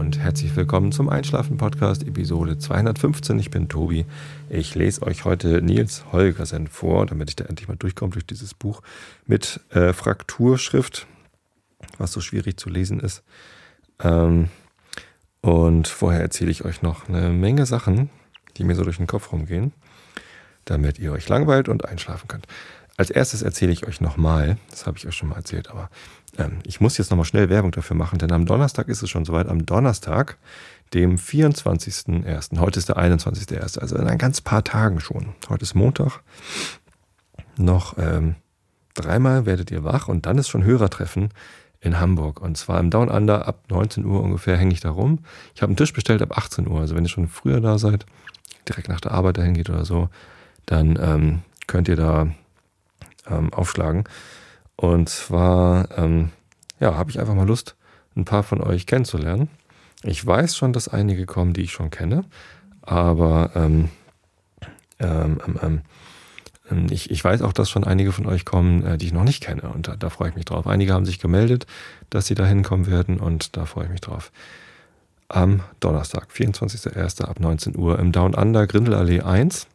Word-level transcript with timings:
und 0.00 0.18
herzlich 0.18 0.56
willkommen 0.56 0.92
zum 0.92 1.10
Einschlafen 1.10 1.58
Podcast 1.58 2.08
Episode 2.08 2.56
215. 2.56 3.38
Ich 3.38 3.50
bin 3.50 3.68
Tobi. 3.68 4.06
Ich 4.48 4.74
lese 4.74 5.02
euch 5.02 5.26
heute 5.26 5.60
Nils 5.60 6.10
Holgersen 6.10 6.68
vor, 6.68 7.04
damit 7.04 7.28
ich 7.28 7.36
da 7.36 7.44
endlich 7.44 7.68
mal 7.68 7.76
durchkomme 7.76 8.12
durch 8.12 8.24
dieses 8.24 8.54
Buch 8.54 8.80
mit 9.26 9.60
äh, 9.68 9.92
Frakturschrift, 9.92 11.06
was 11.98 12.12
so 12.12 12.22
schwierig 12.22 12.56
zu 12.56 12.70
lesen 12.70 12.98
ist. 12.98 13.22
Ähm, 14.02 14.48
und 15.42 15.86
vorher 15.86 16.22
erzähle 16.22 16.50
ich 16.50 16.64
euch 16.64 16.80
noch 16.80 17.10
eine 17.10 17.28
Menge 17.28 17.66
Sachen, 17.66 18.08
die 18.56 18.64
mir 18.64 18.76
so 18.76 18.84
durch 18.84 18.96
den 18.96 19.06
Kopf 19.06 19.32
rumgehen, 19.32 19.74
damit 20.64 20.98
ihr 20.98 21.12
euch 21.12 21.28
langweilt 21.28 21.68
und 21.68 21.84
einschlafen 21.84 22.26
könnt. 22.26 22.46
Als 22.96 23.10
erstes 23.10 23.42
erzähle 23.42 23.72
ich 23.72 23.86
euch 23.86 24.00
nochmal, 24.00 24.56
das 24.70 24.86
habe 24.86 24.96
ich 24.96 25.06
euch 25.06 25.14
schon 25.14 25.28
mal 25.28 25.36
erzählt, 25.36 25.68
aber 25.68 25.90
ich 26.64 26.80
muss 26.80 26.98
jetzt 26.98 27.10
nochmal 27.10 27.26
schnell 27.26 27.48
Werbung 27.48 27.72
dafür 27.72 27.96
machen, 27.96 28.18
denn 28.18 28.32
am 28.32 28.46
Donnerstag 28.46 28.88
ist 28.88 29.02
es 29.02 29.10
schon 29.10 29.24
soweit. 29.24 29.48
Am 29.48 29.66
Donnerstag, 29.66 30.38
dem 30.94 31.16
24.01., 31.16 32.58
heute 32.58 32.78
ist 32.78 32.88
der 32.88 32.96
21.01., 32.96 33.78
also 33.78 33.96
in 33.96 34.06
ein 34.06 34.18
ganz 34.18 34.40
paar 34.40 34.64
Tagen 34.64 35.00
schon. 35.00 35.34
Heute 35.48 35.62
ist 35.62 35.74
Montag. 35.74 36.20
Noch 37.56 37.98
ähm, 37.98 38.36
dreimal 38.94 39.46
werdet 39.46 39.70
ihr 39.70 39.84
wach 39.84 40.08
und 40.08 40.26
dann 40.26 40.38
ist 40.38 40.48
schon 40.48 40.64
Hörertreffen 40.64 41.30
in 41.80 41.98
Hamburg. 41.98 42.40
Und 42.40 42.56
zwar 42.56 42.78
im 42.80 42.90
Down 42.90 43.08
Under 43.08 43.48
ab 43.48 43.64
19 43.68 44.04
Uhr 44.04 44.22
ungefähr 44.22 44.56
hänge 44.56 44.72
ich 44.72 44.80
da 44.80 44.90
rum. 44.90 45.20
Ich 45.54 45.62
habe 45.62 45.70
einen 45.70 45.76
Tisch 45.76 45.92
bestellt 45.92 46.22
ab 46.22 46.36
18 46.36 46.68
Uhr. 46.68 46.80
Also 46.80 46.94
wenn 46.94 47.04
ihr 47.04 47.10
schon 47.10 47.28
früher 47.28 47.60
da 47.60 47.78
seid, 47.78 48.06
direkt 48.68 48.88
nach 48.88 49.00
der 49.00 49.12
Arbeit 49.12 49.38
dahin 49.38 49.54
geht 49.54 49.70
oder 49.70 49.84
so, 49.84 50.08
dann 50.66 50.98
ähm, 51.00 51.42
könnt 51.66 51.88
ihr 51.88 51.96
da 51.96 52.28
ähm, 53.28 53.52
aufschlagen. 53.52 54.04
Und 54.80 55.10
zwar, 55.10 55.98
ähm, 55.98 56.30
ja, 56.80 56.94
habe 56.96 57.10
ich 57.10 57.20
einfach 57.20 57.34
mal 57.34 57.46
Lust, 57.46 57.76
ein 58.16 58.24
paar 58.24 58.42
von 58.42 58.62
euch 58.62 58.86
kennenzulernen. 58.86 59.50
Ich 60.04 60.26
weiß 60.26 60.56
schon, 60.56 60.72
dass 60.72 60.88
einige 60.88 61.26
kommen, 61.26 61.52
die 61.52 61.60
ich 61.60 61.72
schon 61.72 61.90
kenne, 61.90 62.24
aber 62.80 63.50
ähm, 63.54 63.90
ähm, 64.98 65.38
ähm, 65.62 65.82
ähm, 66.70 66.86
ich, 66.88 67.10
ich 67.10 67.22
weiß 67.22 67.42
auch, 67.42 67.52
dass 67.52 67.68
schon 67.68 67.84
einige 67.84 68.10
von 68.10 68.24
euch 68.24 68.46
kommen, 68.46 68.82
äh, 68.86 68.96
die 68.96 69.04
ich 69.04 69.12
noch 69.12 69.24
nicht 69.24 69.42
kenne 69.42 69.68
und 69.68 69.86
da, 69.86 69.96
da 69.96 70.08
freue 70.08 70.30
ich 70.30 70.34
mich 70.34 70.46
drauf. 70.46 70.66
Einige 70.66 70.94
haben 70.94 71.04
sich 71.04 71.18
gemeldet, 71.18 71.66
dass 72.08 72.26
sie 72.26 72.34
da 72.34 72.46
hinkommen 72.46 72.86
werden 72.86 73.20
und 73.20 73.58
da 73.58 73.66
freue 73.66 73.84
ich 73.84 73.90
mich 73.90 74.00
drauf. 74.00 74.32
Am 75.28 75.60
Donnerstag, 75.80 76.28
24.01. 76.34 77.26
ab 77.26 77.38
19 77.38 77.76
Uhr 77.76 77.98
im 77.98 78.12
Down 78.12 78.34
Under 78.34 78.66
Grindelallee 78.66 79.20
1 79.20 79.66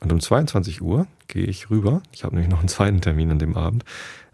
und 0.00 0.12
um 0.12 0.20
22 0.20 0.82
Uhr 0.82 1.06
gehe 1.28 1.46
ich 1.46 1.70
rüber. 1.70 2.02
Ich 2.12 2.24
habe 2.24 2.34
nämlich 2.34 2.50
noch 2.50 2.60
einen 2.60 2.68
zweiten 2.68 3.00
Termin 3.00 3.30
an 3.30 3.38
dem 3.38 3.56
Abend 3.56 3.84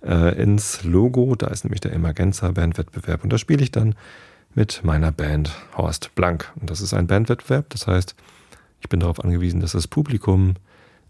äh, 0.05 0.41
ins 0.41 0.83
Logo. 0.85 1.35
Da 1.37 1.49
ist 1.49 1.65
nämlich 1.65 1.81
der 1.81 1.93
Emergenza 1.93 2.51
Bandwettbewerb 2.51 3.23
und 3.23 3.33
da 3.33 3.39
spiele 3.39 3.63
ich 3.63 3.71
dann 3.71 3.95
mit 4.55 4.85
meiner 4.85 5.13
Band 5.13 5.57
Horst 5.77 6.15
Blank. 6.15 6.53
Und 6.61 6.71
das 6.71 6.81
ist 6.81 6.95
ein 6.95 7.07
Bandwettbewerb, 7.07 7.71
das 7.71 7.87
heißt, 7.87 8.15
ich 8.81 8.89
bin 8.89 9.01
darauf 9.01 9.23
angewiesen, 9.23 9.61
dass 9.61 9.73
das 9.73 9.87
Publikum 9.87 10.55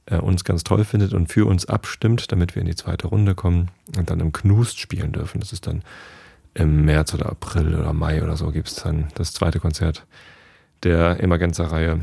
äh, 0.07 0.17
uns 0.17 0.45
ganz 0.45 0.63
toll 0.65 0.85
findet 0.85 1.15
und 1.15 1.29
für 1.33 1.47
uns 1.47 1.67
abstimmt, 1.67 2.31
damit 2.33 2.55
wir 2.55 2.61
in 2.61 2.69
die 2.69 2.77
zweite 2.77 3.09
Runde 3.09 3.35
kommen 3.35 3.71
und 3.97 4.11
dann 4.11 4.21
im 4.21 4.33
Knust 4.33 4.79
spielen 4.79 5.13
dürfen. 5.13 5.41
Das 5.41 5.53
ist 5.53 5.67
dann 5.67 5.83
im 6.55 6.85
März 6.85 7.15
oder 7.15 7.27
April 7.27 7.75
oder 7.75 7.93
Mai 7.93 8.23
oder 8.23 8.37
so 8.37 8.51
gibt 8.51 8.69
es 8.69 8.75
dann 8.77 9.09
das 9.15 9.33
zweite 9.33 9.59
Konzert 9.59 10.07
der 10.83 11.23
Emergenza-Reihe. 11.23 12.01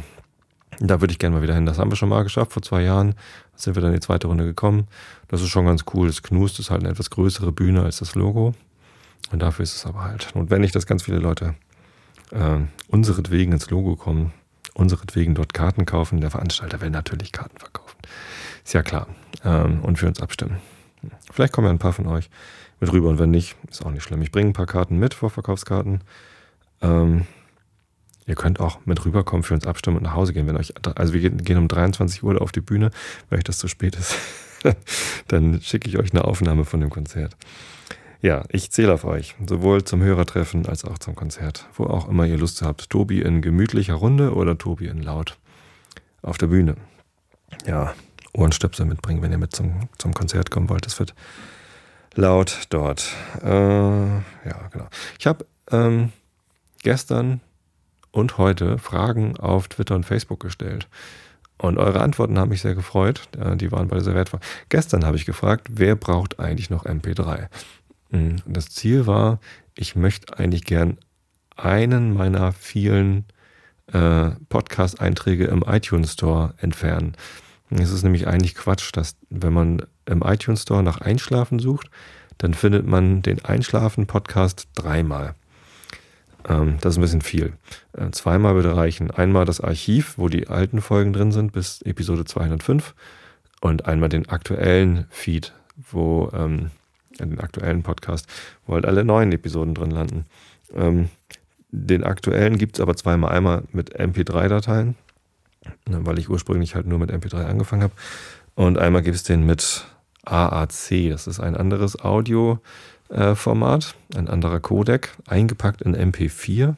Da 0.80 1.02
würde 1.02 1.12
ich 1.12 1.20
gerne 1.20 1.36
mal 1.36 1.42
wieder 1.42 1.56
hin. 1.56 1.66
Das 1.66 1.78
haben 1.78 1.92
wir 1.92 1.98
schon 1.98 2.10
mal 2.10 2.24
geschafft 2.24 2.54
vor 2.54 2.62
zwei 2.62 2.82
Jahren 2.82 3.16
sind 3.62 3.76
wir 3.76 3.82
dann 3.82 3.92
in 3.92 4.00
die 4.00 4.06
zweite 4.06 4.28
Runde 4.28 4.46
gekommen. 4.46 4.88
Das 5.28 5.42
ist 5.42 5.50
schon 5.50 5.66
ganz 5.66 5.84
cool. 5.94 6.08
Das 6.08 6.24
Knust 6.24 6.60
ist 6.60 6.72
halt 6.72 6.82
eine 6.82 6.90
etwas 6.90 7.10
größere 7.10 7.52
Bühne 7.52 7.84
als 7.84 7.98
das 7.98 8.16
Logo. 8.16 8.54
Und 9.32 9.42
dafür 9.42 9.64
ist 9.64 9.76
es 9.76 9.86
aber 9.86 10.04
halt 10.04 10.30
notwendig, 10.34 10.72
dass 10.72 10.86
ganz 10.86 11.04
viele 11.04 11.20
Leute 11.20 11.56
äh, 12.32 12.60
unseretwegen 12.88 13.54
ins 13.54 13.70
Logo 13.70 13.95
kommen, 13.95 14.32
unseretwegen 14.73 15.36
dort 15.36 15.54
Karten 15.54 15.86
kaufen. 15.86 16.22
Der 16.22 16.32
Veranstalter 16.32 16.82
will 16.82 16.89
natürlich 16.89 17.32
Karten 17.32 17.58
verkaufen. 17.58 17.98
Ist 18.64 18.73
ja 18.73 18.82
klar. 18.82 19.08
Ähm, 19.44 19.82
und 19.82 20.00
für 20.00 20.08
uns 20.08 20.22
abstimmen. 20.22 20.58
Vielleicht 21.32 21.54
kommen 21.54 21.68
ja 21.68 21.72
ein 21.72 21.80
paar 21.80 21.94
von 21.94 22.08
euch 22.08 22.30
mit 22.80 22.92
rüber 22.92 23.10
und 23.10 23.20
wenn 23.20 23.32
nicht, 23.32 23.56
ist 23.70 23.86
auch 23.86 23.92
nicht 23.92 24.04
schlimm. 24.04 24.22
Ich 24.22 24.32
bringe 24.32 24.50
ein 24.50 24.54
paar 24.54 24.66
Karten 24.66 24.98
mit, 24.98 25.14
Vorverkaufskarten. 25.14 26.02
Ähm, 26.82 27.26
Ihr 28.30 28.36
könnt 28.36 28.60
auch 28.60 28.78
mit 28.86 29.04
rüberkommen, 29.06 29.42
für 29.42 29.56
uns 29.56 29.66
abstimmen 29.66 29.98
und 29.98 30.04
nach 30.04 30.14
Hause 30.14 30.34
gehen. 30.34 30.45
Wenn 30.45 30.56
euch, 30.56 30.72
also 30.95 31.14
wir 31.14 31.32
gehen 31.32 31.58
um 31.58 31.67
23 31.67 32.22
Uhr 32.22 32.40
auf 32.40 32.52
die 32.52 32.62
Bühne, 32.62 32.92
weil 33.30 33.40
euch 33.40 33.44
das 33.44 33.58
zu 33.58 33.67
spät 33.67 33.95
ist. 33.95 34.16
Dann 35.28 35.62
schicke 35.62 35.90
ich 35.90 35.98
euch 35.98 36.12
eine 36.12 36.26
Aufnahme 36.26 36.64
von 36.64 36.80
dem 36.80 36.92
Konzert. 36.92 37.36
Ja, 38.22 38.44
ich 38.50 38.70
zähle 38.70 38.94
auf 38.94 39.04
euch, 39.04 39.36
sowohl 39.48 39.84
zum 39.84 40.04
Hörertreffen 40.04 40.68
als 40.68 40.86
auch 40.86 41.00
zum 41.00 41.16
Konzert, 41.16 41.68
wo 41.73 41.86
auch 41.86 42.08
immer 42.08 42.28
ihr 42.28 42.38
Lust 42.38 42.62
habt. 42.62 42.92
Tobi 42.92 43.22
in 43.22 43.42
gemütlicher 43.42 43.95
Runde 43.95 44.36
oder 44.36 44.58
Tobi 44.58 44.88
in 44.88 45.02
laut 45.02 45.39
auf 46.22 46.38
der 46.38 46.48
Bühne. 46.48 46.76
Ja, 47.66 47.95
Ohrenstöpsel 48.34 48.86
mitbringen, 48.86 49.23
wenn 49.23 49.32
ihr 49.32 49.39
mit 49.39 49.56
zum, 49.56 49.89
zum 49.98 50.14
Konzert 50.14 50.52
kommen 50.52 50.70
wollt. 50.70 50.86
Es 50.86 51.00
wird 51.00 51.16
laut 52.14 52.68
dort. 52.70 53.10
Äh, 53.42 53.48
ja, 53.48 54.68
genau. 54.72 54.88
Ich 55.18 55.26
habe 55.26 55.48
ähm, 55.72 56.12
gestern 56.84 57.42
und 58.11 58.37
heute 58.37 58.77
Fragen 58.77 59.37
auf 59.37 59.67
Twitter 59.67 59.95
und 59.95 60.05
Facebook 60.05 60.39
gestellt. 60.39 60.87
Und 61.58 61.77
eure 61.77 62.02
Antworten 62.02 62.39
haben 62.39 62.49
mich 62.49 62.61
sehr 62.61 62.75
gefreut. 62.75 63.27
Die 63.55 63.71
waren 63.71 63.89
beide 63.89 64.03
sehr 64.03 64.15
wertvoll. 64.15 64.39
Gestern 64.70 65.05
habe 65.05 65.17
ich 65.17 65.25
gefragt, 65.25 65.67
wer 65.71 65.95
braucht 65.95 66.39
eigentlich 66.39 66.70
noch 66.70 66.86
MP3? 66.86 67.47
Hm, 68.11 68.37
das 68.45 68.70
Ziel 68.70 69.08
war, 69.08 69.39
ich 69.75 69.95
möchte 69.95 70.39
eigentlich 70.39 70.64
gern 70.64 70.97
einen 71.58 72.14
meiner 72.14 72.53
vielen 72.53 73.25
äh, 73.92 74.31
Podcast-Einträge 74.47 75.45
im 75.45 75.64
iTunes 75.67 76.14
Store 76.14 76.53
entfernen. 76.58 77.15
Es 77.70 77.91
ist 77.91 78.03
nämlich 78.03 78.27
eigentlich 78.27 78.55
Quatsch, 78.55 78.91
dass 78.93 79.15
wenn 79.30 79.53
man 79.53 79.83
im 80.05 80.23
iTunes 80.23 80.64
Store 80.64 80.81
nach 80.81 81.02
Einschlafen 81.02 81.59
sucht, 81.59 81.89
dann 82.37 82.53
findet 82.53 82.87
man 82.87 83.21
den 83.21 83.43
Einschlafen-Podcast 83.43 84.70
dreimal. 84.76 85.36
Ähm, 86.49 86.77
das 86.82 86.93
ist 86.93 86.98
ein 86.98 87.02
bisschen 87.02 87.21
viel. 87.21 87.54
Äh, 87.93 88.10
zweimal 88.11 88.55
würde 88.55 88.76
reichen. 88.76 89.11
Einmal 89.11 89.45
das 89.45 89.61
Archiv, 89.61 90.17
wo 90.17 90.27
die 90.27 90.48
alten 90.48 90.82
Folgen 90.82 91.14
drin 91.14 91.32
sind, 91.32 91.54
bis 91.54 91.82
Episode 91.83 92.26
205. 92.26 92.95
Und 93.61 93.86
einmal 93.86 94.10
den 94.10 94.27
aktuellen 94.30 95.05
Feed, 95.09 95.54
wo, 95.92 96.30
ähm, 96.33 96.71
den 97.20 97.39
aktuellen 97.39 97.83
Podcast, 97.83 98.27
wo 98.65 98.73
halt 98.73 98.86
alle 98.86 99.04
neuen 99.04 99.32
Episoden 99.32 99.76
drin 99.76 99.92
landen. 99.92 100.26
Ähm, 100.73 101.09
den 101.71 102.04
aktuellen 102.04 102.58
gibt 102.58 102.77
es 102.77 102.82
aber 102.82 102.95
zweimal. 102.95 103.32
Einmal 103.32 103.64
mit 103.71 103.99
MP3-Dateien, 103.99 104.95
ne, 105.88 105.99
weil 106.05 106.17
ich 106.17 106.30
ursprünglich 106.30 106.73
halt 106.73 106.88
nur 106.88 106.98
mit 106.98 107.11
MP3 107.11 107.45
angefangen 107.45 107.83
habe. 107.83 107.93
Und 108.55 108.77
einmal 108.77 109.04
gibt 109.04 109.15
es 109.15 109.23
den 109.23 109.45
mit 109.45 109.86
AAC. 110.26 111.09
Das 111.09 111.27
ist 111.27 111.39
ein 111.39 111.55
anderes 111.55 111.99
Audio- 111.99 112.59
Format, 113.36 113.95
ein 114.15 114.27
anderer 114.27 114.59
Codec, 114.59 115.09
eingepackt 115.27 115.81
in 115.81 115.95
MP4. 115.95 116.75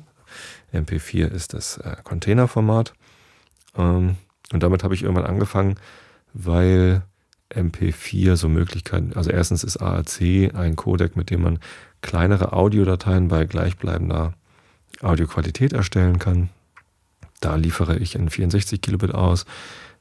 MP4 0.74 1.28
ist 1.28 1.54
das 1.54 1.78
äh, 1.78 1.98
Containerformat. 2.04 2.94
Ähm, 3.78 4.16
und 4.54 4.64
damit 4.64 4.84
habe 4.84 4.94
ich 4.94 5.04
irgendwann 5.04 5.26
angefangen, 5.26 5.76
weil 6.34 7.04
MP4 7.54 8.36
so 8.36 8.48
Möglichkeiten, 8.48 9.14
also 9.16 9.30
erstens 9.30 9.64
ist 9.64 9.78
AAC 9.78 10.56
ein 10.56 10.76
Codec, 10.76 11.16
mit 11.16 11.30
dem 11.30 11.42
man 11.44 11.60
kleinere 12.02 12.54
Audiodateien 12.54 13.28
bei 13.28 13.46
gleichbleibender 13.46 14.34
Audioqualität 15.02 15.74
erstellen 15.74 16.20
kann. 16.20 16.50
Da 17.40 17.56
liefere 17.56 17.98
ich 17.98 18.16
in 18.16 18.30
64 18.30 18.82
Kilobit 18.82 19.14
aus. 19.14 19.46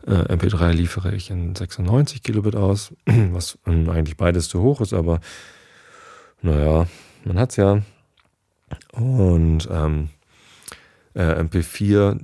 Äh, 0.06 0.34
MP3 0.34 0.72
liefere 0.72 1.14
ich 1.14 1.30
in 1.30 1.54
96 1.54 2.22
Kilobit 2.22 2.54
aus, 2.54 2.92
was 3.06 3.58
eigentlich 3.64 4.16
beides 4.16 4.48
zu 4.48 4.60
hoch 4.60 4.80
ist, 4.80 4.92
aber 4.92 5.20
naja, 6.42 6.86
man 7.24 7.38
hat's 7.38 7.56
ja. 7.56 7.82
Und 8.92 9.68
ähm, 9.70 10.10
äh, 11.14 11.42
MP4 11.42 12.18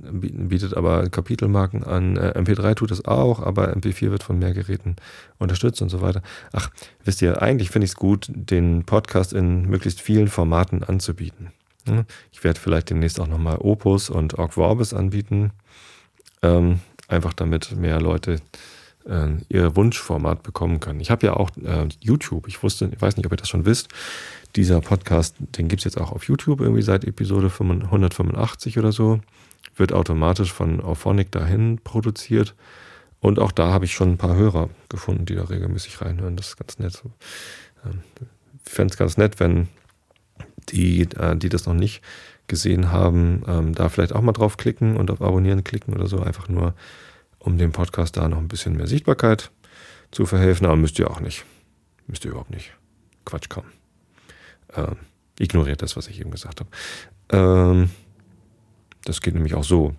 bietet 0.47 0.75
aber 0.75 1.09
Kapitelmarken 1.09 1.83
an. 1.83 2.15
Äh, 2.15 2.33
MP3 2.37 2.75
tut 2.75 2.91
das 2.91 3.05
auch, 3.05 3.41
aber 3.41 3.75
MP4 3.75 4.11
wird 4.11 4.23
von 4.23 4.39
mehr 4.39 4.53
Geräten 4.53 4.95
unterstützt 5.39 5.81
und 5.81 5.89
so 5.89 6.01
weiter. 6.01 6.21
Ach, 6.53 6.69
wisst 7.03 7.21
ihr, 7.21 7.41
eigentlich 7.41 7.69
finde 7.69 7.85
ich 7.85 7.91
es 7.91 7.95
gut, 7.95 8.27
den 8.29 8.85
Podcast 8.85 9.33
in 9.33 9.63
möglichst 9.63 10.01
vielen 10.01 10.29
Formaten 10.29 10.83
anzubieten. 10.83 11.51
Hm? 11.87 12.05
Ich 12.31 12.43
werde 12.43 12.59
vielleicht 12.59 12.89
demnächst 12.89 13.19
auch 13.19 13.27
nochmal 13.27 13.57
Opus 13.59 14.09
und 14.09 14.35
Org 14.35 14.53
Vorbis 14.53 14.93
anbieten. 14.93 15.51
Ähm, 16.41 16.79
einfach 17.09 17.33
damit 17.33 17.75
mehr 17.75 17.99
Leute 17.99 18.39
äh, 19.07 19.29
ihr 19.49 19.75
Wunschformat 19.75 20.43
bekommen 20.43 20.79
können. 20.79 20.99
Ich 20.99 21.11
habe 21.11 21.25
ja 21.25 21.33
auch 21.33 21.49
äh, 21.57 21.87
YouTube. 21.99 22.47
Ich 22.47 22.61
wusste, 22.63 22.89
ich 22.93 23.01
weiß 23.01 23.17
nicht, 23.17 23.25
ob 23.25 23.33
ihr 23.33 23.37
das 23.37 23.49
schon 23.49 23.65
wisst. 23.65 23.89
Dieser 24.55 24.81
Podcast, 24.81 25.35
den 25.39 25.67
gibt 25.67 25.81
es 25.81 25.85
jetzt 25.85 25.99
auch 25.99 26.11
auf 26.11 26.23
YouTube 26.25 26.61
irgendwie 26.61 26.81
seit 26.81 27.05
Episode 27.05 27.51
185 27.59 28.77
oder 28.77 28.91
so. 28.91 29.19
Wird 29.75 29.93
automatisch 29.93 30.51
von 30.51 30.81
Auphonic 30.81 31.31
dahin 31.31 31.79
produziert. 31.83 32.55
Und 33.19 33.39
auch 33.39 33.51
da 33.51 33.71
habe 33.71 33.85
ich 33.85 33.93
schon 33.93 34.11
ein 34.11 34.17
paar 34.17 34.35
Hörer 34.35 34.69
gefunden, 34.89 35.25
die 35.25 35.35
da 35.35 35.43
regelmäßig 35.45 36.01
reinhören. 36.01 36.35
Das 36.35 36.49
ist 36.49 36.57
ganz 36.57 36.79
nett. 36.79 37.01
Ähm, 37.85 38.01
ich 38.65 38.71
fände 38.71 38.91
es 38.91 38.97
ganz 38.97 39.17
nett, 39.17 39.39
wenn 39.39 39.67
die, 40.69 41.01
äh, 41.17 41.35
die 41.35 41.49
das 41.49 41.65
noch 41.65 41.73
nicht 41.73 42.01
gesehen 42.47 42.91
haben, 42.91 43.43
ähm, 43.47 43.75
da 43.75 43.89
vielleicht 43.89 44.13
auch 44.13 44.21
mal 44.21 44.31
draufklicken 44.31 44.95
und 44.95 45.11
auf 45.11 45.21
Abonnieren 45.21 45.63
klicken 45.63 45.93
oder 45.93 46.07
so, 46.07 46.19
einfach 46.19 46.47
nur, 46.47 46.73
um 47.39 47.57
dem 47.57 47.71
Podcast 47.71 48.17
da 48.17 48.27
noch 48.27 48.37
ein 48.37 48.47
bisschen 48.47 48.75
mehr 48.75 48.87
Sichtbarkeit 48.87 49.51
zu 50.11 50.25
verhelfen. 50.25 50.65
Aber 50.65 50.75
müsst 50.75 50.99
ihr 50.99 51.09
auch 51.09 51.19
nicht. 51.19 51.45
Müsst 52.07 52.25
ihr 52.25 52.31
überhaupt 52.31 52.51
nicht. 52.51 52.73
Quatsch 53.25 53.49
kommen. 53.49 53.71
Ähm, 54.75 54.97
ignoriert 55.39 55.81
das, 55.81 55.95
was 55.95 56.07
ich 56.07 56.19
eben 56.19 56.31
gesagt 56.31 56.61
habe. 56.61 56.69
Ähm, 57.29 57.89
das 59.03 59.21
geht 59.21 59.33
nämlich 59.33 59.55
auch 59.55 59.63
so. 59.63 59.95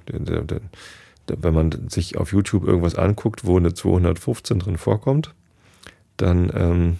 Wenn 1.27 1.55
man 1.55 1.89
sich 1.89 2.17
auf 2.17 2.33
YouTube 2.33 2.65
irgendwas 2.65 2.95
anguckt, 2.95 3.45
wo 3.45 3.57
eine 3.57 3.75
215 3.75 4.59
drin 4.59 4.79
vorkommt, 4.79 5.35
dann 6.17 6.51
ähm, 6.55 6.99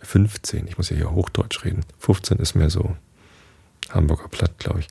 15, 0.00 0.66
ich 0.66 0.78
muss 0.78 0.90
ja 0.90 0.96
hier 0.96 1.12
Hochdeutsch 1.12 1.64
reden. 1.64 1.84
15 1.98 2.38
ist 2.38 2.54
mehr 2.54 2.70
so 2.70 2.96
Hamburger 3.90 4.28
Platt, 4.28 4.58
glaube 4.58 4.80
ich. 4.80 4.88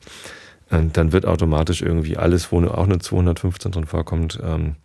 Und 0.72 0.96
dann 0.96 1.12
wird 1.12 1.26
automatisch 1.26 1.82
irgendwie 1.82 2.18
alles, 2.18 2.52
wo 2.52 2.66
auch 2.66 2.86
eine 2.86 3.00
215 3.00 3.72
drin 3.74 3.86
vorkommt, 3.86 4.40
ähm, 4.42 4.78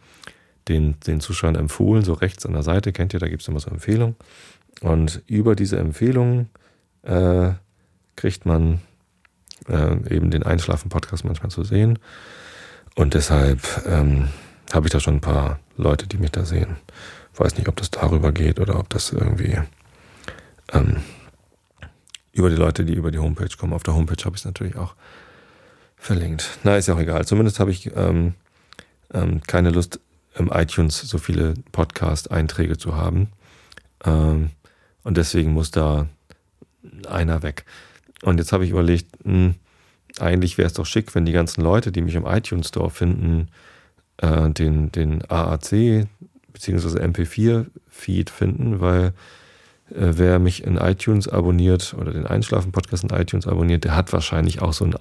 den, 0.68 0.98
den 1.06 1.20
Zuschauern 1.20 1.54
empfohlen, 1.54 2.02
so 2.02 2.12
rechts 2.12 2.44
an 2.44 2.52
der 2.52 2.64
Seite, 2.64 2.92
kennt 2.92 3.14
ihr, 3.14 3.20
da 3.20 3.28
gibt 3.28 3.42
es 3.42 3.48
immer 3.48 3.60
so 3.60 3.70
Empfehlungen. 3.70 4.16
Und 4.80 5.22
über 5.26 5.54
diese 5.54 5.78
Empfehlungen 5.78 6.50
äh, 7.02 7.52
kriegt 8.16 8.46
man 8.46 8.80
äh, 9.68 10.14
eben 10.14 10.32
den 10.32 10.42
Einschlafen-Podcast 10.42 11.24
manchmal 11.24 11.50
zu 11.50 11.62
sehen. 11.62 12.00
Und 12.96 13.14
deshalb 13.14 13.60
ähm, 13.86 14.28
habe 14.72 14.86
ich 14.86 14.92
da 14.92 14.98
schon 14.98 15.14
ein 15.14 15.20
paar 15.20 15.60
Leute, 15.76 16.08
die 16.08 16.18
mich 16.18 16.32
da 16.32 16.44
sehen. 16.44 16.76
Weiß 17.36 17.56
nicht, 17.56 17.68
ob 17.68 17.76
das 17.76 17.92
darüber 17.92 18.32
geht 18.32 18.58
oder 18.58 18.78
ob 18.80 18.88
das 18.88 19.12
irgendwie 19.12 19.58
ähm, 20.72 20.96
über 22.32 22.50
die 22.50 22.56
Leute, 22.56 22.84
die 22.84 22.94
über 22.94 23.12
die 23.12 23.18
Homepage 23.18 23.54
kommen. 23.56 23.72
Auf 23.72 23.84
der 23.84 23.94
Homepage 23.94 24.24
habe 24.24 24.34
ich 24.34 24.40
es 24.40 24.46
natürlich 24.46 24.76
auch 24.76 24.96
verlinkt. 25.96 26.58
Na, 26.62 26.76
ist 26.76 26.88
ja 26.88 26.94
auch 26.94 27.00
egal. 27.00 27.26
Zumindest 27.26 27.60
habe 27.60 27.70
ich 27.70 27.90
ähm, 27.96 28.34
ähm, 29.12 29.40
keine 29.46 29.70
Lust, 29.70 30.00
im 30.38 30.50
iTunes 30.52 31.00
so 31.00 31.18
viele 31.18 31.54
Podcast-Einträge 31.72 32.76
zu 32.76 32.94
haben. 32.94 33.28
Ähm, 34.04 34.50
und 35.02 35.16
deswegen 35.16 35.52
muss 35.52 35.70
da 35.70 36.06
einer 37.08 37.42
weg. 37.42 37.64
Und 38.22 38.38
jetzt 38.38 38.52
habe 38.52 38.64
ich 38.64 38.70
überlegt, 38.70 39.24
mh, 39.24 39.32
hm, 39.32 39.54
eigentlich 40.18 40.56
wäre 40.56 40.66
es 40.66 40.72
doch 40.72 40.86
schick, 40.86 41.14
wenn 41.14 41.26
die 41.26 41.32
ganzen 41.32 41.62
Leute, 41.62 41.92
die 41.92 42.00
mich 42.00 42.14
im 42.14 42.26
iTunes 42.26 42.68
Store 42.68 42.90
finden, 42.90 43.48
äh, 44.18 44.50
den, 44.50 44.90
den 44.92 45.22
AAC 45.30 46.06
bzw. 46.52 47.00
MP4-Feed 47.00 48.30
finden, 48.30 48.80
weil 48.80 49.12
äh, 49.90 50.12
wer 50.16 50.38
mich 50.38 50.64
in 50.64 50.76
iTunes 50.76 51.28
abonniert 51.28 51.94
oder 51.98 52.12
den 52.12 52.26
Einschlafen-Podcast 52.26 53.04
in 53.04 53.10
iTunes 53.10 53.46
abonniert, 53.46 53.84
der 53.84 53.94
hat 53.94 54.12
wahrscheinlich 54.12 54.62
auch 54.62 54.72
so 54.72 54.84
ein 54.84 54.94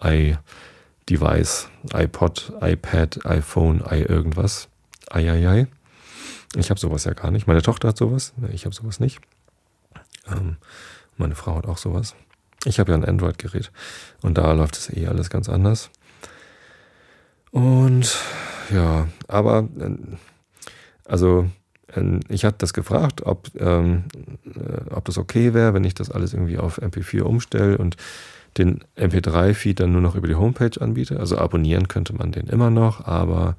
i-Device, 1.07 1.69
iPod, 1.93 2.53
iPad, 2.61 3.25
iPhone, 3.25 3.83
i 3.91 4.01
irgendwas. 4.01 4.69
Eieiei. 5.11 5.67
Ich 6.55 6.69
habe 6.69 6.79
sowas 6.79 7.03
ja 7.03 7.13
gar 7.13 7.31
nicht. 7.31 7.47
Meine 7.47 7.61
Tochter 7.61 7.89
hat 7.89 7.97
sowas. 7.97 8.33
Ich 8.51 8.65
habe 8.65 8.75
sowas 8.75 8.99
nicht. 8.99 9.19
Ähm, 10.27 10.57
meine 11.17 11.35
Frau 11.35 11.57
hat 11.57 11.67
auch 11.67 11.77
sowas. 11.77 12.15
Ich 12.65 12.79
habe 12.79 12.91
ja 12.91 12.97
ein 12.97 13.05
Android-Gerät 13.05 13.71
und 14.21 14.37
da 14.37 14.51
läuft 14.53 14.77
es 14.77 14.89
eh 14.89 15.07
alles 15.07 15.29
ganz 15.29 15.47
anders. 15.47 15.91
Und 17.51 18.17
ja, 18.71 19.07
aber 19.27 19.69
äh, 19.79 19.91
also 21.05 21.49
ähm, 21.95 22.21
ich 22.29 22.45
hatte 22.45 22.57
das 22.59 22.73
gefragt, 22.73 23.21
ob, 23.23 23.49
ähm, 23.59 24.05
äh, 24.45 24.89
ob 24.89 25.05
das 25.05 25.19
okay 25.19 25.53
wäre, 25.53 25.75
wenn 25.75 25.83
ich 25.83 25.93
das 25.93 26.09
alles 26.09 26.33
irgendwie 26.33 26.57
auf 26.57 26.81
MP4 26.81 27.21
umstelle 27.21 27.77
und 27.77 27.95
den 28.57 28.83
MP3-Feed 28.97 29.79
dann 29.81 29.91
nur 29.91 30.01
noch 30.01 30.15
über 30.15 30.27
die 30.27 30.35
Homepage 30.35 30.79
anbiete. 30.79 31.19
Also 31.19 31.37
abonnieren 31.37 31.87
könnte 31.87 32.13
man 32.13 32.31
den 32.31 32.47
immer 32.47 32.69
noch, 32.69 33.05
aber 33.05 33.55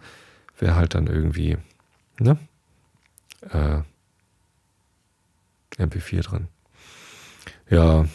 wäre 0.58 0.74
halt 0.74 0.94
dann 0.94 1.06
irgendwie 1.06 1.58
ne? 2.18 2.38
Äh, 3.50 3.80
MP4 5.78 6.22
drin. 6.22 6.48
Ja, 7.68 8.06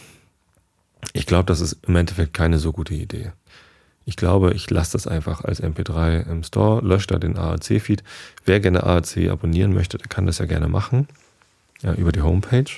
ich 1.12 1.26
glaube, 1.26 1.46
das 1.46 1.60
ist 1.60 1.78
im 1.86 1.96
Endeffekt 1.96 2.34
keine 2.34 2.58
so 2.58 2.72
gute 2.72 2.94
Idee. 2.94 3.32
Ich 4.04 4.16
glaube, 4.16 4.52
ich 4.52 4.68
lasse 4.70 4.92
das 4.92 5.06
einfach 5.06 5.44
als 5.44 5.62
MP3 5.62 6.28
im 6.28 6.42
Store, 6.42 6.84
lösche 6.84 7.06
da 7.08 7.18
den 7.18 7.38
AAC-Feed. 7.38 8.02
Wer 8.44 8.60
gerne 8.60 8.82
AAC 8.82 9.28
abonnieren 9.30 9.72
möchte, 9.72 9.98
der 9.98 10.08
kann 10.08 10.26
das 10.26 10.38
ja 10.38 10.46
gerne 10.46 10.68
machen. 10.68 11.06
Ja, 11.82 11.94
über 11.94 12.10
die 12.10 12.22
Homepage. 12.22 12.70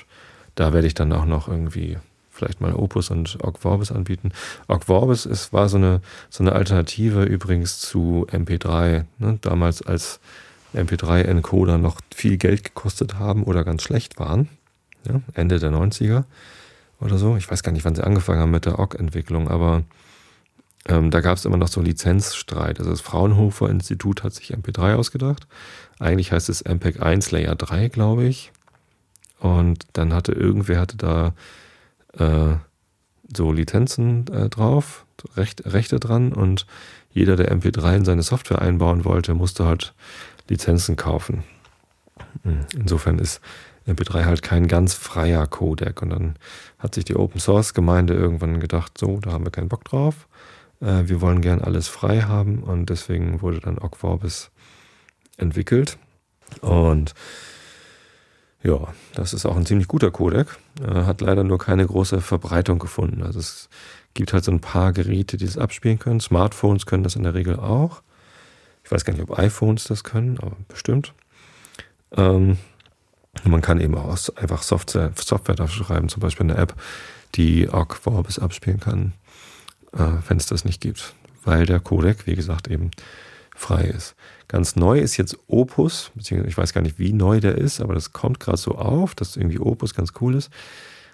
Da 0.53 0.71
werde 0.73 0.87
ich 0.87 0.93
dann 0.93 1.11
auch 1.13 1.25
noch 1.25 1.47
irgendwie 1.47 1.97
vielleicht 2.35 2.61
mal 2.61 2.73
Opus 2.73 3.09
und 3.09 3.37
Ogg 3.43 3.59
Vorbis 3.59 3.91
anbieten. 3.91 4.31
Ogg 4.67 4.85
Vorbis 4.85 5.25
ist, 5.25 5.53
war 5.53 5.69
so 5.69 5.77
eine, 5.77 6.01
so 6.29 6.43
eine 6.43 6.53
Alternative 6.53 7.23
übrigens 7.23 7.79
zu 7.79 8.27
MP3. 8.31 9.05
Ne? 9.19 9.39
Damals 9.41 9.81
als 9.81 10.19
MP3-Encoder 10.73 11.77
noch 11.77 12.01
viel 12.13 12.37
Geld 12.37 12.63
gekostet 12.63 13.17
haben 13.17 13.43
oder 13.43 13.63
ganz 13.63 13.83
schlecht 13.83 14.19
waren. 14.19 14.49
Ja? 15.07 15.21
Ende 15.33 15.59
der 15.59 15.71
90er 15.71 16.25
oder 16.99 17.17
so. 17.17 17.37
Ich 17.37 17.49
weiß 17.49 17.63
gar 17.63 17.71
nicht, 17.71 17.85
wann 17.85 17.95
sie 17.95 18.03
angefangen 18.03 18.41
haben 18.41 18.51
mit 18.51 18.65
der 18.65 18.79
Ogg-Entwicklung, 18.79 19.49
aber 19.49 19.83
ähm, 20.87 21.09
da 21.11 21.21
gab 21.21 21.37
es 21.37 21.45
immer 21.45 21.57
noch 21.57 21.67
so 21.67 21.81
Lizenzstreit. 21.81 22.79
Also 22.79 22.91
das 22.91 23.01
Fraunhofer 23.01 23.69
Institut 23.69 24.23
hat 24.23 24.33
sich 24.33 24.53
MP3 24.53 24.95
ausgedacht. 24.95 25.47
Eigentlich 25.99 26.31
heißt 26.31 26.49
es 26.49 26.61
MPEG 26.61 27.01
1 27.01 27.31
Layer 27.31 27.55
3, 27.55 27.87
glaube 27.87 28.25
ich. 28.25 28.51
Und 29.39 29.85
dann 29.93 30.13
hatte 30.13 30.31
irgendwer 30.31 30.79
hatte 30.79 30.97
da 30.97 31.33
äh, 32.17 32.55
so 33.35 33.51
Lizenzen 33.51 34.27
äh, 34.31 34.49
drauf, 34.49 35.05
Recht, 35.35 35.65
Rechte 35.65 35.99
dran 35.99 36.33
und 36.33 36.65
jeder, 37.11 37.35
der 37.35 37.51
MP3 37.55 37.97
in 37.97 38.05
seine 38.05 38.21
Software 38.21 38.61
einbauen 38.61 39.05
wollte, 39.05 39.33
musste 39.33 39.65
halt 39.65 39.93
Lizenzen 40.47 40.95
kaufen. 40.95 41.43
Hm, 42.43 42.65
insofern 42.75 43.19
ist 43.19 43.41
MP3 43.87 44.25
halt 44.25 44.41
kein 44.41 44.67
ganz 44.67 44.93
freier 44.93 45.47
Codec 45.47 46.01
und 46.01 46.09
dann 46.09 46.35
hat 46.79 46.95
sich 46.95 47.05
die 47.05 47.15
Open 47.15 47.39
Source 47.39 47.73
Gemeinde 47.73 48.13
irgendwann 48.13 48.59
gedacht, 48.59 48.97
so, 48.97 49.19
da 49.19 49.31
haben 49.31 49.45
wir 49.45 49.51
keinen 49.51 49.69
Bock 49.69 49.85
drauf 49.85 50.27
äh, 50.81 51.07
wir 51.07 51.21
wollen 51.21 51.41
gern 51.41 51.61
alles 51.61 51.87
frei 51.87 52.21
haben 52.21 52.63
und 52.63 52.89
deswegen 52.89 53.41
wurde 53.41 53.59
dann 53.59 53.77
Ogg 53.77 53.97
Vorbis 53.97 54.51
entwickelt. 55.37 55.97
Und 56.61 57.13
ja, 58.65 58.79
das 59.13 59.33
ist 59.33 59.45
auch 59.45 59.55
ein 59.55 59.65
ziemlich 59.65 59.87
guter 59.87 60.11
Codec. 60.11 60.47
Äh, 60.81 61.03
hat 61.03 61.21
leider 61.21 61.43
nur 61.43 61.57
keine 61.57 61.85
große 61.85 62.21
Verbreitung 62.21 62.79
gefunden. 62.79 63.23
Also 63.23 63.39
es 63.39 63.69
gibt 64.13 64.33
halt 64.33 64.43
so 64.43 64.51
ein 64.51 64.61
paar 64.61 64.91
Geräte, 64.93 65.37
die 65.37 65.45
es 65.45 65.57
abspielen 65.57 65.99
können. 65.99 66.19
Smartphones 66.19 66.85
können 66.85 67.03
das 67.03 67.15
in 67.15 67.23
der 67.23 67.33
Regel 67.33 67.57
auch. 67.57 68.01
Ich 68.83 68.91
weiß 68.91 69.05
gar 69.05 69.13
nicht, 69.13 69.23
ob 69.23 69.37
iPhones 69.37 69.85
das 69.85 70.03
können, 70.03 70.37
aber 70.39 70.55
bestimmt. 70.67 71.13
Ähm, 72.15 72.57
man 73.43 73.61
kann 73.61 73.81
eben 73.81 73.95
auch 73.95 74.17
einfach 74.35 74.63
Software, 74.63 75.11
Software 75.15 75.55
dafür 75.55 75.85
schreiben, 75.85 76.09
zum 76.09 76.21
Beispiel 76.21 76.49
eine 76.49 76.57
App, 76.57 76.75
die 77.35 77.67
Ogg 77.69 77.95
Vorbis 77.95 78.39
abspielen 78.39 78.79
kann 78.79 79.13
äh, 79.95 80.17
wenn 80.27 80.37
es 80.37 80.45
das 80.45 80.65
nicht 80.65 80.81
gibt, 80.81 81.13
weil 81.43 81.65
der 81.65 81.79
Codec, 81.79 82.27
wie 82.27 82.35
gesagt, 82.35 82.67
eben 82.67 82.91
frei 83.55 83.85
ist. 83.85 84.15
Ganz 84.47 84.75
neu 84.75 84.99
ist 84.99 85.17
jetzt 85.17 85.39
Opus, 85.47 86.11
beziehungsweise 86.13 86.49
ich 86.49 86.57
weiß 86.57 86.73
gar 86.73 86.81
nicht, 86.81 86.99
wie 86.99 87.13
neu 87.13 87.39
der 87.39 87.57
ist, 87.57 87.81
aber 87.81 87.95
das 87.95 88.13
kommt 88.13 88.39
gerade 88.39 88.57
so 88.57 88.75
auf, 88.75 89.15
dass 89.15 89.37
irgendwie 89.37 89.57
Opus 89.59 89.95
ganz 89.95 90.13
cool 90.21 90.35
ist. 90.35 90.51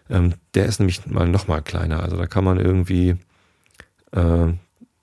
Ähm, 0.10 0.33
der 0.53 0.65
ist 0.65 0.79
nämlich 0.79 1.05
mal 1.05 1.29
noch 1.29 1.48
mal 1.48 1.62
kleiner. 1.62 2.03
Also 2.03 2.17
da 2.17 2.27
kann 2.27 2.43
man 2.43 2.60
irgendwie 2.60 3.15
äh, 4.12 4.48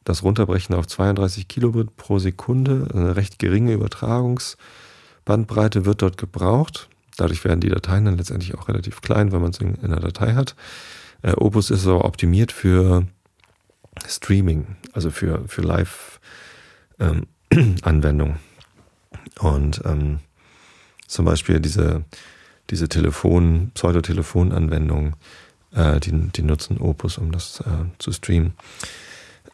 das 0.04 0.23
runterbrechen 0.23 0.75
auf 0.75 0.87
32 0.87 1.49
Kilobit 1.49 1.97
pro 1.97 2.18
Sekunde. 2.18 2.88
Eine 2.92 3.16
recht 3.16 3.38
geringe 3.38 3.73
Übertragungsbandbreite 3.73 5.87
wird 5.87 6.02
dort 6.02 6.18
gebraucht. 6.18 6.90
Dadurch 7.16 7.45
werden 7.45 7.61
die 7.61 7.71
Dateien 7.71 8.04
dann 8.04 8.18
letztendlich 8.18 8.54
auch 8.57 8.68
relativ 8.68 9.00
klein, 9.00 9.33
wenn 9.33 9.40
man 9.40 9.50
es 9.50 9.59
in, 9.59 9.75
in 9.76 9.87
einer 9.87 10.00
Datei 10.00 10.35
hat. 10.35 10.54
Äh, 11.23 11.33
Opus 11.33 11.71
ist 11.71 11.87
aber 11.87 12.04
optimiert 12.04 12.52
für 12.52 13.07
Streaming, 14.07 14.76
also 14.92 15.11
für, 15.11 15.49
für 15.49 15.62
Live-Anwendungen. 15.62 16.18
Ähm, 16.99 17.26
und 19.40 19.83
ähm, 19.85 20.19
zum 21.07 21.25
Beispiel 21.25 21.61
diese, 21.61 22.05
diese 22.71 22.88
Telefon, 22.88 23.71
Pseudotelefon-Anwendungen, 23.75 25.14
äh, 25.75 26.00
die, 26.00 26.12
die 26.12 26.43
nutzen 26.43 26.78
Opus, 26.78 27.19
um 27.19 27.33
das 27.33 27.61
äh, 27.61 27.64
zu 27.99 28.12
streamen. 28.12 28.55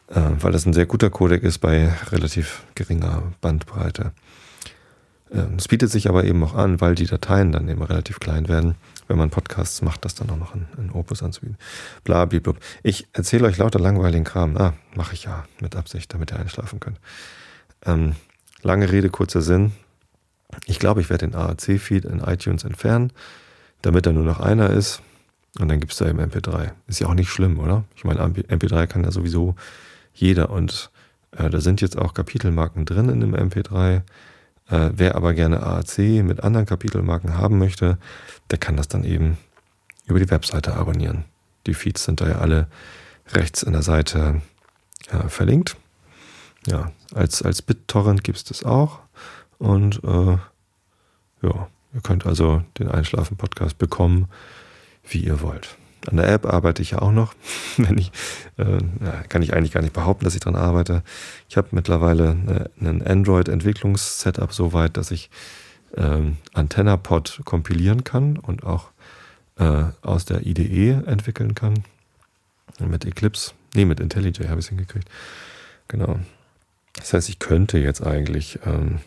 Äh, 0.07 0.21
weil 0.39 0.51
das 0.51 0.65
ein 0.65 0.73
sehr 0.73 0.85
guter 0.85 1.09
Codec 1.09 1.43
ist 1.43 1.59
bei 1.59 1.91
relativ 2.11 2.63
geringer 2.75 3.23
Bandbreite. 3.41 4.11
Ähm, 5.31 5.55
es 5.57 5.67
bietet 5.67 5.91
sich 5.91 6.09
aber 6.09 6.23
eben 6.25 6.43
auch 6.43 6.53
an, 6.53 6.79
weil 6.81 6.95
die 6.95 7.07
Dateien 7.07 7.51
dann 7.51 7.67
eben 7.69 7.81
relativ 7.81 8.19
klein 8.19 8.47
werden, 8.47 8.75
wenn 9.07 9.17
man 9.17 9.29
Podcasts 9.29 9.81
macht, 9.81 10.05
das 10.05 10.15
dann 10.15 10.29
auch 10.29 10.37
noch 10.37 10.55
in, 10.55 10.91
Opus 10.91 11.21
anzubieten. 11.21 11.57
Bla, 12.03 12.25
blub. 12.25 12.59
Ich 12.83 13.07
erzähle 13.13 13.47
euch 13.47 13.57
lauter 13.57 13.79
langweiligen 13.79 14.23
Kram. 14.23 14.57
Ah, 14.57 14.73
mache 14.95 15.13
ich 15.13 15.25
ja 15.25 15.45
mit 15.61 15.75
Absicht, 15.75 16.13
damit 16.13 16.31
ihr 16.31 16.39
einschlafen 16.39 16.79
könnt. 16.79 16.99
Ähm, 17.85 18.15
lange 18.61 18.91
Rede, 18.91 19.09
kurzer 19.09 19.41
Sinn. 19.41 19.73
Ich 20.65 20.79
glaube, 20.79 21.01
ich 21.01 21.09
werde 21.09 21.27
den 21.27 21.35
AAC-Feed 21.35 22.05
in 22.05 22.19
iTunes 22.19 22.63
entfernen, 22.63 23.11
damit 23.81 24.05
da 24.05 24.11
nur 24.11 24.23
noch 24.23 24.39
einer 24.39 24.69
ist. 24.69 25.01
Und 25.59 25.69
dann 25.69 25.79
gibt 25.79 25.93
es 25.93 25.99
da 25.99 26.07
eben 26.07 26.19
MP3. 26.19 26.71
Ist 26.87 26.99
ja 26.99 27.07
auch 27.07 27.13
nicht 27.13 27.29
schlimm, 27.29 27.59
oder? 27.59 27.85
Ich 27.95 28.03
meine, 28.03 28.21
MP3 28.21 28.87
kann 28.87 29.03
ja 29.03 29.11
sowieso 29.11 29.55
jeder. 30.13 30.49
Und 30.49 30.91
äh, 31.31 31.49
da 31.49 31.61
sind 31.61 31.81
jetzt 31.81 31.97
auch 31.97 32.13
Kapitelmarken 32.13 32.85
drin 32.85 33.09
in 33.09 33.21
dem 33.21 33.35
MP3. 33.35 34.01
Äh, 34.69 34.89
wer 34.93 35.15
aber 35.15 35.33
gerne 35.33 35.61
AAC 35.63 35.97
mit 36.23 36.43
anderen 36.43 36.65
Kapitelmarken 36.65 37.37
haben 37.37 37.59
möchte, 37.59 37.97
der 38.49 38.57
kann 38.57 38.77
das 38.77 38.87
dann 38.87 39.03
eben 39.03 39.37
über 40.07 40.19
die 40.19 40.29
Webseite 40.29 40.75
abonnieren. 40.75 41.25
Die 41.67 41.73
Feeds 41.73 42.03
sind 42.03 42.21
da 42.21 42.27
ja 42.27 42.37
alle 42.39 42.67
rechts 43.33 43.63
in 43.63 43.73
der 43.73 43.81
Seite 43.81 44.41
äh, 45.09 45.27
verlinkt. 45.29 45.77
Ja, 46.67 46.91
als, 47.13 47.41
als 47.41 47.61
BitTorrent 47.61 48.23
gibt 48.23 48.37
es 48.37 48.43
das 48.43 48.63
auch. 48.63 48.99
Und 49.57 50.03
äh, 50.03 50.37
ja, 51.41 51.67
ihr 51.93 52.01
könnt 52.01 52.25
also 52.25 52.63
den 52.79 52.89
Einschlafen-Podcast 52.89 53.77
bekommen, 53.77 54.27
wie 55.07 55.19
ihr 55.19 55.41
wollt. 55.41 55.77
An 56.07 56.17
der 56.17 56.27
App 56.29 56.45
arbeite 56.45 56.81
ich 56.81 56.91
ja 56.91 56.99
auch 56.99 57.11
noch. 57.11 57.33
Wenn 57.77 57.97
ich, 57.97 58.11
äh, 58.57 58.79
kann 59.29 59.41
ich 59.41 59.53
eigentlich 59.53 59.71
gar 59.71 59.81
nicht 59.81 59.93
behaupten, 59.93 60.25
dass 60.25 60.35
ich 60.35 60.41
daran 60.41 60.59
arbeite. 60.59 61.03
Ich 61.49 61.57
habe 61.57 61.69
mittlerweile 61.71 62.31
eine, 62.31 62.69
einen 62.79 63.01
Android-Entwicklungssetup 63.05 64.53
so 64.53 64.73
weit, 64.73 64.97
dass 64.97 65.11
ich 65.11 65.29
ähm, 65.97 66.37
AntennaPod 66.53 67.41
kompilieren 67.45 68.03
kann 68.03 68.37
und 68.37 68.63
auch 68.63 68.89
äh, 69.57 69.83
aus 70.01 70.25
der 70.25 70.45
IDE 70.45 71.03
entwickeln 71.05 71.55
kann. 71.55 71.83
Mit 72.79 73.05
Eclipse, 73.05 73.53
nee, 73.73 73.85
mit 73.85 73.99
IntelliJ 73.99 74.47
habe 74.47 74.59
ich 74.59 74.65
es 74.65 74.69
hingekriegt. 74.69 75.09
Genau. 75.87 76.19
Das 76.93 77.13
heißt, 77.13 77.29
ich 77.29 77.39
könnte 77.39 77.77
jetzt 77.77 78.05
eigentlich, 78.05 78.59
ähm, 78.65 78.99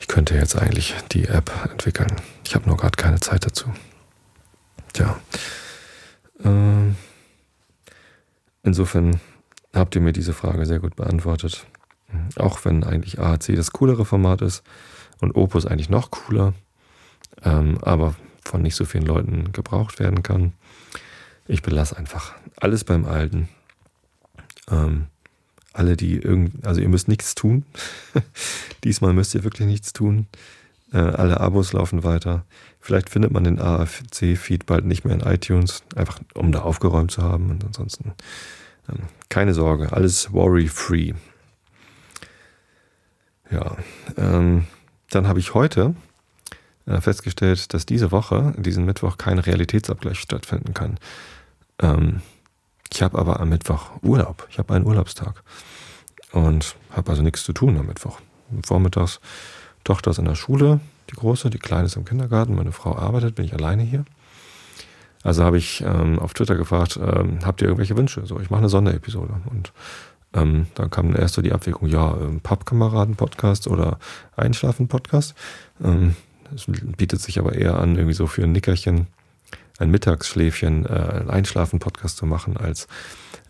ich 0.00 0.08
könnte 0.08 0.34
jetzt 0.34 0.56
eigentlich 0.56 0.94
die 1.12 1.26
App 1.28 1.52
entwickeln. 1.70 2.20
Ich 2.44 2.54
habe 2.54 2.66
nur 2.66 2.76
gerade 2.76 2.96
keine 2.96 3.20
Zeit 3.20 3.46
dazu. 3.46 3.72
Tja. 4.94 5.20
Äh, 6.42 6.94
insofern 8.62 9.20
habt 9.74 9.94
ihr 9.94 10.00
mir 10.00 10.12
diese 10.12 10.32
Frage 10.32 10.64
sehr 10.64 10.78
gut 10.78 10.96
beantwortet. 10.96 11.66
Auch 12.36 12.64
wenn 12.64 12.84
eigentlich 12.84 13.18
AAC 13.18 13.56
das 13.56 13.72
coolere 13.72 14.04
Format 14.04 14.40
ist 14.40 14.62
und 15.20 15.34
Opus 15.34 15.66
eigentlich 15.66 15.90
noch 15.90 16.12
cooler, 16.12 16.54
ähm, 17.42 17.78
aber 17.82 18.14
von 18.44 18.62
nicht 18.62 18.76
so 18.76 18.84
vielen 18.84 19.04
Leuten 19.04 19.52
gebraucht 19.52 19.98
werden 19.98 20.22
kann. 20.22 20.52
Ich 21.48 21.62
belasse 21.62 21.96
einfach 21.96 22.34
alles 22.56 22.84
beim 22.84 23.04
Alten. 23.04 23.48
Ähm, 24.70 25.06
alle, 25.72 25.96
die 25.96 26.18
irgend, 26.18 26.64
also 26.64 26.80
ihr 26.80 26.88
müsst 26.88 27.08
nichts 27.08 27.34
tun. 27.34 27.64
Diesmal 28.84 29.12
müsst 29.12 29.34
ihr 29.34 29.42
wirklich 29.42 29.66
nichts 29.66 29.92
tun. 29.92 30.28
Äh, 30.94 30.98
alle 30.98 31.40
Abos 31.40 31.72
laufen 31.72 32.04
weiter. 32.04 32.44
Vielleicht 32.78 33.10
findet 33.10 33.32
man 33.32 33.42
den 33.42 33.60
AFC-Feed 33.60 34.64
bald 34.64 34.84
nicht 34.84 35.04
mehr 35.04 35.14
in 35.14 35.22
iTunes, 35.22 35.82
einfach 35.96 36.20
um 36.34 36.52
da 36.52 36.60
aufgeräumt 36.60 37.10
zu 37.10 37.22
haben. 37.22 37.50
Und 37.50 37.64
ansonsten 37.64 38.12
ähm, 38.88 39.00
keine 39.28 39.54
Sorge, 39.54 39.92
alles 39.92 40.32
worry-free. 40.32 41.14
Ja, 43.50 43.76
ähm, 44.16 44.66
dann 45.10 45.26
habe 45.26 45.40
ich 45.40 45.54
heute 45.54 45.96
äh, 46.86 47.00
festgestellt, 47.00 47.74
dass 47.74 47.86
diese 47.86 48.12
Woche, 48.12 48.54
diesen 48.56 48.84
Mittwoch, 48.84 49.18
kein 49.18 49.40
Realitätsabgleich 49.40 50.20
stattfinden 50.20 50.74
kann. 50.74 50.98
Ähm, 51.82 52.22
ich 52.92 53.02
habe 53.02 53.18
aber 53.18 53.40
am 53.40 53.48
Mittwoch 53.48 53.90
Urlaub. 54.02 54.46
Ich 54.48 54.58
habe 54.58 54.72
einen 54.74 54.86
Urlaubstag 54.86 55.42
und 56.30 56.76
habe 56.90 57.10
also 57.10 57.22
nichts 57.22 57.42
zu 57.42 57.52
tun 57.52 57.76
am 57.76 57.86
Mittwoch. 57.86 58.20
Vormittags 58.64 59.18
Tochter 59.84 60.10
ist 60.10 60.18
in 60.18 60.24
der 60.24 60.34
Schule, 60.34 60.80
die 61.10 61.14
große, 61.14 61.50
die 61.50 61.58
kleine 61.58 61.86
ist 61.86 61.96
im 61.96 62.04
Kindergarten, 62.04 62.54
meine 62.54 62.72
Frau 62.72 62.96
arbeitet, 62.96 63.34
bin 63.34 63.44
ich 63.44 63.54
alleine 63.54 63.82
hier. 63.82 64.04
Also 65.22 65.44
habe 65.44 65.56
ich 65.58 65.82
ähm, 65.86 66.18
auf 66.18 66.34
Twitter 66.34 66.54
gefragt, 66.54 66.98
ähm, 67.00 67.38
habt 67.44 67.62
ihr 67.62 67.68
irgendwelche 67.68 67.96
Wünsche? 67.96 68.26
So, 68.26 68.40
ich 68.40 68.50
mache 68.50 68.60
eine 68.60 68.68
Sonderepisode. 68.68 69.34
Und 69.46 69.72
ähm, 70.34 70.66
dann 70.74 70.90
kam 70.90 71.14
erst 71.16 71.34
so 71.34 71.42
die 71.42 71.52
Abwägung, 71.52 71.88
ja, 71.88 72.14
ähm, 72.20 72.40
Pappkameraden-Podcast 72.40 73.68
oder 73.68 73.98
Einschlafen-Podcast. 74.36 75.34
Ähm, 75.82 76.14
das 76.50 76.66
bietet 76.66 77.20
sich 77.20 77.38
aber 77.38 77.54
eher 77.54 77.78
an, 77.78 77.96
irgendwie 77.96 78.14
so 78.14 78.26
für 78.26 78.42
ein 78.42 78.52
Nickerchen 78.52 79.06
ein 79.78 79.90
Mittagsschläfchen, 79.90 80.86
äh, 80.86 81.20
ein 81.20 81.30
Einschlafen-Podcast 81.30 82.16
zu 82.16 82.26
machen 82.26 82.56
als 82.56 82.86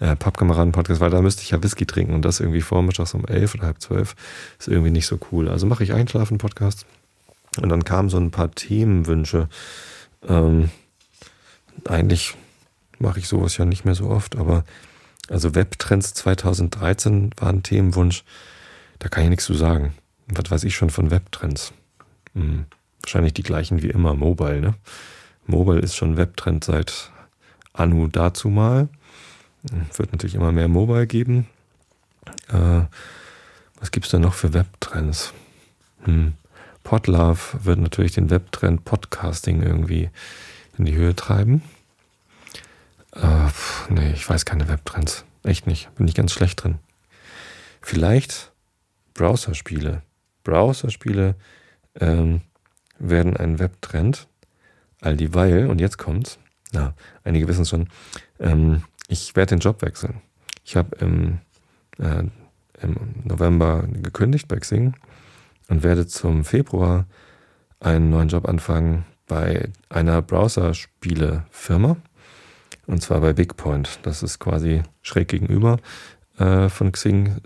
äh, 0.04 0.16
Pappkameraden-Podcast, 0.16 1.00
weil 1.00 1.10
da 1.10 1.22
müsste 1.22 1.42
ich 1.42 1.50
ja 1.50 1.62
Whisky 1.62 1.86
trinken 1.86 2.12
und 2.12 2.24
das 2.26 2.40
irgendwie 2.40 2.60
vormittags 2.60 3.14
um 3.14 3.24
elf 3.24 3.54
oder 3.54 3.64
halb 3.64 3.80
zwölf 3.80 4.14
ist 4.58 4.68
irgendwie 4.68 4.90
nicht 4.90 5.06
so 5.06 5.18
cool. 5.32 5.48
Also 5.48 5.66
mache 5.66 5.82
ich 5.82 5.94
Einschlafen-Podcast 5.94 6.84
und 7.62 7.70
dann 7.70 7.84
kamen 7.84 8.10
so 8.10 8.18
ein 8.18 8.30
paar 8.30 8.50
Themenwünsche. 8.50 9.48
Ähm, 10.28 10.70
eigentlich 11.86 12.34
mache 12.98 13.18
ich 13.18 13.28
sowas 13.28 13.56
ja 13.56 13.64
nicht 13.64 13.86
mehr 13.86 13.94
so 13.94 14.10
oft, 14.10 14.36
aber 14.36 14.64
also 15.30 15.54
Webtrends 15.54 16.12
2013 16.12 17.30
war 17.38 17.48
ein 17.48 17.62
Themenwunsch. 17.62 18.24
Da 18.98 19.08
kann 19.08 19.24
ich 19.24 19.30
nichts 19.30 19.46
zu 19.46 19.54
sagen. 19.54 19.94
Was 20.26 20.50
weiß 20.50 20.64
ich 20.64 20.74
schon 20.74 20.90
von 20.90 21.10
Webtrends? 21.10 21.72
Hm, 22.34 22.66
wahrscheinlich 23.02 23.32
die 23.32 23.42
gleichen 23.42 23.82
wie 23.82 23.88
immer, 23.88 24.12
Mobile, 24.14 24.60
ne? 24.60 24.74
Mobile 25.46 25.80
ist 25.80 25.96
schon 25.96 26.18
Webtrend 26.18 26.64
seit 26.64 27.10
Anu 27.72 28.08
dazu 28.08 28.50
mal. 28.50 28.88
Wird 29.96 30.12
natürlich 30.12 30.34
immer 30.34 30.52
mehr 30.52 30.68
Mobile 30.68 31.06
geben. 31.06 31.48
Äh, 32.48 32.82
was 33.80 33.90
gibt 33.90 34.06
es 34.06 34.10
denn 34.10 34.22
noch 34.22 34.34
für 34.34 34.52
Webtrends? 34.52 35.32
Hm. 36.04 36.34
Podlove 36.82 37.64
wird 37.64 37.78
natürlich 37.78 38.12
den 38.12 38.28
Webtrend 38.28 38.84
Podcasting 38.84 39.62
irgendwie 39.62 40.10
in 40.76 40.84
die 40.84 40.94
Höhe 40.94 41.16
treiben. 41.16 41.62
Äh, 43.12 43.48
pf, 43.48 43.88
nee, 43.88 44.12
ich 44.12 44.28
weiß 44.28 44.44
keine 44.44 44.68
Webtrends. 44.68 45.24
Echt 45.44 45.66
nicht. 45.66 45.94
Bin 45.94 46.06
ich 46.08 46.14
ganz 46.14 46.32
schlecht 46.32 46.62
drin. 46.62 46.78
Vielleicht 47.80 48.52
Browserspiele. 49.14 50.02
Browserspiele 50.42 51.36
ähm, 52.00 52.42
werden 52.98 53.36
ein 53.36 53.58
Webtrend. 53.58 54.26
All 55.00 55.16
dieweil, 55.16 55.68
und 55.68 55.80
jetzt 55.80 55.98
kommt's, 55.98 56.38
na, 56.72 56.94
einige 57.24 57.46
wissen 57.46 57.62
es 57.62 57.68
schon, 57.68 57.88
ähm, 58.40 58.84
ich 59.08 59.36
werde 59.36 59.56
den 59.56 59.60
Job 59.60 59.82
wechseln. 59.82 60.20
Ich 60.64 60.76
habe 60.76 60.96
im, 60.96 61.38
äh, 61.98 62.24
im 62.80 62.96
November 63.24 63.84
gekündigt 63.88 64.48
bei 64.48 64.56
Xing 64.56 64.94
und 65.68 65.82
werde 65.82 66.06
zum 66.06 66.44
Februar 66.44 67.06
einen 67.80 68.10
neuen 68.10 68.28
Job 68.28 68.48
anfangen 68.48 69.04
bei 69.26 69.68
einer 69.88 70.22
Browserspiele-Firma. 70.22 71.96
Und 72.86 73.02
zwar 73.02 73.20
bei 73.20 73.32
BigPoint. 73.32 74.00
Das 74.02 74.22
ist 74.22 74.38
quasi 74.38 74.82
schräg 75.02 75.28
gegenüber 75.28 75.78
äh, 76.38 76.68
von 76.68 76.92
Xing. 76.92 77.36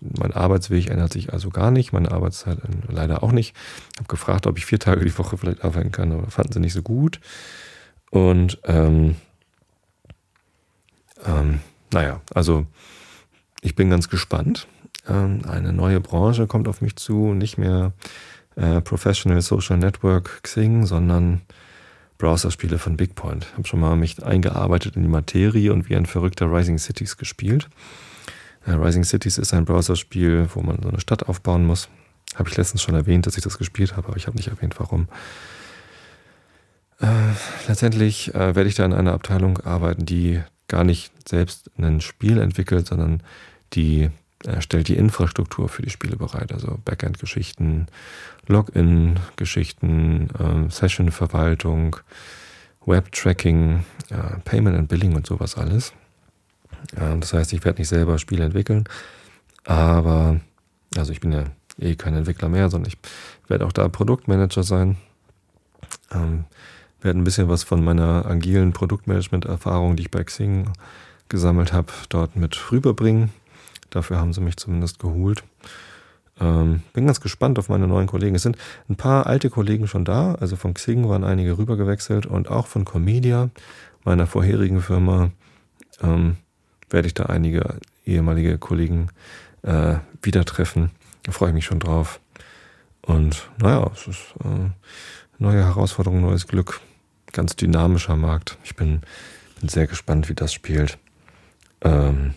Mein 0.00 0.32
Arbeitsweg 0.32 0.88
ändert 0.88 1.12
sich 1.12 1.32
also 1.32 1.50
gar 1.50 1.70
nicht, 1.70 1.92
meine 1.92 2.12
Arbeitszeit 2.12 2.58
äh, 2.58 2.92
leider 2.92 3.22
auch 3.22 3.32
nicht. 3.32 3.54
Ich 3.92 3.98
habe 3.98 4.08
gefragt, 4.08 4.46
ob 4.46 4.56
ich 4.58 4.66
vier 4.66 4.78
Tage 4.78 5.04
die 5.04 5.18
Woche 5.18 5.36
vielleicht 5.36 5.64
arbeiten 5.64 5.92
kann, 5.92 6.12
aber 6.12 6.30
fanden 6.30 6.52
sie 6.52 6.60
nicht 6.60 6.72
so 6.72 6.82
gut. 6.82 7.20
Und 8.10 8.58
ähm, 8.64 9.16
ähm, 11.24 11.60
naja, 11.92 12.20
also 12.34 12.66
ich 13.62 13.74
bin 13.74 13.90
ganz 13.90 14.08
gespannt. 14.08 14.66
Ähm, 15.08 15.42
eine 15.48 15.72
neue 15.72 16.00
Branche 16.00 16.46
kommt 16.46 16.68
auf 16.68 16.80
mich 16.80 16.96
zu, 16.96 17.34
nicht 17.34 17.58
mehr 17.58 17.92
äh, 18.56 18.80
Professional 18.80 19.40
Social 19.40 19.78
Network 19.78 20.42
Xing, 20.42 20.86
sondern 20.86 21.42
Browserspiele 22.18 22.78
von 22.78 22.96
Bigpoint. 22.96 23.46
Ich 23.50 23.58
habe 23.58 23.68
schon 23.68 23.80
mal 23.80 23.96
mich 23.96 24.22
eingearbeitet 24.24 24.96
in 24.96 25.02
die 25.02 25.08
Materie 25.08 25.72
und 25.72 25.88
wie 25.88 25.96
ein 25.96 26.06
verrückter 26.06 26.50
Rising 26.50 26.78
Cities 26.78 27.16
gespielt. 27.16 27.68
Äh, 28.66 28.72
Rising 28.72 29.04
Cities 29.04 29.38
ist 29.38 29.52
ein 29.52 29.64
Browserspiel, 29.64 30.48
wo 30.54 30.62
man 30.62 30.80
so 30.82 30.88
eine 30.88 31.00
Stadt 31.00 31.28
aufbauen 31.28 31.64
muss. 31.64 31.88
Habe 32.34 32.48
ich 32.48 32.56
letztens 32.56 32.82
schon 32.82 32.94
erwähnt, 32.94 33.26
dass 33.26 33.36
ich 33.36 33.44
das 33.44 33.58
gespielt 33.58 33.96
habe, 33.96 34.08
aber 34.08 34.16
ich 34.16 34.26
habe 34.26 34.36
nicht 34.36 34.48
erwähnt, 34.48 34.74
warum. 34.78 35.08
Äh, 37.00 37.06
letztendlich 37.68 38.34
äh, 38.34 38.54
werde 38.54 38.68
ich 38.68 38.74
da 38.74 38.84
in 38.84 38.92
einer 38.92 39.12
Abteilung 39.12 39.58
arbeiten, 39.58 40.06
die 40.06 40.42
gar 40.68 40.84
nicht 40.84 41.12
selbst 41.28 41.70
ein 41.78 42.00
Spiel 42.00 42.38
entwickelt, 42.38 42.86
sondern 42.86 43.22
die 43.72 44.10
äh, 44.44 44.60
stellt 44.60 44.88
die 44.88 44.96
Infrastruktur 44.96 45.68
für 45.68 45.82
die 45.82 45.90
Spiele 45.90 46.16
bereit, 46.16 46.52
also 46.52 46.78
Backend-Geschichten, 46.84 47.86
Login-Geschichten, 48.46 50.28
äh, 50.38 50.70
Session-Verwaltung, 50.70 51.96
Web-Tracking, 52.84 53.84
äh, 54.10 54.38
Payment 54.44 54.76
and 54.76 54.88
Billing 54.88 55.14
und 55.14 55.26
sowas 55.26 55.56
alles. 55.56 55.92
Das 56.94 57.32
heißt, 57.32 57.52
ich 57.52 57.64
werde 57.64 57.80
nicht 57.80 57.88
selber 57.88 58.16
Spiele 58.18 58.44
entwickeln, 58.44 58.84
aber, 59.64 60.40
also 60.96 61.10
ich 61.10 61.18
bin 61.18 61.32
ja 61.32 61.44
eh 61.80 61.96
kein 61.96 62.14
Entwickler 62.14 62.48
mehr, 62.48 62.70
sondern 62.70 62.92
ich 62.92 62.98
werde 63.48 63.66
auch 63.66 63.72
da 63.72 63.88
Produktmanager 63.88 64.62
sein. 64.62 64.96
Ähm, 66.12 66.44
werde 67.00 67.18
ein 67.18 67.24
bisschen 67.24 67.48
was 67.48 67.62
von 67.62 67.84
meiner 67.84 68.26
agilen 68.26 68.72
Produktmanagement-Erfahrung, 68.72 69.96
die 69.96 70.04
ich 70.04 70.10
bei 70.10 70.24
Xing 70.24 70.70
gesammelt 71.28 71.72
habe, 71.72 71.92
dort 72.08 72.36
mit 72.36 72.72
rüberbringen. 72.72 73.30
Dafür 73.90 74.18
haben 74.18 74.32
sie 74.32 74.40
mich 74.40 74.56
zumindest 74.56 74.98
geholt. 74.98 75.44
Ähm, 76.40 76.82
bin 76.92 77.06
ganz 77.06 77.20
gespannt 77.20 77.58
auf 77.58 77.68
meine 77.68 77.86
neuen 77.86 78.06
Kollegen. 78.06 78.36
Es 78.36 78.42
sind 78.42 78.58
ein 78.88 78.96
paar 78.96 79.26
alte 79.26 79.48
Kollegen 79.48 79.88
schon 79.88 80.04
da, 80.04 80.34
also 80.34 80.56
von 80.56 80.74
Xing 80.74 81.08
waren 81.08 81.24
einige 81.24 81.56
rübergewechselt 81.56 82.26
und 82.26 82.50
auch 82.50 82.66
von 82.66 82.84
Comedia, 82.84 83.50
meiner 84.04 84.26
vorherigen 84.26 84.80
Firma, 84.80 85.30
ähm, 86.02 86.36
werde 86.90 87.08
ich 87.08 87.14
da 87.14 87.24
einige 87.24 87.80
ehemalige 88.04 88.58
Kollegen 88.58 89.08
äh, 89.62 89.96
wieder 90.22 90.44
treffen. 90.44 90.90
Da 91.24 91.32
freue 91.32 91.48
ich 91.48 91.54
mich 91.54 91.64
schon 91.64 91.80
drauf. 91.80 92.20
Und 93.02 93.48
naja, 93.58 93.90
es 93.94 94.06
ist 94.06 94.34
äh, 94.44 94.70
neue 95.38 95.64
Herausforderung, 95.64 96.20
neues 96.20 96.46
Glück. 96.46 96.80
Ganz 97.32 97.56
dynamischer 97.56 98.16
Markt. 98.16 98.58
Ich 98.64 98.76
bin, 98.76 99.02
bin 99.60 99.68
sehr 99.68 99.86
gespannt, 99.86 100.28
wie 100.28 100.34
das 100.34 100.52
spielt. 100.52 100.98
Ähm, 101.82 102.34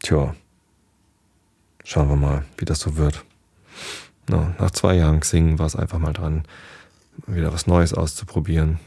tja, 0.00 0.34
schauen 1.84 2.08
wir 2.08 2.16
mal, 2.16 2.44
wie 2.56 2.64
das 2.64 2.80
so 2.80 2.96
wird. 2.96 3.24
No, 4.28 4.52
nach 4.58 4.70
zwei 4.72 4.94
Jahren 4.94 5.22
Singen 5.22 5.58
war 5.58 5.66
es 5.66 5.76
einfach 5.76 5.98
mal 5.98 6.12
dran, 6.12 6.44
wieder 7.26 7.52
was 7.52 7.66
Neues 7.66 7.94
auszuprobieren. 7.94 8.78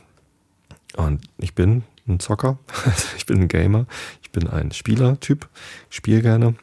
Und 0.98 1.22
ich 1.38 1.56
bin 1.56 1.84
ein 2.08 2.20
Zocker, 2.20 2.58
ich 3.18 3.26
bin 3.26 3.42
ein 3.42 3.48
Gamer, 3.48 3.86
ich 4.22 4.32
bin 4.32 4.48
ein 4.48 4.72
Spielertyp, 4.72 5.48
ich 5.90 5.96
spiele 5.96 6.22
gerne. 6.22 6.56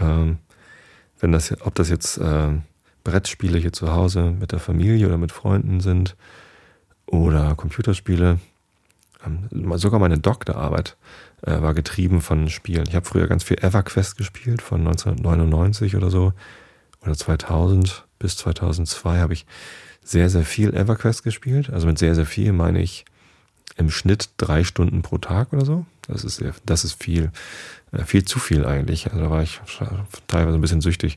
Ähm, 0.00 0.38
wenn 1.20 1.32
das, 1.32 1.60
ob 1.62 1.74
das 1.74 1.88
jetzt 1.88 2.18
äh, 2.18 2.52
Brettspiele 3.04 3.58
hier 3.58 3.72
zu 3.72 3.92
Hause 3.92 4.34
mit 4.38 4.52
der 4.52 4.58
Familie 4.58 5.06
oder 5.06 5.18
mit 5.18 5.32
Freunden 5.32 5.80
sind 5.80 6.16
oder 7.06 7.54
Computerspiele, 7.54 8.38
ähm, 9.24 9.78
sogar 9.78 10.00
meine 10.00 10.18
Doktorarbeit 10.18 10.96
äh, 11.42 11.60
war 11.60 11.74
getrieben 11.74 12.20
von 12.20 12.48
Spielen. 12.48 12.86
Ich 12.88 12.94
habe 12.94 13.06
früher 13.06 13.28
ganz 13.28 13.44
viel 13.44 13.58
EverQuest 13.62 14.16
gespielt, 14.16 14.62
von 14.62 14.80
1999 14.80 15.96
oder 15.96 16.10
so, 16.10 16.32
oder 17.02 17.14
2000 17.14 18.06
bis 18.18 18.36
2002 18.38 19.20
habe 19.20 19.34
ich 19.34 19.46
sehr, 20.02 20.30
sehr 20.30 20.44
viel 20.44 20.74
EverQuest 20.74 21.22
gespielt. 21.22 21.70
Also 21.70 21.86
mit 21.86 21.98
sehr, 21.98 22.14
sehr 22.14 22.26
viel 22.26 22.52
meine 22.52 22.80
ich 22.80 23.04
im 23.76 23.90
Schnitt 23.90 24.30
drei 24.36 24.64
Stunden 24.64 25.02
pro 25.02 25.18
Tag 25.18 25.52
oder 25.52 25.64
so. 25.64 25.84
Das 26.06 26.24
ist, 26.24 26.36
sehr, 26.36 26.54
das 26.64 26.84
ist 26.84 27.02
viel, 27.02 27.30
äh, 27.92 28.04
viel 28.04 28.24
zu 28.24 28.38
viel 28.38 28.64
eigentlich. 28.64 29.06
Also 29.06 29.20
da 29.20 29.30
war 29.30 29.42
ich 29.42 29.60
teilweise 30.26 30.56
ein 30.56 30.60
bisschen 30.60 30.80
süchtig, 30.80 31.16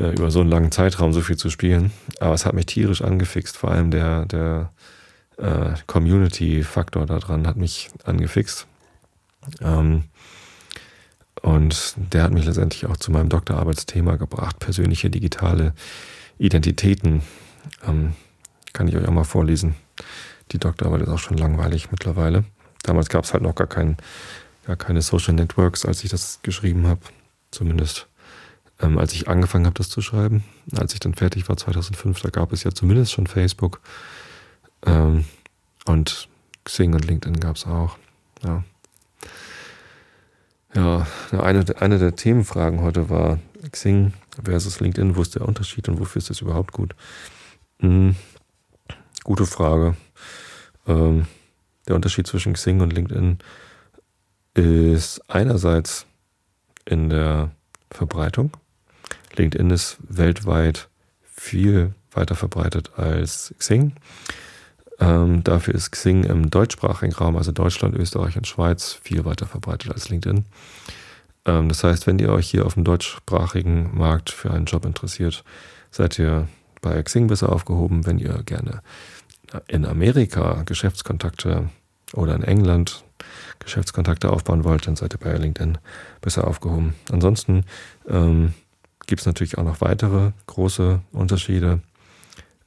äh, 0.00 0.12
über 0.12 0.30
so 0.30 0.40
einen 0.40 0.50
langen 0.50 0.72
Zeitraum 0.72 1.12
so 1.12 1.20
viel 1.20 1.36
zu 1.36 1.50
spielen. 1.50 1.92
Aber 2.18 2.34
es 2.34 2.46
hat 2.46 2.54
mich 2.54 2.66
tierisch 2.66 3.02
angefixt, 3.02 3.56
vor 3.56 3.70
allem 3.70 3.90
der, 3.90 4.24
der 4.26 4.72
äh, 5.36 5.74
Community-Faktor 5.86 7.06
daran 7.06 7.46
hat 7.46 7.56
mich 7.56 7.90
angefixt. 8.04 8.66
Ähm, 9.60 10.04
und 11.42 11.94
der 11.96 12.24
hat 12.24 12.32
mich 12.32 12.44
letztendlich 12.44 12.86
auch 12.86 12.96
zu 12.96 13.10
meinem 13.10 13.28
Doktorarbeitsthema 13.28 14.16
gebracht, 14.16 14.58
persönliche 14.58 15.10
digitale 15.10 15.74
Identitäten. 16.38 17.22
Ähm, 17.86 18.14
kann 18.72 18.88
ich 18.88 18.96
euch 18.96 19.06
auch 19.06 19.12
mal 19.12 19.24
vorlesen. 19.24 19.74
Die 20.52 20.58
Doktorarbeit 20.58 21.02
ist 21.02 21.08
auch 21.08 21.18
schon 21.18 21.38
langweilig 21.38 21.90
mittlerweile. 21.90 22.44
Damals 22.82 23.08
gab 23.08 23.24
es 23.24 23.32
halt 23.32 23.42
noch 23.42 23.54
gar, 23.54 23.66
kein, 23.66 23.96
gar 24.66 24.76
keine 24.76 25.02
Social 25.02 25.34
Networks, 25.34 25.84
als 25.84 26.04
ich 26.04 26.10
das 26.10 26.40
geschrieben 26.42 26.86
habe. 26.86 27.00
Zumindest 27.50 28.09
ähm, 28.82 28.98
als 28.98 29.12
ich 29.12 29.28
angefangen 29.28 29.66
habe, 29.66 29.74
das 29.74 29.88
zu 29.88 30.00
schreiben. 30.00 30.44
Als 30.76 30.94
ich 30.94 31.00
dann 31.00 31.14
fertig 31.14 31.48
war, 31.48 31.56
2005, 31.56 32.20
da 32.20 32.30
gab 32.30 32.52
es 32.52 32.64
ja 32.64 32.72
zumindest 32.72 33.12
schon 33.12 33.26
Facebook. 33.26 33.80
Ähm, 34.86 35.24
und 35.86 36.28
Xing 36.64 36.94
und 36.94 37.04
LinkedIn 37.04 37.40
gab 37.40 37.56
es 37.56 37.66
auch. 37.66 37.96
Ja. 38.42 38.64
Ja, 40.72 41.06
eine, 41.32 41.64
eine 41.80 41.98
der 41.98 42.14
Themenfragen 42.14 42.80
heute 42.80 43.10
war 43.10 43.38
Xing 43.72 44.12
versus 44.42 44.78
LinkedIn. 44.78 45.16
Wo 45.16 45.22
ist 45.22 45.34
der 45.34 45.46
Unterschied 45.46 45.88
und 45.88 45.98
wofür 45.98 46.20
ist 46.20 46.30
das 46.30 46.40
überhaupt 46.40 46.72
gut? 46.72 46.94
Hm, 47.80 48.14
gute 49.24 49.46
Frage. 49.46 49.96
Ähm, 50.86 51.26
der 51.88 51.96
Unterschied 51.96 52.28
zwischen 52.28 52.52
Xing 52.52 52.80
und 52.80 52.92
LinkedIn 52.92 53.38
ist 54.54 55.28
einerseits 55.28 56.06
in 56.84 57.10
der 57.10 57.50
Verbreitung. 57.90 58.52
LinkedIn 59.36 59.70
ist 59.70 59.98
weltweit 60.08 60.88
viel 61.22 61.94
weiter 62.12 62.34
verbreitet 62.34 62.92
als 62.96 63.54
Xing. 63.58 63.92
Ähm, 64.98 65.42
dafür 65.44 65.74
ist 65.74 65.92
Xing 65.92 66.24
im 66.24 66.50
deutschsprachigen 66.50 67.14
Raum, 67.14 67.36
also 67.36 67.52
Deutschland, 67.52 67.94
Österreich 67.94 68.36
und 68.36 68.46
Schweiz, 68.46 68.92
viel 69.02 69.24
weiter 69.24 69.46
verbreitet 69.46 69.92
als 69.92 70.10
LinkedIn. 70.10 70.44
Ähm, 71.46 71.68
das 71.68 71.82
heißt, 71.82 72.06
wenn 72.06 72.18
ihr 72.18 72.30
euch 72.30 72.50
hier 72.50 72.66
auf 72.66 72.74
dem 72.74 72.84
deutschsprachigen 72.84 73.96
Markt 73.96 74.30
für 74.30 74.50
einen 74.50 74.66
Job 74.66 74.84
interessiert, 74.84 75.44
seid 75.90 76.18
ihr 76.18 76.48
bei 76.82 77.02
Xing 77.02 77.28
besser 77.28 77.50
aufgehoben. 77.50 78.06
Wenn 78.06 78.18
ihr 78.18 78.42
gerne 78.44 78.82
in 79.68 79.84
Amerika 79.84 80.62
Geschäftskontakte 80.64 81.70
oder 82.12 82.34
in 82.34 82.42
England 82.42 83.04
Geschäftskontakte 83.58 84.30
aufbauen 84.30 84.64
wollt, 84.64 84.86
dann 84.86 84.96
seid 84.96 85.14
ihr 85.14 85.18
bei 85.18 85.34
LinkedIn 85.34 85.78
besser 86.20 86.46
aufgehoben. 86.46 86.94
Ansonsten 87.10 87.64
ähm, 88.08 88.54
gibt 89.10 89.20
es 89.20 89.26
natürlich 89.26 89.58
auch 89.58 89.64
noch 89.64 89.80
weitere 89.80 90.30
große 90.46 91.00
Unterschiede. 91.12 91.80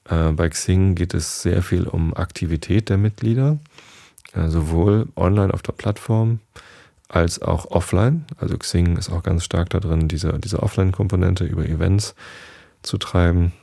Äh, 0.09 0.33
bei 0.33 0.49
Xing 0.49 0.93
geht 0.93 1.13
es 1.13 1.41
sehr 1.41 1.63
viel 1.63 1.87
um 1.87 2.13
Aktivität 2.13 2.89
der 2.89 2.97
Mitglieder, 2.97 3.57
äh, 4.33 4.49
sowohl 4.49 5.07
online 5.15 5.53
auf 5.53 5.61
der 5.61 5.71
Plattform 5.71 6.41
als 7.07 7.41
auch 7.41 7.71
offline. 7.71 8.25
Also 8.37 8.57
Xing 8.57 8.97
ist 8.97 9.09
auch 9.09 9.23
ganz 9.23 9.45
stark 9.45 9.69
da 9.69 9.79
drin, 9.79 10.09
diese, 10.09 10.37
diese 10.37 10.61
Offline-Komponente 10.61 11.45
über 11.45 11.65
Events 11.65 12.13
zu 12.81 12.97
treiben. 12.97 13.53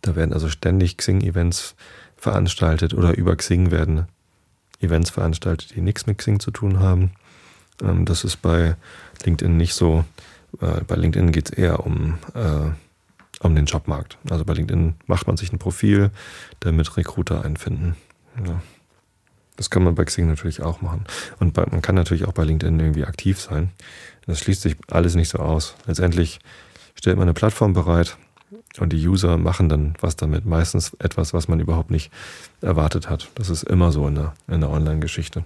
Da 0.00 0.14
werden 0.14 0.32
also 0.32 0.48
ständig 0.48 0.96
Xing-Events 0.96 1.74
veranstaltet 2.16 2.94
oder 2.94 3.16
über 3.16 3.34
Xing 3.34 3.72
werden 3.72 4.06
Events 4.80 5.10
veranstaltet, 5.10 5.74
die 5.74 5.80
nichts 5.80 6.06
mit 6.06 6.18
Xing 6.18 6.38
zu 6.38 6.52
tun 6.52 6.78
haben. 6.78 7.10
Ähm, 7.82 8.04
das 8.04 8.22
ist 8.22 8.36
bei 8.36 8.76
LinkedIn 9.24 9.56
nicht 9.56 9.74
so. 9.74 10.04
Äh, 10.60 10.82
bei 10.86 10.96
LinkedIn 10.96 11.32
geht 11.32 11.50
es 11.50 11.58
eher 11.58 11.84
um 11.84 12.18
um 13.44 13.54
den 13.54 13.66
Jobmarkt. 13.66 14.18
Also 14.30 14.44
bei 14.44 14.54
LinkedIn 14.54 14.94
macht 15.06 15.26
man 15.26 15.36
sich 15.36 15.52
ein 15.52 15.58
Profil, 15.58 16.10
damit 16.60 16.96
Recruiter 16.96 17.44
einfinden. 17.44 17.96
Ja. 18.44 18.62
Das 19.56 19.70
kann 19.70 19.84
man 19.84 19.94
bei 19.94 20.04
Xing 20.04 20.26
natürlich 20.26 20.62
auch 20.62 20.80
machen. 20.80 21.04
Und 21.38 21.54
bei, 21.54 21.64
man 21.66 21.80
kann 21.80 21.94
natürlich 21.94 22.24
auch 22.24 22.32
bei 22.32 22.44
LinkedIn 22.44 22.80
irgendwie 22.80 23.04
aktiv 23.04 23.40
sein. 23.40 23.70
Das 24.26 24.40
schließt 24.40 24.62
sich 24.62 24.76
alles 24.90 25.14
nicht 25.14 25.28
so 25.28 25.38
aus. 25.38 25.76
Letztendlich 25.86 26.40
stellt 26.96 27.16
man 27.16 27.24
eine 27.24 27.34
Plattform 27.34 27.72
bereit 27.72 28.16
und 28.80 28.92
die 28.92 29.06
User 29.06 29.36
machen 29.36 29.68
dann 29.68 29.94
was 30.00 30.16
damit. 30.16 30.44
Meistens 30.44 30.94
etwas, 30.98 31.34
was 31.34 31.46
man 31.46 31.60
überhaupt 31.60 31.90
nicht 31.90 32.10
erwartet 32.62 33.08
hat. 33.08 33.30
Das 33.36 33.48
ist 33.48 33.62
immer 33.62 33.92
so 33.92 34.08
in 34.08 34.16
der, 34.16 34.34
in 34.48 34.60
der 34.60 34.70
Online-Geschichte. 34.70 35.44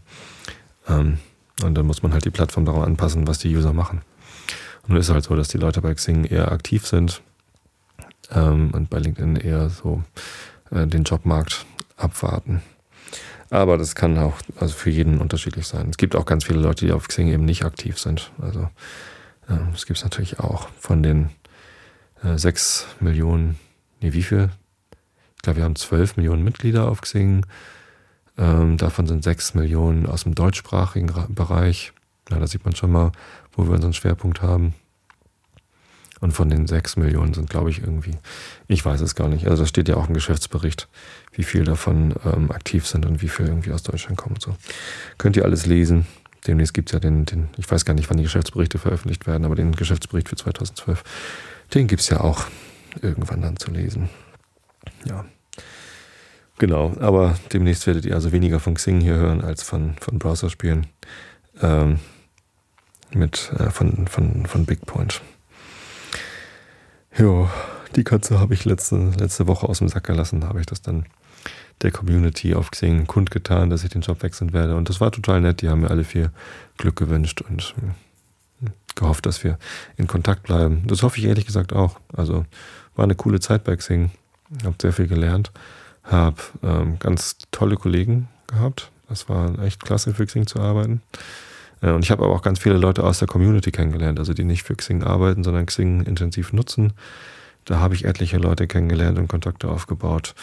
Ähm, 0.89 1.19
und 1.63 1.75
dann 1.75 1.87
muss 1.87 2.03
man 2.03 2.13
halt 2.13 2.25
die 2.25 2.31
Plattform 2.31 2.65
darauf 2.65 2.85
anpassen, 2.85 3.27
was 3.27 3.41
die 3.41 3.55
User 3.55 3.73
machen. 3.73 4.01
Und 4.89 4.97
ist 4.97 5.11
halt 5.11 5.25
so, 5.25 5.37
dass 5.37 5.49
die 5.49 5.59
Leute 5.59 5.83
bei 5.83 5.95
Xing 5.95 6.25
eher 6.25 6.51
aktiv 6.51 6.87
sind, 6.87 7.23
ähm, 8.31 8.71
und 8.73 8.91
bei 8.91 8.99
LinkedIn 8.99 9.37
eher 9.37 9.69
so 9.71 10.03
äh, 10.71 10.87
den 10.87 11.05
Jobmarkt 11.05 11.67
abwarten. 11.97 12.63
Aber 13.51 13.79
das 13.79 13.95
kann 13.95 14.19
auch 14.19 14.37
also 14.57 14.75
für 14.75 14.91
jeden 14.91 15.19
unterschiedlich 15.19 15.67
sein. 15.67 15.89
Es 15.91 15.97
gibt 15.97 16.15
auch 16.15 16.27
ganz 16.27 16.45
viele 16.45 16.61
Leute, 16.61 16.85
die 16.87 16.93
auf 16.93 17.09
Xing 17.09 17.29
eben 17.29 17.45
nicht 17.45 17.65
aktiv 17.65 17.99
sind. 17.99 18.31
Also 18.41 18.69
äh, 19.49 19.57
das 19.73 19.87
gibt 19.87 19.99
es 19.99 20.05
natürlich 20.05 20.39
auch 20.39 20.69
von 20.79 21.03
den 21.03 21.31
äh, 22.23 22.37
6 22.37 22.87
Millionen, 23.01 23.59
nee, 24.01 24.13
wie 24.13 24.23
viel? 24.23 24.51
Ich 25.37 25.43
glaube, 25.43 25.59
wir 25.59 25.65
haben 25.65 25.77
12 25.77 26.17
Millionen 26.17 26.45
Mitglieder 26.45 26.89
auf 26.89 27.01
Xing. 27.01 27.47
Ähm, 28.37 28.77
davon 28.77 29.07
sind 29.07 29.25
6 29.25 29.55
Millionen 29.55 30.07
aus 30.07 30.25
dem 30.25 30.35
deutschsprachigen 30.35 31.11
Bereich. 31.31 31.93
Ja, 32.31 32.39
da 32.39 32.47
sieht 32.47 32.65
man 32.65 32.75
schon 32.75 32.93
mal, 32.93 33.13
wo 33.53 33.65
wir 33.67 33.73
unseren 33.73 33.93
Schwerpunkt 33.93 34.43
haben. 34.43 34.75
Und 36.21 36.33
von 36.33 36.51
den 36.51 36.67
sechs 36.67 36.97
Millionen 36.97 37.33
sind, 37.33 37.49
glaube 37.49 37.71
ich, 37.71 37.81
irgendwie, 37.81 38.17
ich 38.67 38.85
weiß 38.85 39.01
es 39.03 39.15
gar 39.15 39.29
nicht. 39.29 39.47
Also 39.47 39.63
da 39.63 39.67
steht 39.69 39.89
ja 39.89 39.97
auch 39.97 40.09
im 40.09 40.15
Geschäftsbericht, 40.15 40.89
wie 41.33 41.45
viel 41.45 41.65
davon 41.65 42.15
ähm, 42.25 42.51
aktiv 42.51 42.87
sind 42.87 43.07
und 43.07 43.23
wie 43.23 43.29
viel 43.29 43.47
irgendwie 43.47 43.73
aus 43.73 43.85
Deutschland 43.85 44.17
kommen 44.19 44.37
so. 44.41 44.57
Könnt 45.17 45.37
ihr 45.37 45.45
alles 45.45 45.67
lesen. 45.67 46.07
Demnächst 46.47 46.75
gibt 46.75 46.89
es 46.89 46.93
ja 46.93 46.99
den, 46.99 47.25
den, 47.25 47.49
ich 47.57 47.71
weiß 47.71 47.85
gar 47.85 47.95
nicht, 47.95 48.11
wann 48.11 48.17
die 48.17 48.25
Geschäftsberichte 48.25 48.79
veröffentlicht 48.79 49.27
werden, 49.27 49.45
aber 49.45 49.55
den 49.55 49.73
Geschäftsbericht 49.73 50.29
für 50.29 50.37
2012, 50.37 51.05
den 51.75 51.87
gibt 51.87 52.01
es 52.01 52.09
ja 52.09 52.21
auch 52.21 52.47
irgendwann 53.01 53.43
dann 53.43 53.57
zu 53.57 53.71
lesen. 53.71 54.09
Ja. 55.05 55.25
Genau, 56.59 56.97
aber 56.99 57.39
demnächst 57.53 57.87
werdet 57.87 58.05
ihr 58.05 58.15
also 58.15 58.33
weniger 58.33 58.59
von 58.59 58.75
Xing 58.75 59.01
hier 59.01 59.15
hören 59.15 59.43
als 59.43 59.63
von, 59.63 59.95
von 60.01 60.19
Browserspielen. 60.19 60.87
Ähm, 61.61 62.01
mit, 63.15 63.53
äh, 63.59 63.71
von, 63.71 64.07
von, 64.09 64.47
von 64.47 64.67
Bigpoint. 64.67 65.23
Ja, 67.17 67.51
die 67.97 68.05
Katze 68.05 68.39
habe 68.39 68.55
ich 68.55 68.65
letzte, 68.65 69.11
letzte 69.19 69.47
Woche 69.47 69.69
aus 69.69 69.79
dem 69.79 69.89
Sack 69.89 70.05
gelassen. 70.05 70.47
Habe 70.47 70.61
ich 70.61 70.67
das 70.67 70.83
dann 70.83 71.07
der 71.83 71.91
Community 71.91 72.55
auf 72.55 72.71
Xing 72.71 73.07
kundgetan, 73.07 73.71
dass 73.71 73.85
ich 73.85 73.91
den 73.91 74.03
Job 74.03 74.23
wechseln 74.23 74.53
werde. 74.53 74.77
Und 74.77 74.89
das 74.89 75.01
war 75.01 75.11
total 75.11 75.41
nett. 75.41 75.63
Die 75.63 75.69
haben 75.69 75.81
mir 75.81 75.91
alle 75.91 76.05
vier 76.05 76.33
Glück 76.77 76.97
gewünscht 76.97 77.43
und 77.43 77.75
hm, 78.61 78.73
gehofft, 78.95 79.27
dass 79.27 79.45
wir 79.45 79.59
in 79.97 80.07
Kontakt 80.07 80.45
bleiben. 80.45 80.83
Das 80.87 81.03
hoffe 81.03 81.19
ich 81.19 81.25
ehrlich 81.25 81.47
gesagt 81.47 81.73
auch. 81.73 81.99
Also 82.13 82.45
war 82.95 83.05
eine 83.05 83.15
coole 83.15 83.41
Zeit 83.41 83.65
bei 83.65 83.77
Xing. 83.77 84.11
Habe 84.65 84.77
sehr 84.81 84.93
viel 84.93 85.07
gelernt. 85.07 85.53
Habe 86.03 86.37
ähm, 86.63 86.99
ganz 86.99 87.37
tolle 87.51 87.77
Kollegen 87.77 88.29
gehabt. 88.47 88.91
Das 89.09 89.29
war 89.29 89.59
echt 89.61 89.85
klasse 89.85 90.15
für 90.15 90.27
Xing 90.27 90.47
zu 90.47 90.61
arbeiten. 90.61 91.03
Äh, 91.81 91.91
und 91.91 92.05
ich 92.05 92.11
habe 92.11 92.25
aber 92.25 92.35
auch 92.35 92.43
ganz 92.43 92.59
viele 92.59 92.77
Leute 92.77 93.05
aus 93.05 93.19
der 93.19 93.29
Community 93.29 93.71
kennengelernt, 93.71 94.19
also 94.19 94.35
die 94.35 94.45
nicht 94.45 94.63
für 94.63 94.77
Xing 94.77 95.03
arbeiten, 95.03 95.45
sondern 95.45 95.67
Xing 95.67 96.03
intensiv 96.03 96.53
nutzen. 96.53 96.93
Da 97.65 97.81
habe 97.81 97.95
ich 97.95 98.05
etliche 98.05 98.39
Leute 98.39 98.67
kennengelernt 98.67 99.19
und 99.19 99.29
Kontakte 99.29 99.69
aufgebaut. 99.69 100.35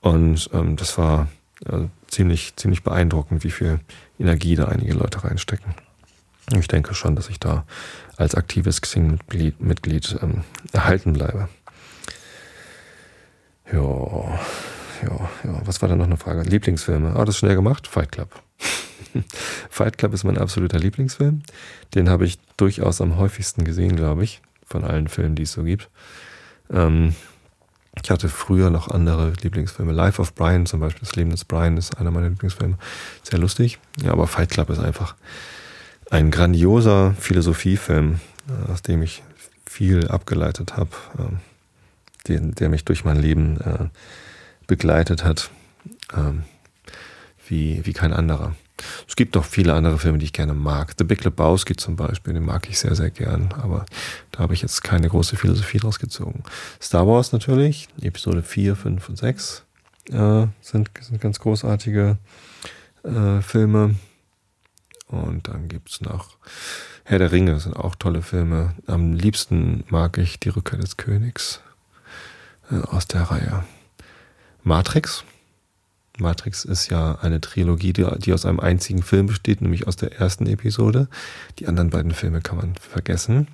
Und 0.00 0.48
ähm, 0.52 0.76
das 0.76 0.96
war 0.96 1.28
äh, 1.66 1.86
ziemlich, 2.06 2.54
ziemlich 2.56 2.82
beeindruckend, 2.82 3.42
wie 3.44 3.50
viel 3.50 3.80
Energie 4.18 4.54
da 4.54 4.66
einige 4.66 4.94
Leute 4.94 5.24
reinstecken. 5.24 5.74
Ich 6.56 6.68
denke 6.68 6.94
schon, 6.94 7.14
dass 7.14 7.28
ich 7.28 7.40
da 7.40 7.64
als 8.16 8.34
aktives 8.34 8.80
Xing-Mitglied 8.80 9.60
Mitglied, 9.60 10.18
ähm, 10.22 10.44
erhalten 10.72 11.12
bleibe. 11.12 11.48
Ja, 13.70 13.80
ja, 15.02 15.30
ja. 15.44 15.60
Was 15.64 15.82
war 15.82 15.88
da 15.88 15.96
noch 15.96 16.06
eine 16.06 16.16
Frage? 16.16 16.42
Lieblingsfilme. 16.42 17.14
Ah, 17.16 17.24
das 17.24 17.34
ist 17.34 17.38
schnell 17.40 17.54
gemacht. 17.54 17.86
Fight 17.86 18.12
Club. 18.12 18.42
Fight 19.70 19.98
Club 19.98 20.14
ist 20.14 20.24
mein 20.24 20.38
absoluter 20.38 20.78
Lieblingsfilm. 20.78 21.42
Den 21.94 22.08
habe 22.08 22.26
ich 22.26 22.38
durchaus 22.56 23.00
am 23.00 23.16
häufigsten 23.16 23.64
gesehen, 23.64 23.96
glaube 23.96 24.24
ich, 24.24 24.40
von 24.66 24.84
allen 24.84 25.08
Filmen, 25.08 25.34
die 25.34 25.42
es 25.44 25.52
so 25.52 25.64
gibt. 25.64 25.88
Ähm, 26.70 27.14
ich 28.02 28.10
hatte 28.10 28.28
früher 28.28 28.70
noch 28.70 28.88
andere 28.88 29.32
Lieblingsfilme. 29.42 29.92
Life 29.92 30.20
of 30.20 30.34
Brian 30.34 30.66
zum 30.66 30.80
Beispiel, 30.80 31.00
das 31.00 31.16
Leben 31.16 31.30
des 31.30 31.44
Brian 31.44 31.76
ist 31.76 31.98
einer 31.98 32.10
meiner 32.10 32.28
Lieblingsfilme. 32.28 32.78
Sehr 33.22 33.38
lustig. 33.38 33.78
Ja, 34.02 34.12
aber 34.12 34.26
Fight 34.26 34.50
Club 34.50 34.70
ist 34.70 34.78
einfach 34.78 35.14
ein 36.10 36.30
grandioser 36.30 37.14
Philosophiefilm, 37.18 38.20
äh, 38.48 38.72
aus 38.72 38.82
dem 38.82 39.02
ich 39.02 39.22
viel 39.66 40.08
abgeleitet 40.08 40.76
habe, 40.76 40.90
ähm, 41.18 41.38
den, 42.26 42.54
der 42.54 42.68
mich 42.68 42.84
durch 42.84 43.04
mein 43.04 43.20
Leben 43.20 43.60
äh, 43.60 43.88
begleitet 44.66 45.24
hat, 45.24 45.50
ähm, 46.14 46.42
wie, 47.50 47.84
wie 47.84 47.92
kein 47.92 48.12
anderer. 48.12 48.54
Es 49.08 49.16
gibt 49.16 49.34
noch 49.34 49.44
viele 49.44 49.74
andere 49.74 49.98
Filme, 49.98 50.18
die 50.18 50.26
ich 50.26 50.32
gerne 50.32 50.54
mag. 50.54 50.94
The 50.96 51.04
Big 51.04 51.24
Lebowski 51.24 51.74
zum 51.74 51.96
Beispiel, 51.96 52.34
den 52.34 52.44
mag 52.44 52.68
ich 52.68 52.78
sehr, 52.78 52.94
sehr 52.94 53.10
gern, 53.10 53.52
aber 53.60 53.86
da 54.30 54.40
habe 54.40 54.54
ich 54.54 54.62
jetzt 54.62 54.84
keine 54.84 55.08
große 55.08 55.36
Philosophie 55.36 55.78
draus 55.78 55.98
gezogen. 55.98 56.42
Star 56.80 57.06
Wars 57.06 57.32
natürlich, 57.32 57.88
Episode 58.00 58.42
4, 58.42 58.76
5 58.76 59.08
und 59.08 59.18
6 59.18 59.64
äh, 60.10 60.46
sind, 60.60 60.90
sind 61.00 61.20
ganz 61.20 61.40
großartige 61.40 62.18
äh, 63.02 63.40
Filme. 63.42 63.96
Und 65.08 65.48
dann 65.48 65.68
gibt 65.68 65.90
es 65.90 66.00
noch 66.00 66.36
Herr 67.04 67.18
der 67.18 67.32
Ringe, 67.32 67.58
sind 67.58 67.74
auch 67.74 67.94
tolle 67.94 68.20
Filme. 68.20 68.74
Am 68.86 69.14
liebsten 69.14 69.84
mag 69.88 70.18
ich 70.18 70.38
Die 70.38 70.50
Rückkehr 70.50 70.78
des 70.78 70.98
Königs 70.98 71.62
äh, 72.70 72.76
aus 72.76 73.06
der 73.06 73.22
Reihe. 73.22 73.64
Matrix. 74.62 75.24
Matrix 76.18 76.64
ist 76.64 76.88
ja 76.88 77.18
eine 77.20 77.40
Trilogie, 77.40 77.92
die, 77.92 78.06
die, 78.18 78.32
aus 78.32 78.44
einem 78.44 78.60
einzigen 78.60 79.02
Film 79.02 79.26
besteht, 79.26 79.60
nämlich 79.60 79.86
aus 79.86 79.96
der 79.96 80.18
ersten 80.18 80.46
Episode. 80.46 81.08
Die 81.58 81.66
anderen 81.66 81.90
beiden 81.90 82.12
Filme 82.12 82.40
kann 82.40 82.58
man 82.58 82.74
vergessen. 82.76 83.48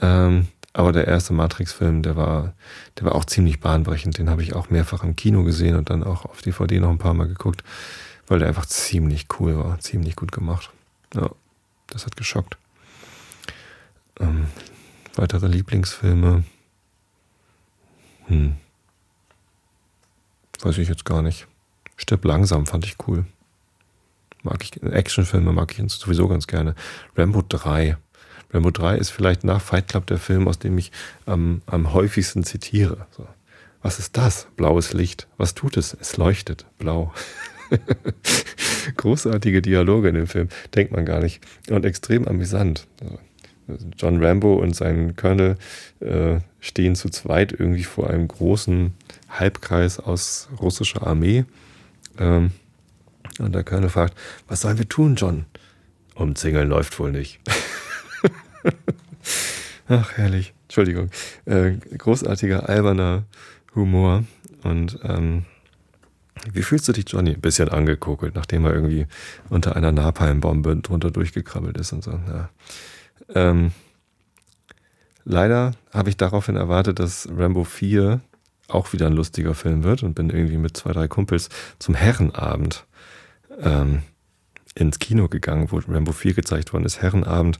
Ähm, 0.00 0.48
aber 0.72 0.92
der 0.92 1.06
erste 1.06 1.32
Matrix-Film, 1.32 2.02
der 2.02 2.16
war, 2.16 2.54
der 2.98 3.06
war 3.06 3.14
auch 3.14 3.24
ziemlich 3.24 3.60
bahnbrechend. 3.60 4.18
Den 4.18 4.28
habe 4.28 4.42
ich 4.42 4.54
auch 4.54 4.70
mehrfach 4.70 5.02
im 5.02 5.16
Kino 5.16 5.42
gesehen 5.42 5.76
und 5.76 5.90
dann 5.90 6.04
auch 6.04 6.26
auf 6.26 6.42
DVD 6.42 6.80
noch 6.80 6.90
ein 6.90 6.98
paar 6.98 7.14
Mal 7.14 7.28
geguckt 7.28 7.62
weil 8.26 8.38
der 8.38 8.48
einfach 8.48 8.66
ziemlich 8.66 9.26
cool 9.38 9.58
war, 9.58 9.78
ziemlich 9.78 10.16
gut 10.16 10.32
gemacht. 10.32 10.70
Ja, 11.14 11.30
das 11.88 12.06
hat 12.06 12.16
geschockt. 12.16 12.56
Ähm, 14.18 14.46
weitere 15.14 15.46
Lieblingsfilme? 15.46 16.44
Hm. 18.26 18.56
Weiß 20.60 20.78
ich 20.78 20.88
jetzt 20.88 21.04
gar 21.04 21.22
nicht. 21.22 21.46
Stirb 21.96 22.24
langsam 22.24 22.66
fand 22.66 22.84
ich 22.84 22.96
cool. 23.06 23.24
Mag 24.42 24.62
ich, 24.62 24.82
Actionfilme 24.82 25.52
mag 25.52 25.76
ich 25.76 25.92
sowieso 25.92 26.28
ganz 26.28 26.46
gerne. 26.46 26.74
Rambo 27.16 27.42
3. 27.46 27.96
Rambo 28.52 28.70
3 28.70 28.96
ist 28.96 29.10
vielleicht 29.10 29.44
nach 29.44 29.60
Fight 29.60 29.88
Club 29.88 30.06
der 30.06 30.18
Film, 30.18 30.46
aus 30.46 30.58
dem 30.58 30.78
ich 30.78 30.92
ähm, 31.26 31.62
am 31.66 31.92
häufigsten 31.92 32.44
zitiere. 32.44 33.06
So. 33.10 33.26
Was 33.82 33.98
ist 33.98 34.16
das? 34.16 34.46
Blaues 34.56 34.92
Licht. 34.92 35.26
Was 35.36 35.54
tut 35.54 35.76
es? 35.76 35.96
Es 36.00 36.16
leuchtet 36.16 36.66
blau. 36.78 37.12
Großartige 38.96 39.62
Dialoge 39.62 40.08
in 40.08 40.14
dem 40.14 40.26
Film, 40.26 40.48
denkt 40.74 40.92
man 40.92 41.04
gar 41.04 41.20
nicht. 41.20 41.40
Und 41.70 41.84
extrem 41.84 42.26
amüsant. 42.26 42.86
John 43.96 44.24
Rambo 44.24 44.54
und 44.54 44.76
sein 44.76 45.16
Colonel 45.16 45.56
äh, 46.00 46.38
stehen 46.60 46.94
zu 46.94 47.10
zweit 47.10 47.52
irgendwie 47.52 47.84
vor 47.84 48.08
einem 48.10 48.28
großen 48.28 48.94
Halbkreis 49.28 49.98
aus 49.98 50.48
russischer 50.60 51.06
Armee. 51.06 51.44
Ähm, 52.18 52.52
und 53.38 53.54
der 53.54 53.64
Colonel 53.64 53.90
fragt, 53.90 54.16
was 54.48 54.62
sollen 54.62 54.78
wir 54.78 54.88
tun, 54.88 55.16
John? 55.16 55.46
Umzingeln 56.14 56.68
läuft 56.68 56.98
wohl 56.98 57.12
nicht. 57.12 57.40
Ach, 59.88 60.12
herrlich. 60.12 60.54
Entschuldigung. 60.64 61.10
Äh, 61.44 61.72
großartiger, 61.96 62.68
alberner 62.68 63.24
Humor. 63.74 64.24
Und 64.62 64.98
ähm, 65.04 65.44
wie 66.52 66.62
fühlst 66.62 66.88
du 66.88 66.92
dich, 66.92 67.04
Johnny? 67.08 67.34
Ein 67.34 67.40
bisschen 67.40 67.68
angekokelt, 67.68 68.34
nachdem 68.34 68.64
er 68.64 68.74
irgendwie 68.74 69.06
unter 69.48 69.76
einer 69.76 69.92
Napalmbombe 69.92 70.76
drunter 70.76 71.10
durchgekrabbelt 71.10 71.76
ist 71.78 71.92
und 71.92 72.02
so. 72.02 72.12
Ja. 72.12 72.48
Ähm, 73.34 73.72
leider 75.24 75.72
habe 75.92 76.08
ich 76.08 76.16
daraufhin 76.16 76.56
erwartet, 76.56 76.98
dass 76.98 77.28
Rambo 77.30 77.64
4 77.64 78.20
auch 78.68 78.92
wieder 78.92 79.06
ein 79.06 79.12
lustiger 79.12 79.54
Film 79.54 79.84
wird 79.84 80.02
und 80.02 80.14
bin 80.14 80.30
irgendwie 80.30 80.58
mit 80.58 80.76
zwei, 80.76 80.92
drei 80.92 81.08
Kumpels 81.08 81.48
zum 81.78 81.94
Herrenabend 81.94 82.84
ähm, 83.60 84.02
ins 84.74 84.98
Kino 84.98 85.28
gegangen, 85.28 85.70
wo 85.70 85.80
Rambo 85.88 86.12
4 86.12 86.34
gezeigt 86.34 86.72
worden 86.72 86.84
ist. 86.84 87.00
Herrenabend, 87.00 87.58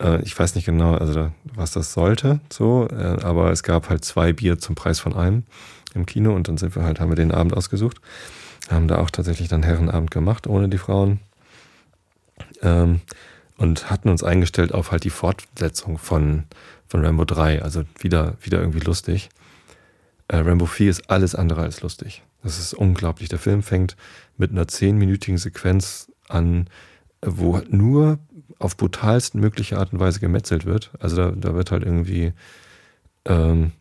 äh, 0.00 0.22
ich 0.22 0.38
weiß 0.38 0.54
nicht 0.54 0.64
genau, 0.64 0.94
also 0.94 1.30
was 1.44 1.72
das 1.72 1.92
sollte, 1.92 2.40
so, 2.50 2.88
äh, 2.90 3.22
aber 3.22 3.50
es 3.50 3.62
gab 3.62 3.88
halt 3.90 4.04
zwei 4.04 4.32
Bier 4.32 4.58
zum 4.58 4.74
Preis 4.74 5.00
von 5.00 5.14
einem 5.14 5.44
im 5.94 6.06
Kino 6.06 6.34
und 6.34 6.48
dann 6.48 6.56
sind 6.56 6.74
wir 6.76 6.82
halt, 6.82 7.00
haben 7.00 7.10
wir 7.10 7.16
den 7.16 7.32
Abend 7.32 7.54
ausgesucht. 7.54 8.00
Haben 8.70 8.88
da 8.88 8.98
auch 8.98 9.10
tatsächlich 9.10 9.48
dann 9.48 9.62
Herrenabend 9.62 10.10
gemacht, 10.10 10.46
ohne 10.46 10.68
die 10.68 10.78
Frauen. 10.78 11.20
Ähm, 12.62 13.00
und 13.56 13.90
hatten 13.90 14.08
uns 14.08 14.22
eingestellt 14.22 14.72
auf 14.72 14.90
halt 14.90 15.04
die 15.04 15.10
Fortsetzung 15.10 15.98
von, 15.98 16.44
von 16.86 17.04
Rambo 17.04 17.24
3. 17.24 17.62
Also 17.62 17.82
wieder, 17.98 18.36
wieder 18.40 18.60
irgendwie 18.60 18.80
lustig. 18.80 19.28
Äh, 20.30 20.36
Rambo 20.36 20.66
4 20.66 20.90
ist 20.90 21.10
alles 21.10 21.34
andere 21.34 21.62
als 21.62 21.82
lustig. 21.82 22.22
Das 22.44 22.58
ist 22.60 22.72
unglaublich. 22.72 23.28
Der 23.28 23.40
Film 23.40 23.64
fängt 23.64 23.96
mit 24.36 24.52
einer 24.52 24.68
zehnminütigen 24.68 25.38
Sequenz 25.38 26.12
an, 26.28 26.70
wo 27.20 27.60
nur 27.68 28.20
auf 28.60 28.76
brutalsten 28.76 29.40
mögliche 29.40 29.76
Art 29.76 29.92
und 29.92 29.98
Weise 29.98 30.20
gemetzelt 30.20 30.66
wird. 30.66 30.92
Also 31.00 31.16
da, 31.16 31.30
da 31.32 31.54
wird 31.56 31.72
halt 31.72 31.82
irgendwie 31.82 32.32
ähm, 33.24 33.72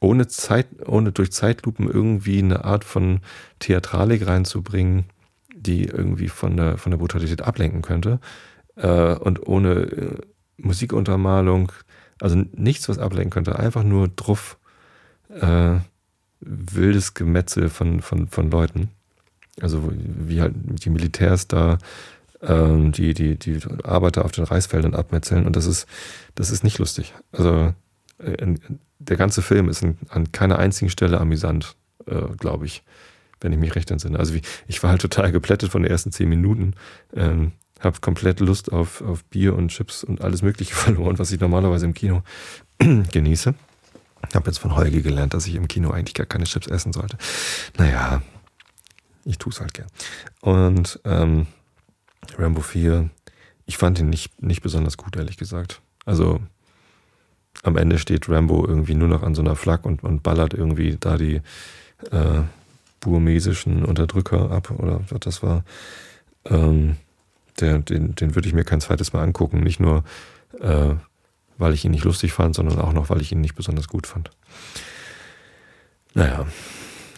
ohne 0.00 0.26
Zeit, 0.26 0.66
ohne 0.88 1.12
durch 1.12 1.30
Zeitlupen 1.30 1.88
irgendwie 1.88 2.40
eine 2.40 2.64
Art 2.64 2.82
von 2.82 3.20
Theatralik 3.60 4.26
reinzubringen, 4.26 5.04
die 5.54 5.84
irgendwie 5.84 6.28
von 6.28 6.56
der, 6.56 6.78
von 6.78 6.90
der 6.90 6.98
Brutalität 6.98 7.42
ablenken 7.42 7.82
könnte. 7.82 8.18
Äh, 8.74 9.14
und 9.14 9.46
ohne 9.46 9.72
äh, 9.74 10.16
Musikuntermalung, 10.56 11.70
also 12.20 12.42
nichts, 12.54 12.88
was 12.88 12.98
ablenken 12.98 13.30
könnte, 13.30 13.56
einfach 13.56 13.84
nur 13.84 14.08
druff, 14.08 14.58
äh, 15.28 15.76
wildes 16.44 17.14
Gemetzel 17.14 17.68
von, 17.68 18.00
von, 18.00 18.28
von 18.28 18.50
Leuten. 18.50 18.90
Also 19.60 19.92
wie 19.94 20.40
halt 20.40 20.54
die 20.84 20.90
Militärs 20.90 21.46
da 21.46 21.78
ähm, 22.42 22.92
die, 22.92 23.14
die, 23.14 23.36
die 23.36 23.58
Arbeiter 23.84 24.24
auf 24.24 24.32
den 24.32 24.44
Reisfeldern 24.44 24.94
abmetzeln 24.94 25.46
und 25.46 25.56
das 25.56 25.66
ist, 25.66 25.86
das 26.34 26.50
ist 26.50 26.64
nicht 26.64 26.78
lustig. 26.78 27.14
Also 27.30 27.74
äh, 28.18 28.56
der 28.98 29.16
ganze 29.16 29.42
Film 29.42 29.68
ist 29.68 29.84
an 30.08 30.32
keiner 30.32 30.58
einzigen 30.58 30.90
Stelle 30.90 31.20
amüsant, 31.20 31.76
äh, 32.06 32.34
glaube 32.38 32.66
ich, 32.66 32.82
wenn 33.40 33.52
ich 33.52 33.58
mich 33.58 33.74
recht 33.74 33.90
entsinne. 33.90 34.18
Also 34.18 34.34
wie, 34.34 34.42
ich 34.66 34.82
war 34.82 34.90
halt 34.90 35.02
total 35.02 35.32
geplättet 35.32 35.70
von 35.70 35.82
den 35.82 35.90
ersten 35.90 36.12
zehn 36.12 36.28
Minuten, 36.28 36.74
ähm, 37.14 37.52
habe 37.80 38.00
komplett 38.00 38.40
Lust 38.40 38.72
auf, 38.72 39.02
auf 39.02 39.24
Bier 39.24 39.56
und 39.56 39.68
Chips 39.68 40.04
und 40.04 40.20
alles 40.22 40.42
Mögliche 40.42 40.74
verloren, 40.74 41.18
was 41.18 41.32
ich 41.32 41.40
normalerweise 41.40 41.86
im 41.86 41.94
Kino 41.94 42.22
genieße. 42.78 43.54
Habe 44.34 44.46
jetzt 44.46 44.58
von 44.58 44.74
Holgi 44.76 45.02
gelernt, 45.02 45.34
dass 45.34 45.46
ich 45.46 45.54
im 45.54 45.68
Kino 45.68 45.90
eigentlich 45.90 46.14
gar 46.14 46.26
keine 46.26 46.44
Chips 46.44 46.66
essen 46.66 46.92
sollte. 46.92 47.16
Naja, 47.76 48.22
ich 49.24 49.38
tue 49.38 49.52
es 49.52 49.60
halt 49.60 49.74
gern. 49.74 49.88
Und 50.40 51.00
ähm, 51.04 51.46
Rambo 52.38 52.60
4, 52.60 53.10
ich 53.66 53.76
fand 53.76 53.98
ihn 53.98 54.08
nicht, 54.08 54.42
nicht 54.42 54.62
besonders 54.62 54.96
gut, 54.96 55.16
ehrlich 55.16 55.36
gesagt. 55.36 55.80
Also 56.04 56.40
am 57.62 57.76
Ende 57.76 57.98
steht 57.98 58.28
Rambo 58.28 58.66
irgendwie 58.66 58.94
nur 58.94 59.08
noch 59.08 59.22
an 59.22 59.34
so 59.34 59.42
einer 59.42 59.56
Flak 59.56 59.84
und, 59.84 60.02
und 60.02 60.22
ballert 60.22 60.54
irgendwie 60.54 60.96
da 60.98 61.16
die 61.16 61.42
äh, 62.10 62.42
burmesischen 63.00 63.84
Unterdrücker 63.84 64.50
ab 64.50 64.70
oder 64.70 65.00
was 65.08 65.20
das 65.20 65.42
war. 65.42 65.64
Ähm, 66.44 66.96
der, 67.60 67.78
den, 67.80 68.14
den 68.14 68.34
würde 68.34 68.48
ich 68.48 68.54
mir 68.54 68.64
kein 68.64 68.80
zweites 68.80 69.12
Mal 69.12 69.22
angucken. 69.22 69.60
Nicht 69.60 69.80
nur, 69.80 70.04
Äh, 70.60 70.96
weil 71.62 71.74
ich 71.74 71.84
ihn 71.84 71.92
nicht 71.92 72.04
lustig 72.04 72.32
fand, 72.32 72.56
sondern 72.56 72.80
auch 72.80 72.92
noch, 72.92 73.08
weil 73.08 73.20
ich 73.22 73.30
ihn 73.30 73.40
nicht 73.40 73.54
besonders 73.54 73.86
gut 73.86 74.08
fand. 74.08 74.30
Naja, 76.12 76.44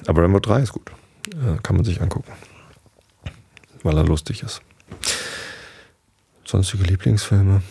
aber 0.06 0.22
Rambo 0.22 0.38
3 0.38 0.60
ist 0.60 0.72
gut. 0.72 0.90
Äh, 1.30 1.60
kann 1.62 1.76
man 1.76 1.84
sich 1.84 2.02
angucken. 2.02 2.30
Weil 3.82 3.96
er 3.96 4.04
lustig 4.04 4.42
ist. 4.42 4.60
Sonstige 6.44 6.84
Lieblingsfilme. 6.84 7.62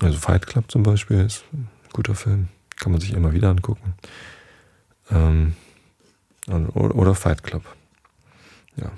Also 0.00 0.18
Fight 0.18 0.46
Club 0.46 0.70
zum 0.70 0.82
Beispiel 0.82 1.26
ist 1.26 1.44
ein 1.52 1.68
guter 1.92 2.14
Film. 2.14 2.48
Kann 2.76 2.92
man 2.92 3.02
sich 3.02 3.12
immer 3.12 3.34
wieder 3.34 3.50
angucken. 3.50 3.94
Ähm, 5.10 5.54
oder 6.48 7.14
Fight 7.14 7.42
Club. 7.42 7.64
Ja. 8.76 8.90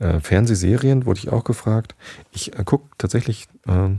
Äh, 0.00 0.20
Fernsehserien 0.20 1.06
wurde 1.06 1.20
ich 1.20 1.30
auch 1.30 1.44
gefragt. 1.44 1.94
Ich 2.32 2.58
äh, 2.58 2.64
gucke 2.64 2.88
tatsächlich, 2.98 3.46
äh, 3.68 3.90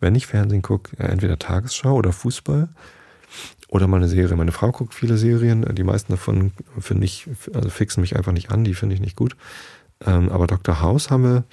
wenn 0.00 0.14
ich 0.14 0.26
Fernsehen 0.26 0.62
gucke, 0.62 0.96
äh, 0.98 1.06
entweder 1.06 1.38
Tagesschau 1.38 1.94
oder 1.94 2.12
Fußball 2.12 2.68
oder 3.68 3.86
mal 3.86 3.98
eine 3.98 4.08
Serie. 4.08 4.36
Meine 4.36 4.52
Frau 4.52 4.72
guckt 4.72 4.94
viele 4.94 5.18
Serien. 5.18 5.62
Die 5.74 5.84
meisten 5.84 6.12
davon 6.12 6.52
finde 6.78 7.04
ich, 7.04 7.28
also 7.52 7.68
fixen 7.68 8.00
mich 8.00 8.16
einfach 8.16 8.32
nicht 8.32 8.50
an. 8.50 8.64
Die 8.64 8.74
finde 8.74 8.94
ich 8.94 9.00
nicht 9.00 9.16
gut. 9.16 9.36
Ähm, 10.04 10.30
aber 10.30 10.46
Dr. 10.46 10.80
House 10.80 11.10
haben 11.10 11.24
wir 11.24 11.44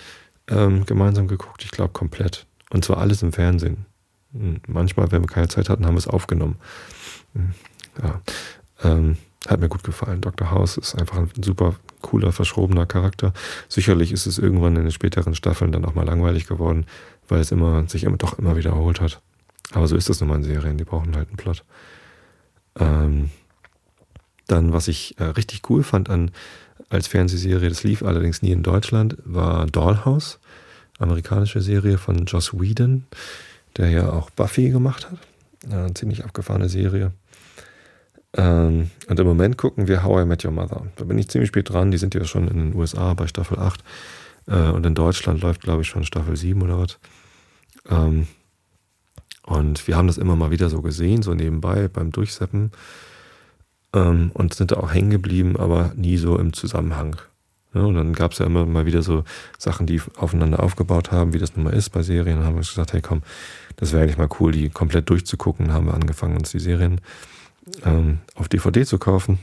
ähm, 0.48 0.86
gemeinsam 0.86 1.28
geguckt. 1.28 1.64
Ich 1.64 1.72
glaube 1.72 1.94
komplett. 1.94 2.46
Und 2.70 2.86
zwar 2.86 2.98
alles 2.98 3.22
im 3.24 3.34
Fernsehen. 3.34 3.86
Hm, 4.34 4.62
manchmal, 4.68 5.12
wenn 5.12 5.24
wir 5.24 5.28
keine 5.28 5.48
Zeit 5.48 5.70
hatten, 5.70 5.86
haben 5.86 5.96
wir 5.96 6.00
es 6.00 6.08
aufgenommen. 6.08 6.58
Hm, 7.34 7.52
ja. 8.02 8.22
Ähm, 8.84 9.18
hat 9.48 9.60
mir 9.60 9.70
gut 9.70 9.84
gefallen. 9.84 10.22
Dr. 10.22 10.50
House 10.52 10.78
ist 10.78 10.96
einfach 10.96 11.18
ein 11.18 11.44
super 11.44 11.76
cooler, 12.02 12.32
verschrobener 12.32 12.86
Charakter. 12.86 13.34
Sicherlich 13.70 14.12
ist 14.12 14.26
es 14.26 14.40
irgendwann 14.40 14.76
in 14.76 14.84
den 14.84 14.92
späteren 14.92 15.36
Staffeln 15.36 15.72
dann 15.72 15.86
auch 15.86 15.94
mal 15.94 16.06
langweilig 16.06 16.48
geworden, 16.48 16.86
weil 17.28 17.40
es 17.40 17.52
immer, 17.52 17.88
sich 17.88 18.04
immer, 18.04 18.18
doch 18.18 18.38
immer 18.40 18.56
wiederholt 18.56 19.02
hat. 19.02 19.22
Aber 19.74 19.88
so 19.88 19.96
ist 19.96 20.10
das 20.10 20.20
nun 20.20 20.30
mal 20.30 20.36
in 20.36 20.44
Serien, 20.44 20.78
die 20.78 20.84
brauchen 20.84 21.16
halt 21.16 21.30
einen 21.30 21.38
Plot. 21.38 21.64
Ähm, 22.80 23.30
dann, 24.48 24.74
was 24.74 24.88
ich 24.88 25.20
äh, 25.20 25.24
richtig 25.24 25.70
cool 25.70 25.84
fand 25.84 26.10
an, 26.10 26.32
als 26.90 27.08
Fernsehserie, 27.08 27.70
das 27.70 27.84
lief 27.84 28.04
allerdings 28.04 28.42
nie 28.42 28.52
in 28.52 28.64
Deutschland, 28.64 29.18
war 29.24 29.66
Dollhouse, 29.66 30.40
amerikanische 31.00 31.62
Serie 31.62 31.98
von 31.98 32.26
Joss 32.26 32.54
Whedon, 32.54 33.06
der 33.78 33.90
ja 33.90 34.12
auch 34.12 34.30
Buffy 34.30 34.70
gemacht 34.70 35.10
hat. 35.10 35.20
Eine 35.72 35.94
ziemlich 35.94 36.24
abgefahrene 36.24 36.70
Serie. 36.70 37.12
Ähm, 38.38 38.92
und 39.08 39.20
im 39.20 39.26
Moment 39.26 39.58
gucken 39.58 39.88
wir 39.88 40.04
How 40.04 40.24
I 40.24 40.26
Met 40.26 40.46
Your 40.46 40.52
Mother. 40.52 40.86
Da 40.96 41.06
bin 41.06 41.18
ich 41.18 41.30
ziemlich 41.30 41.48
spät 41.50 41.70
dran. 41.70 41.92
Die 41.92 41.98
sind 41.98 42.14
ja 42.14 42.24
schon 42.26 42.48
in 42.48 42.58
den 42.58 42.76
USA 42.76 43.14
bei 43.14 43.28
Staffel 43.28 43.58
8. 43.58 43.84
Äh, 44.48 44.70
und 44.70 44.86
in 44.86 44.96
Deutschland 44.96 45.42
läuft, 45.42 45.62
glaube 45.62 45.82
ich, 45.82 45.88
schon 45.88 46.04
Staffel 46.04 46.36
7 46.36 46.62
oder 46.62 46.80
was. 46.80 47.00
Ähm, 47.90 48.28
und 49.44 49.88
wir 49.88 49.96
haben 49.96 50.08
das 50.08 50.18
immer 50.18 50.36
mal 50.36 50.52
wieder 50.52 50.70
so 50.70 50.82
gesehen, 50.82 51.22
so 51.22 51.34
nebenbei 51.34 51.88
beim 51.88 52.12
Durchseppen. 52.12 52.72
Ähm, 53.94 54.32
und 54.34 54.54
sind 54.54 54.72
da 54.72 54.78
auch 54.78 54.94
hängen 54.94 55.12
geblieben, 55.12 55.56
aber 55.58 55.94
nie 55.96 56.18
so 56.18 56.38
im 56.38 56.54
Zusammenhang. 56.54 57.18
Ja, 57.74 57.82
und 57.82 57.96
dann 57.96 58.14
gab 58.14 58.32
es 58.32 58.40
ja 58.40 58.46
immer 58.46 58.66
mal 58.66 58.86
wieder 58.86 59.02
so 59.02 59.26
Sachen, 59.58 59.86
die 59.86 60.02
aufeinander 60.18 60.64
aufgebaut 60.64 61.12
haben, 61.12 61.34
wie 61.34 61.40
das 61.40 61.56
nun 61.56 61.66
mal 61.66 61.74
ist 61.74 61.90
bei 61.90 62.04
Serien. 62.04 62.38
Dann 62.38 62.46
haben 62.46 62.56
wir 62.56 62.60
uns 62.60 62.70
gesagt, 62.70 62.94
hey 62.94 63.02
komm, 63.02 63.22
das 63.76 63.92
wäre 63.92 64.04
eigentlich 64.04 64.18
mal 64.18 64.30
cool, 64.40 64.54
die 64.54 64.70
komplett 64.70 65.10
durchzugucken. 65.10 65.68
Dann 65.68 65.76
haben 65.76 65.88
wir 65.88 65.94
angefangen, 65.94 66.38
uns 66.38 66.52
die 66.52 66.60
Serien 66.60 67.02
ähm, 67.84 68.20
auf 68.36 68.48
DVD 68.48 68.86
zu 68.86 68.98
kaufen. 68.98 69.40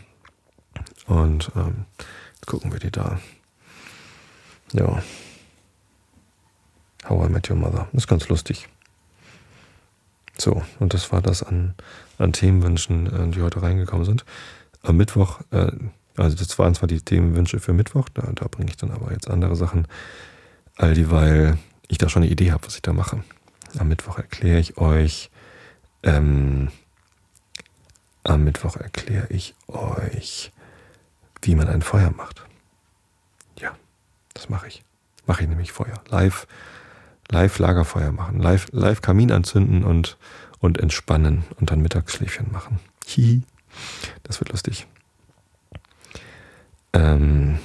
Und 1.07 1.53
jetzt 1.55 2.47
gucken 2.47 2.73
wir 2.73 2.79
die 2.79 2.91
da. 2.91 3.19
Ja. 4.73 5.03
How 7.09 7.27
I 7.27 7.31
Met 7.31 7.51
Your 7.51 7.57
Mother. 7.57 7.89
Ist 7.93 8.09
ganz 8.09 8.29
lustig. 8.29 8.69
So, 10.39 10.63
und 10.79 10.95
das 10.95 11.13
war 11.13 11.21
das 11.21 11.43
an, 11.43 11.75
an 12.19 12.33
Themenwünschen, 12.33 13.07
äh, 13.07 13.31
die 13.31 13.43
heute 13.43 13.63
reingekommen 13.63 14.05
sind. 14.05 14.25
Am 14.83 14.97
Mittwoch, 14.97 15.41
äh, 15.51 15.71
also 16.17 16.37
das 16.37 16.59
waren 16.59 16.75
zwar 16.75 16.89
die 16.89 17.01
Themenwünsche 17.01 17.61
für 17.61 17.73
Mittwoch, 17.73 18.09
da, 18.09 18.31
da 18.35 18.47
bringe 18.49 18.71
ich 18.71 18.77
dann 18.77 18.91
aber 18.91 19.13
jetzt 19.13 19.29
andere 19.29 19.57
Sachen, 19.57 19.87
all 20.77 20.95
dieweil 20.95 21.59
ich 21.89 21.99
da 21.99 22.09
schon 22.09 22.23
eine 22.23 22.33
Idee 22.33 22.53
habe, 22.53 22.67
was 22.67 22.77
ich 22.77 22.83
da 22.83 22.93
mache. 22.93 23.23
Am 23.79 23.89
Mittwoch 23.89 24.19
erkläre 24.19 24.59
ich 24.59 24.79
euch, 24.79 25.31
ähm, 26.03 26.71
am 28.25 28.45
Mittwoch 28.45 28.77
erkläre 28.77 29.27
ich 29.29 29.55
euch, 29.69 30.53
wie 31.43 31.55
man 31.55 31.69
ein 31.69 31.83
Feuer 31.83 32.11
macht. 32.11 32.43
Das 34.35 34.49
mache 34.49 34.69
ich. 34.69 34.83
Mache 35.27 35.43
ich 35.43 35.49
nämlich 35.49 35.73
Feuer. 35.73 36.03
Live, 36.09 36.47
live 37.31 37.59
Lagerfeuer 37.59 38.13
machen, 38.13 38.41
live, 38.41 38.67
live 38.73 39.01
Kamin 39.01 39.33
anzünden 39.33 39.85
und, 39.85 40.19
und 40.59 40.79
entspannen 40.79 41.45
und 41.61 41.71
dann 41.71 41.81
Mittagsschläfchen 41.81 42.51
machen. 42.51 42.81
Hihi. 43.07 43.43
Das 44.23 44.41
wird 44.41 44.51
lustig. 44.51 44.87
Ähm, 46.93 47.59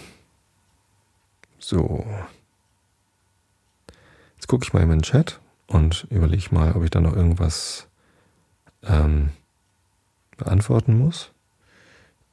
so. 1.59 2.05
Jetzt 4.35 4.47
gucke 4.47 4.63
ich 4.63 4.73
mal 4.73 4.83
in 4.83 4.89
meinen 4.89 5.01
Chat 5.01 5.39
und 5.67 6.07
überlege 6.09 6.53
mal, 6.53 6.73
ob 6.73 6.83
ich 6.83 6.89
da 6.89 7.01
noch 7.01 7.15
irgendwas 7.15 7.87
ähm, 8.83 9.31
beantworten 10.37 10.97
muss. 10.97 11.31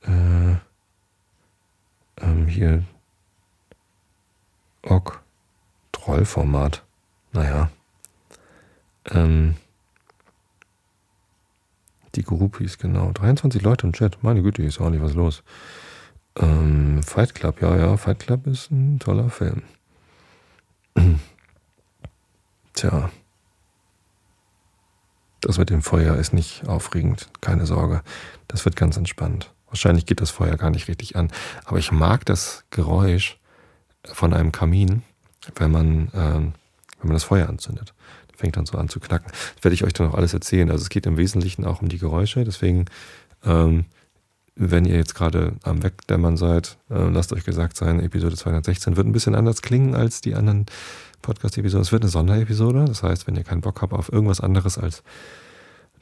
Äh, 0.02 0.56
ähm, 2.20 2.46
hier 2.46 2.84
Ok 4.84 5.24
Trollformat. 6.04 6.84
Naja. 7.32 7.70
Ähm, 9.10 9.56
die 12.14 12.22
Groupies, 12.22 12.76
genau. 12.78 13.10
23 13.12 13.62
Leute 13.62 13.86
im 13.86 13.94
Chat. 13.94 14.22
Meine 14.22 14.42
Güte, 14.42 14.62
ist 14.62 14.80
auch 14.80 14.90
nicht 14.90 15.02
was 15.02 15.14
los. 15.14 15.42
Ähm, 16.36 17.02
Fight 17.02 17.34
Club, 17.34 17.62
ja, 17.62 17.76
ja, 17.76 17.96
Fight 17.96 18.18
Club 18.18 18.46
ist 18.46 18.70
ein 18.70 18.98
toller 18.98 19.30
Film. 19.30 19.62
Tja. 22.74 23.10
Das 25.40 25.58
mit 25.58 25.70
dem 25.70 25.82
Feuer 25.82 26.16
ist 26.16 26.32
nicht 26.32 26.66
aufregend, 26.66 27.28
keine 27.40 27.66
Sorge. 27.66 28.02
Das 28.48 28.64
wird 28.64 28.76
ganz 28.76 28.96
entspannt. 28.96 29.52
Wahrscheinlich 29.68 30.06
geht 30.06 30.20
das 30.20 30.30
Feuer 30.30 30.56
gar 30.56 30.70
nicht 30.70 30.88
richtig 30.88 31.16
an. 31.16 31.30
Aber 31.64 31.78
ich 31.78 31.92
mag 31.92 32.24
das 32.26 32.64
Geräusch 32.70 33.38
von 34.12 34.32
einem 34.34 34.52
Kamin, 34.52 35.02
wenn 35.56 35.70
man, 35.70 36.08
ähm, 36.14 36.52
wenn 37.00 37.08
man 37.08 37.14
das 37.14 37.24
Feuer 37.24 37.48
anzündet. 37.48 37.94
Das 38.28 38.40
fängt 38.40 38.56
dann 38.56 38.66
so 38.66 38.78
an 38.78 38.88
zu 38.88 39.00
knacken. 39.00 39.30
Das 39.30 39.64
werde 39.64 39.74
ich 39.74 39.84
euch 39.84 39.92
dann 39.92 40.08
auch 40.08 40.14
alles 40.14 40.34
erzählen. 40.34 40.70
Also 40.70 40.82
es 40.82 40.88
geht 40.88 41.06
im 41.06 41.16
Wesentlichen 41.16 41.64
auch 41.64 41.82
um 41.82 41.88
die 41.88 41.98
Geräusche. 41.98 42.44
Deswegen, 42.44 42.86
ähm, 43.44 43.86
wenn 44.56 44.84
ihr 44.84 44.96
jetzt 44.96 45.14
gerade 45.14 45.54
am 45.62 45.82
Wegdämmern 45.82 46.36
seid, 46.36 46.78
äh, 46.90 47.08
lasst 47.08 47.32
euch 47.32 47.44
gesagt 47.44 47.76
sein, 47.76 48.00
Episode 48.00 48.36
216 48.36 48.96
wird 48.96 49.06
ein 49.06 49.12
bisschen 49.12 49.34
anders 49.34 49.62
klingen 49.62 49.94
als 49.94 50.20
die 50.20 50.34
anderen 50.34 50.66
Podcast-Episode. 51.22 51.82
Es 51.82 51.92
wird 51.92 52.02
eine 52.02 52.10
Sonderepisode. 52.10 52.84
Das 52.84 53.02
heißt, 53.02 53.26
wenn 53.26 53.36
ihr 53.36 53.44
keinen 53.44 53.62
Bock 53.62 53.82
habt 53.82 53.92
auf 53.92 54.12
irgendwas 54.12 54.40
anderes 54.40 54.78
als 54.78 55.02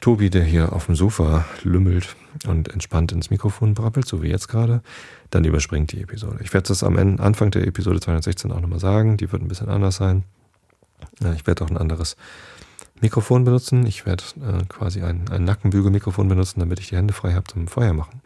Tobi, 0.03 0.31
der 0.31 0.43
hier 0.43 0.73
auf 0.73 0.87
dem 0.87 0.97
Sofa 0.97 1.45
lümmelt 1.63 2.17
und 2.49 2.69
entspannt 2.69 3.13
ins 3.13 3.31
Mikrofon 3.31 3.75
brabbelt, 3.75 4.05
so 4.05 4.21
wie 4.21 4.29
jetzt 4.29 4.49
gerade, 4.49 4.83
dann 5.31 5.45
überspringt 5.45 5.93
die 5.93 6.03
Episode. 6.03 6.41
Ich 6.43 6.53
werde 6.53 6.67
das 6.67 6.83
am 6.83 6.99
Ende, 6.99 7.23
Anfang 7.23 7.53
der 7.53 7.65
Episode 7.65 8.01
216 8.01 8.51
auch 8.51 8.61
nochmal 8.61 8.81
sagen. 8.81 9.17
Die 9.17 9.31
wird 9.31 9.41
ein 9.41 9.49
bisschen 9.49 9.69
anders 9.69 9.97
sein. 9.97 10.25
Ich 11.37 11.47
werde 11.47 11.65
auch 11.65 11.71
ein 11.71 11.77
anderes 11.77 12.17
Mikrofon 13.01 13.45
benutzen. 13.45 13.87
Ich 13.87 14.05
werde 14.05 14.25
äh, 14.41 14.65
quasi 14.69 15.03
ein, 15.03 15.29
ein 15.31 15.45
Nackenbügelmikrofon 15.45 16.27
benutzen, 16.27 16.59
damit 16.59 16.81
ich 16.81 16.89
die 16.89 16.97
Hände 16.97 17.15
frei 17.15 17.35
habe 17.35 17.45
zum 17.45 17.69
Feuer 17.69 17.93
machen. 17.93 18.23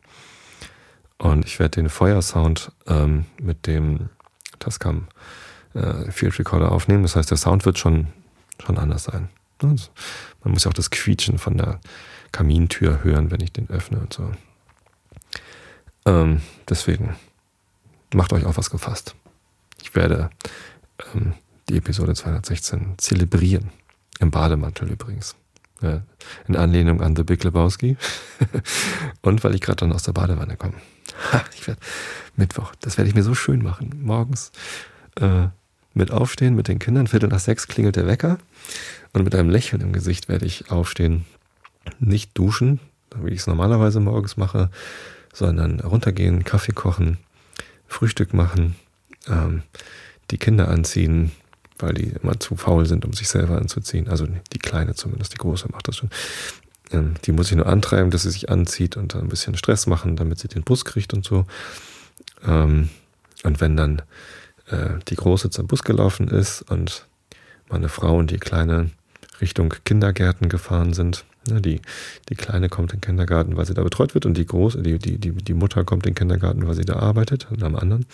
Und 1.19 1.45
ich 1.45 1.59
werde 1.59 1.83
den 1.83 1.91
Feuersound 1.91 2.73
ähm, 2.87 3.27
mit 3.39 3.67
dem 3.67 4.09
Tascam 4.61 5.09
äh, 5.75 6.11
Field 6.11 6.39
Recorder 6.39 6.73
aufnehmen. 6.73 7.03
Das 7.03 7.17
heißt, 7.17 7.31
der 7.31 7.37
Sound 7.37 7.67
wird 7.67 7.79
schon, 7.79 8.07
schon 8.65 8.79
anders 8.79 9.05
sein. 9.05 9.29
Also, 9.63 9.91
man 10.45 10.53
muss 10.53 10.65
ja 10.65 10.71
auch 10.71 10.75
das 10.75 10.91
Quietschen 10.91 11.39
von 11.39 11.57
der 11.57 11.81
Kamintür 12.33 13.03
hören, 13.03 13.31
wenn 13.31 13.41
ich 13.41 13.53
den 13.53 13.71
öffne 13.71 13.99
und 13.99 14.13
so. 14.13 14.31
Ähm, 16.05 16.43
deswegen 16.69 17.17
macht 18.15 18.33
euch 18.33 18.45
auf 18.45 18.57
was 18.57 18.71
gefasst. 18.71 19.15
Ich 19.83 19.95
werde 19.95 20.31
ähm, 21.15 21.35
die 21.69 21.77
Episode 21.77 22.15
216 22.15 22.95
zelebrieren. 22.99 23.71
Im 24.21 24.31
Bademantel 24.31 24.91
übrigens. 24.91 25.37
Ja, 25.83 26.03
in 26.49 26.57
Anlehnung 26.57 27.03
an 27.03 27.17
The 27.17 27.23
Big 27.23 27.45
Lebowski. 27.45 27.97
und 29.23 29.45
weil 29.45 29.55
ich 29.55 29.61
gerade 29.61 29.77
dann 29.77 29.93
aus 29.93 30.05
der 30.05 30.13
Badewanne 30.13 30.57
komme. 30.57 30.75
Ich 31.55 31.67
werde 31.67 31.81
Mittwoch, 32.37 32.75
das 32.81 32.97
werde 32.97 33.09
ich 33.09 33.15
mir 33.15 33.23
so 33.23 33.35
schön 33.35 33.63
machen. 33.63 34.01
Morgens 34.03 34.53
äh, 35.21 35.49
mit 35.93 36.11
aufstehen 36.11 36.55
mit 36.55 36.69
den 36.69 36.79
Kindern. 36.79 37.07
Viertel 37.07 37.29
nach 37.29 37.41
sechs 37.41 37.67
klingelt 37.67 37.97
der 37.97 38.07
Wecker 38.07 38.39
und 39.17 39.25
mit 39.25 39.35
einem 39.35 39.49
Lächeln 39.49 39.81
im 39.81 39.95
Gesicht 39.95 40.29
werde 40.29 40.45
ich 40.45 40.71
aufstehen. 40.71 41.25
Nicht 41.99 42.37
duschen, 42.37 42.81
wie 43.23 43.31
ich 43.31 43.41
es 43.41 43.47
normalerweise 43.47 43.99
morgens 43.99 44.37
mache, 44.37 44.69
sondern 45.33 45.81
runtergehen, 45.81 46.45
Kaffee 46.45 46.73
kochen, 46.73 47.17
Frühstück 47.87 48.35
machen, 48.35 48.77
ähm, 49.27 49.63
die 50.31 50.37
Kinder 50.37 50.69
anziehen, 50.69 51.33
weil 51.79 51.95
die 51.95 52.09
immer 52.23 52.39
zu 52.39 52.57
faul 52.57 52.85
sind, 52.85 53.07
um 53.07 53.15
sich 53.15 53.29
selber 53.29 53.57
anzuziehen. 53.57 54.09
Also 54.09 54.27
die 54.53 54.59
Kleine 54.59 54.95
zumindest, 54.95 55.33
die 55.33 55.39
Große 55.39 55.69
macht 55.73 55.89
das 55.89 55.97
schon. 55.97 56.11
Ähm, 56.93 57.15
die 57.25 57.33
muss 57.33 57.51
ich 57.51 57.57
nur 57.57 57.69
antreiben, 57.69 58.11
dass 58.11 58.25
sie 58.25 58.31
sich 58.31 58.51
anzieht 58.51 58.99
und 58.99 59.15
dann 59.15 59.23
ein 59.23 59.29
bisschen 59.29 59.57
Stress 59.57 59.87
machen, 59.87 60.17
damit 60.17 60.41
sie 60.41 60.49
den 60.49 60.63
Bus 60.63 60.85
kriegt 60.85 61.15
und 61.15 61.25
so. 61.25 61.47
Ähm, 62.47 62.91
und 63.45 63.63
wenn 63.63 63.79
dann 63.79 64.03
äh, 64.67 64.99
die 65.09 65.17
Große 65.17 65.49
zum 65.49 65.67
Bus 65.67 65.85
gelaufen 65.85 66.29
ist 66.29 66.71
und 66.71 67.07
meine 67.71 67.89
Frau 67.89 68.19
und 68.19 68.31
die 68.31 68.39
Kleine 68.39 68.91
Richtung 69.41 69.75
Kindergärten 69.85 70.49
gefahren 70.49 70.93
sind, 70.93 71.25
ne, 71.49 71.61
die, 71.61 71.81
die 72.29 72.35
Kleine 72.35 72.69
kommt 72.69 72.93
in 72.93 73.01
den 73.01 73.07
Kindergarten, 73.07 73.57
weil 73.57 73.67
sie 73.67 73.75
da 73.75 73.83
betreut 73.83 74.15
wird 74.15 74.27
und 74.27 74.37
die 74.37 74.47
Große, 74.47 74.83
die, 74.83 74.99
die, 74.99 75.19
die, 75.19 75.33
die 75.33 75.55
Mutter 75.55 75.85
kommt 75.85 76.07
in 76.07 76.13
den 76.13 76.19
Kindergarten, 76.19 76.67
weil 76.67 76.75
sie 76.75 76.85
da 76.85 76.97
arbeitet, 76.97 77.49
und 77.51 77.63
am 77.63 77.77
anderen. 77.77 78.07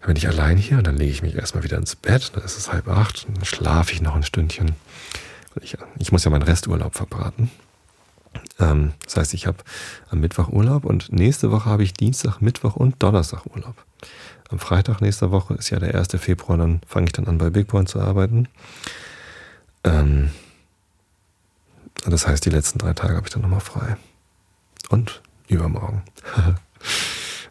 Dann 0.00 0.08
bin 0.08 0.16
ich 0.16 0.28
allein 0.28 0.56
hier 0.56 0.78
und 0.78 0.86
dann 0.86 0.96
lege 0.96 1.12
ich 1.12 1.22
mich 1.22 1.34
erstmal 1.34 1.62
wieder 1.62 1.76
ins 1.76 1.96
Bett, 1.96 2.32
dann 2.34 2.44
ist 2.44 2.56
es 2.56 2.72
halb 2.72 2.88
acht, 2.88 3.26
dann 3.28 3.44
schlafe 3.44 3.92
ich 3.92 4.00
noch 4.00 4.14
ein 4.14 4.22
Stündchen. 4.22 4.72
Ich, 5.60 5.76
ich 5.98 6.12
muss 6.12 6.24
ja 6.24 6.30
meinen 6.30 6.42
Resturlaub 6.42 6.94
verbraten. 6.94 7.50
Ähm, 8.58 8.92
das 9.04 9.16
heißt, 9.16 9.34
ich 9.34 9.46
habe 9.46 9.58
am 10.10 10.20
Mittwoch 10.20 10.48
Urlaub 10.48 10.84
und 10.84 11.12
nächste 11.12 11.50
Woche 11.50 11.68
habe 11.68 11.82
ich 11.82 11.92
Dienstag, 11.92 12.40
Mittwoch 12.40 12.76
und 12.76 13.02
Donnerstag 13.02 13.44
Urlaub. 13.46 13.74
Am 14.48 14.58
Freitag 14.58 15.00
nächster 15.00 15.30
Woche 15.30 15.54
ist 15.54 15.70
ja 15.70 15.78
der 15.78 15.94
1. 15.94 16.08
Februar, 16.18 16.58
dann 16.58 16.80
fange 16.86 17.06
ich 17.06 17.12
dann 17.12 17.26
an 17.26 17.38
bei 17.38 17.50
Big 17.50 17.68
Point 17.68 17.88
zu 17.88 18.00
arbeiten. 18.00 18.48
Ähm, 19.84 20.30
das 22.06 22.26
heißt, 22.26 22.44
die 22.44 22.50
letzten 22.50 22.78
drei 22.78 22.92
Tage 22.92 23.14
habe 23.16 23.26
ich 23.26 23.32
dann 23.32 23.42
nochmal 23.42 23.60
frei. 23.60 23.96
Und 24.88 25.22
übermorgen. 25.48 26.02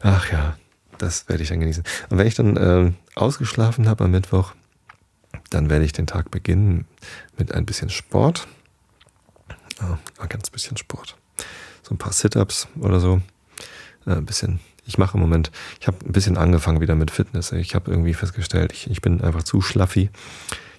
Ach 0.02 0.32
ja, 0.32 0.58
das 0.98 1.28
werde 1.30 1.44
ich 1.44 1.50
dann 1.50 1.60
genießen. 1.60 1.84
Und 2.10 2.18
wenn 2.18 2.28
ich 2.28 2.36
dann 2.36 2.58
äh, 2.58 2.92
ausgeschlafen 3.16 3.88
habe 3.88 4.06
am 4.06 4.12
Mittwoch, 4.12 4.54
dann 5.50 5.70
werde 5.70 5.86
ich 5.86 5.94
den 5.94 6.08
Tag 6.08 6.32
beginnen 6.32 6.86
mit 7.38 7.54
ein 7.54 7.66
bisschen 7.66 7.90
Sport. 7.90 8.48
Ja, 9.80 10.00
ein 10.20 10.30
ganz 10.30 10.50
bisschen 10.50 10.78
Sport. 10.78 11.16
So 11.84 11.94
ein 11.94 11.98
paar 11.98 12.14
Sit-Ups 12.14 12.68
oder 12.80 13.00
so. 13.00 13.22
Äh, 14.06 14.14
ein 14.14 14.26
bisschen. 14.26 14.60
Ich 14.86 14.98
mache 14.98 15.18
im 15.18 15.22
Moment, 15.22 15.52
ich 15.80 15.88
habe 15.88 15.98
ein 16.06 16.12
bisschen 16.12 16.38
angefangen 16.38 16.82
wieder 16.82 16.96
mit 16.96 17.12
Fitness. 17.12 17.52
Ich 17.52 17.76
habe 17.76 17.92
irgendwie 17.92 18.14
festgestellt, 18.14 18.74
ich, 18.74 18.90
ich 18.90 19.02
bin 19.02 19.22
einfach 19.22 19.44
zu 19.44 19.62
schlaffi. 19.62 20.10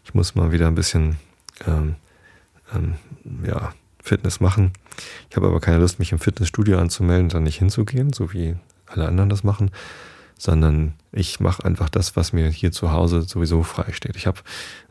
Ich 0.04 0.14
muss 0.14 0.34
mal 0.34 0.50
wieder 0.50 0.66
ein 0.66 0.74
bisschen 0.74 1.16
ähm, 1.66 1.96
ähm, 2.75 2.94
ja, 3.44 3.73
Fitness 4.03 4.40
machen. 4.40 4.73
Ich 5.29 5.37
habe 5.37 5.46
aber 5.46 5.61
keine 5.61 5.79
Lust, 5.79 5.99
mich 5.99 6.12
im 6.12 6.18
Fitnessstudio 6.18 6.79
anzumelden, 6.79 7.29
dann 7.29 7.42
nicht 7.42 7.59
hinzugehen, 7.59 8.12
so 8.12 8.33
wie 8.33 8.57
alle 8.87 9.07
anderen 9.07 9.31
das 9.31 9.44
machen, 9.44 9.70
sondern 10.37 10.94
ich 11.12 11.40
mache 11.40 11.64
einfach 11.64 11.88
das, 11.88 12.16
was 12.16 12.33
mir 12.33 12.49
hier 12.49 12.73
zu 12.73 12.92
Hause 12.92 13.23
sowieso 13.23 13.62
frei 13.62 13.92
steht. 13.92 14.16
Ich 14.16 14.27
habe 14.27 14.40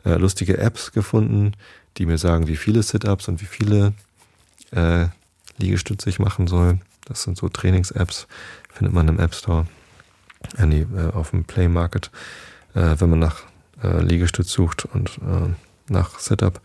äh, 0.04 0.14
lustige 0.14 0.58
Apps 0.58 0.92
gefunden, 0.92 1.52
die 1.96 2.06
mir 2.06 2.18
sagen, 2.18 2.46
wie 2.46 2.56
viele 2.56 2.82
Sit-ups 2.82 3.28
und 3.28 3.40
wie 3.40 3.46
viele 3.46 3.92
äh, 4.70 5.06
Liegestütze 5.58 6.08
ich 6.08 6.18
machen 6.18 6.46
soll. 6.46 6.78
Das 7.04 7.24
sind 7.24 7.36
so 7.36 7.48
Trainings-Apps, 7.48 8.28
findet 8.72 8.94
man 8.94 9.08
im 9.08 9.18
App 9.18 9.34
Store, 9.34 9.66
äh, 10.56 10.66
nee, 10.66 10.86
äh, 10.96 11.12
auf 11.12 11.30
dem 11.30 11.44
Play 11.44 11.68
Market, 11.68 12.10
äh, 12.74 12.94
wenn 12.98 13.10
man 13.10 13.18
nach 13.18 13.42
äh, 13.82 14.00
Liegestütz 14.02 14.52
sucht 14.52 14.84
und 14.84 15.18
nach 15.90 16.18
Setup. 16.18 16.60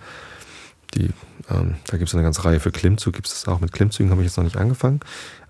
Die, 0.93 1.09
ähm, 1.49 1.75
da 1.87 1.97
gibt 1.97 2.07
es 2.07 2.15
eine 2.15 2.23
ganze 2.23 2.45
Reihe 2.45 2.59
für 2.59 2.71
Klimmzug, 2.71 3.13
gibt 3.13 3.27
es 3.27 3.47
auch. 3.47 3.59
Mit 3.59 3.71
Klimmzügen 3.71 4.11
habe 4.11 4.21
ich 4.21 4.27
jetzt 4.27 4.37
noch 4.37 4.43
nicht 4.43 4.57
angefangen. 4.57 5.01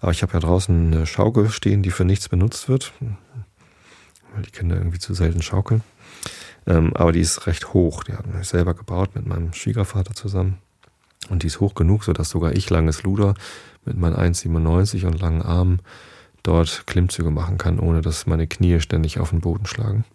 Aber 0.01 0.11
ich 0.11 0.23
habe 0.23 0.33
ja 0.33 0.39
draußen 0.39 0.93
eine 0.93 1.05
Schaukel 1.05 1.49
stehen, 1.49 1.83
die 1.83 1.91
für 1.91 2.05
nichts 2.05 2.29
benutzt 2.29 2.67
wird. 2.67 2.93
Weil 4.33 4.43
die 4.43 4.51
Kinder 4.51 4.77
irgendwie 4.77 4.99
zu 4.99 5.13
selten 5.13 5.41
schaukeln. 5.41 5.83
Ähm, 6.67 6.95
aber 6.95 7.11
die 7.11 7.19
ist 7.19 7.47
recht 7.47 7.73
hoch. 7.73 8.03
Die 8.03 8.13
haben 8.13 8.33
wir 8.33 8.43
selber 8.43 8.73
gebaut 8.73 9.11
mit 9.15 9.25
meinem 9.27 9.53
Schwiegervater 9.53 10.15
zusammen. 10.15 10.57
Und 11.29 11.43
die 11.43 11.47
ist 11.47 11.59
hoch 11.59 11.75
genug, 11.75 12.03
sodass 12.03 12.29
sogar 12.29 12.53
ich 12.53 12.69
langes 12.69 13.03
Luder 13.03 13.35
mit 13.85 13.97
meinen 13.97 14.15
1,97 14.15 15.05
und 15.05 15.19
langen 15.19 15.41
Armen 15.41 15.81
dort 16.43 16.85
Klimmzüge 16.85 17.31
machen 17.31 17.57
kann, 17.57 17.79
ohne 17.79 18.01
dass 18.01 18.27
meine 18.27 18.47
Knie 18.47 18.79
ständig 18.79 19.19
auf 19.19 19.31
den 19.31 19.41
Boden 19.41 19.65
schlagen. 19.65 20.05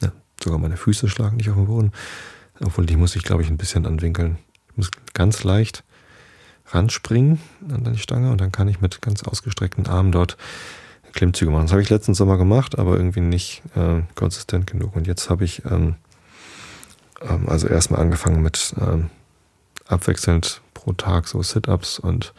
Ja, 0.00 0.12
sogar 0.42 0.58
meine 0.58 0.76
Füße 0.76 1.08
schlagen 1.08 1.36
nicht 1.36 1.50
auf 1.50 1.56
den 1.56 1.66
Boden. 1.66 1.92
Obwohl, 2.60 2.86
die 2.86 2.96
muss 2.96 3.16
ich, 3.16 3.22
glaube 3.22 3.42
ich, 3.42 3.48
ein 3.48 3.56
bisschen 3.56 3.86
anwinkeln. 3.86 4.38
Ich 4.70 4.76
muss 4.76 4.90
ganz 5.14 5.44
leicht 5.44 5.84
ranspringen 6.66 7.40
an 7.70 7.84
die 7.84 7.98
Stange 7.98 8.30
und 8.30 8.40
dann 8.40 8.52
kann 8.52 8.68
ich 8.68 8.80
mit 8.80 9.00
ganz 9.00 9.22
ausgestreckten 9.22 9.86
Armen 9.86 10.12
dort 10.12 10.36
Klimmzüge 11.12 11.50
machen. 11.50 11.62
Das 11.62 11.72
habe 11.72 11.82
ich 11.82 11.90
letzten 11.90 12.14
Sommer 12.14 12.36
gemacht, 12.36 12.78
aber 12.78 12.96
irgendwie 12.96 13.20
nicht 13.20 13.62
äh, 13.74 14.02
konsistent 14.14 14.66
genug. 14.66 14.94
Und 14.94 15.06
jetzt 15.06 15.30
habe 15.30 15.44
ich 15.44 15.64
ähm, 15.64 15.96
ähm, 17.20 17.48
also 17.48 17.66
erstmal 17.66 18.00
angefangen 18.00 18.42
mit 18.42 18.74
ähm, 18.80 19.10
abwechselnd 19.86 20.60
pro 20.74 20.92
Tag 20.92 21.28
so 21.28 21.42
Sit-Ups 21.42 21.98
und, 21.98 22.34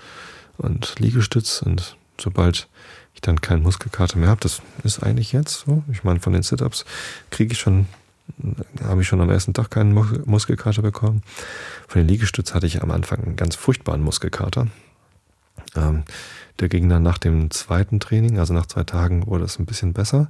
und 0.57 0.99
Liegestütz. 0.99 1.61
Und 1.61 1.97
sobald 2.19 2.67
ich 3.13 3.21
dann 3.21 3.41
keinen 3.41 3.63
Muskelkater 3.63 4.17
mehr 4.17 4.29
habe, 4.29 4.41
das 4.41 4.61
ist 4.83 5.03
eigentlich 5.03 5.31
jetzt 5.31 5.65
so. 5.65 5.83
Ich 5.91 6.03
meine, 6.03 6.19
von 6.19 6.33
den 6.33 6.43
Sit-Ups 6.43 6.85
kriege 7.31 7.53
ich 7.53 7.59
schon 7.59 7.87
habe 8.83 9.01
ich 9.01 9.07
schon 9.07 9.21
am 9.21 9.29
ersten 9.29 9.53
Tag 9.53 9.71
keinen 9.71 9.93
Muskelkater 10.25 10.81
bekommen. 10.81 11.21
Von 11.87 12.01
den 12.01 12.07
Liegestütz 12.07 12.53
hatte 12.53 12.67
ich 12.67 12.81
am 12.81 12.91
Anfang 12.91 13.23
einen 13.23 13.35
ganz 13.35 13.55
furchtbaren 13.55 14.01
Muskelkater. 14.01 14.67
Ähm, 15.75 16.03
der 16.59 16.69
ging 16.69 16.89
dann 16.89 17.03
nach 17.03 17.17
dem 17.17 17.51
zweiten 17.51 17.99
Training, 17.99 18.39
also 18.39 18.53
nach 18.53 18.65
zwei 18.65 18.83
Tagen, 18.83 19.27
wurde 19.27 19.45
es 19.45 19.59
ein 19.59 19.65
bisschen 19.65 19.93
besser. 19.93 20.29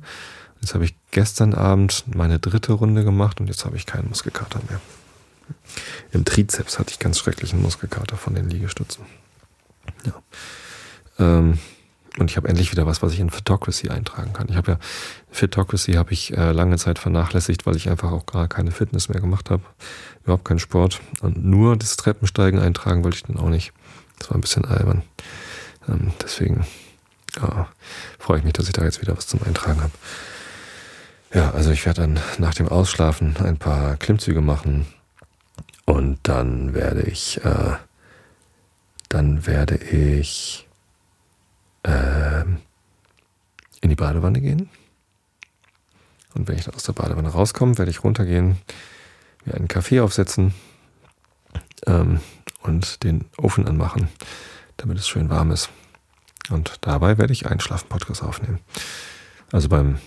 Jetzt 0.62 0.73
habe 0.73 0.85
ich 0.85 0.95
gestern 1.12 1.53
Abend 1.53 2.03
meine 2.13 2.39
dritte 2.39 2.73
Runde 2.73 3.03
gemacht 3.03 3.39
und 3.39 3.47
jetzt 3.47 3.65
habe 3.65 3.77
ich 3.77 3.85
keinen 3.85 4.09
Muskelkater 4.09 4.59
mehr. 4.69 4.81
Im 6.12 6.25
Trizeps 6.25 6.77
hatte 6.77 6.91
ich 6.91 6.99
ganz 6.99 7.17
schrecklichen 7.19 7.62
Muskelkater 7.62 8.17
von 8.17 8.35
den 8.35 8.49
Liegestützen. 8.49 9.05
Ja. 10.05 10.13
Ähm, 11.17 11.59
und 12.19 12.29
ich 12.29 12.38
habe 12.38 12.47
endlich 12.47 12.71
wieder 12.71 12.86
was, 12.86 13.01
was 13.01 13.13
ich 13.13 13.19
in 13.19 13.29
Photocracy 13.29 13.89
eintragen 13.89 14.34
kann. 14.34 14.47
Ich 14.49 14.55
habe 14.55 14.73
ja, 14.73 14.79
Photocracy 15.32 15.93
habe 15.93 16.12
ich 16.12 16.36
äh, 16.36 16.51
lange 16.51 16.77
Zeit 16.77 16.99
vernachlässigt, 16.99 17.65
weil 17.65 17.75
ich 17.75 17.89
einfach 17.89 18.12
auch 18.12 18.25
gar 18.25 18.47
keine 18.47 18.71
Fitness 18.71 19.10
mehr 19.10 19.21
gemacht 19.21 19.49
habe. 19.49 19.63
Überhaupt 20.23 20.45
keinen 20.45 20.60
Sport. 20.60 20.99
Und 21.21 21.43
nur 21.43 21.77
das 21.77 21.95
Treppensteigen 21.95 22.60
eintragen 22.60 23.03
wollte 23.03 23.17
ich 23.17 23.23
dann 23.23 23.38
auch 23.38 23.49
nicht. 23.49 23.71
Das 24.19 24.29
war 24.29 24.38
ein 24.38 24.41
bisschen 24.41 24.65
albern. 24.65 25.03
Ähm, 25.88 26.12
deswegen 26.21 26.65
ja, 27.38 27.67
freue 28.17 28.39
ich 28.39 28.43
mich, 28.43 28.53
dass 28.53 28.67
ich 28.67 28.73
da 28.73 28.84
jetzt 28.84 29.01
wieder 29.01 29.15
was 29.15 29.27
zum 29.27 29.41
Eintragen 29.43 29.82
habe. 29.82 29.93
Ja, 31.34 31.51
also 31.51 31.71
ich 31.71 31.86
werde 31.86 32.01
dann 32.01 32.19
nach 32.39 32.55
dem 32.55 32.67
Ausschlafen 32.67 33.38
ein 33.38 33.58
paar 33.58 33.97
Klimmzüge 33.97 34.41
machen 34.41 34.88
und 35.86 36.17
dann 36.23 36.73
werde 36.73 37.03
ich, 37.03 37.43
äh, 37.45 37.75
dann 39.10 39.45
werde 39.45 39.75
ich 39.75 40.68
äh, 41.83 42.43
in 43.81 43.89
die 43.89 43.95
Badewanne 43.95 44.41
gehen. 44.41 44.69
Und 46.35 46.47
wenn 46.47 46.57
ich 46.57 46.65
dann 46.65 46.75
aus 46.75 46.83
der 46.83 46.93
Badewanne 46.93 47.29
rauskomme, 47.29 47.77
werde 47.77 47.91
ich 47.91 48.03
runtergehen, 48.03 48.57
mir 49.45 49.55
einen 49.55 49.67
Kaffee 49.67 49.99
aufsetzen 49.99 50.53
ähm, 51.87 52.19
und 52.61 53.03
den 53.03 53.25
Ofen 53.37 53.67
anmachen, 53.67 54.09
damit 54.77 54.97
es 54.97 55.07
schön 55.07 55.29
warm 55.29 55.51
ist. 55.51 55.69
Und 56.49 56.77
dabei 56.81 57.17
werde 57.17 57.33
ich 57.33 57.47
Einschlafen-Podcast 57.47 58.23
aufnehmen. 58.23 58.59
Also 59.51 59.69
beim, 59.69 59.99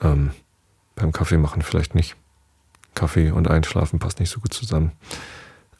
ähm, 0.00 0.30
beim 0.94 1.12
Kaffee 1.12 1.38
machen 1.38 1.62
vielleicht 1.62 1.94
nicht. 1.94 2.16
Kaffee 2.94 3.30
und 3.30 3.48
Einschlafen 3.48 3.98
passt 3.98 4.20
nicht 4.20 4.30
so 4.30 4.40
gut 4.40 4.54
zusammen. 4.54 4.92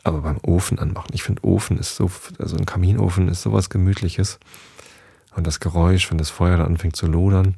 Aber 0.03 0.21
beim 0.21 0.39
Ofen 0.43 0.79
anmachen. 0.79 1.11
Ich 1.13 1.23
finde, 1.23 1.45
Ofen 1.45 1.79
ist 1.79 1.97
so, 1.97 2.11
also 2.39 2.57
ein 2.57 2.67
Kaminofen 2.67 3.29
ist 3.29 3.43
sowas 3.43 3.71
Gemütliches. 3.71 4.39
Und 5.35 5.47
das 5.47 5.61
Geräusch, 5.61 6.11
wenn 6.11 6.19
das 6.19 6.31
Feuer 6.31 6.57
dann 6.57 6.67
anfängt 6.67 6.97
zu 6.97 7.07
lodern 7.07 7.57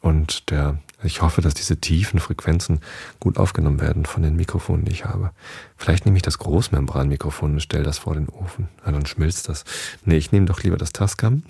und 0.00 0.50
der, 0.50 0.78
ich 1.02 1.20
hoffe, 1.20 1.42
dass 1.42 1.54
diese 1.54 1.78
tiefen 1.78 2.20
Frequenzen 2.20 2.80
gut 3.18 3.36
aufgenommen 3.36 3.80
werden 3.80 4.06
von 4.06 4.22
den 4.22 4.36
Mikrofonen, 4.36 4.86
die 4.86 4.92
ich 4.92 5.04
habe. 5.04 5.30
Vielleicht 5.76 6.06
nehme 6.06 6.16
ich 6.16 6.22
das 6.22 6.38
Großmembranmikrofon 6.38 7.52
und 7.52 7.60
stelle 7.60 7.84
das 7.84 7.98
vor 7.98 8.14
den 8.14 8.28
Ofen. 8.28 8.68
Ja, 8.84 8.92
dann 8.92 9.06
schmilzt 9.06 9.48
das. 9.48 9.64
Nee, 10.04 10.16
ich 10.16 10.32
nehme 10.32 10.46
doch 10.46 10.62
lieber 10.62 10.78
das 10.78 10.92
Tascam. 10.92 11.42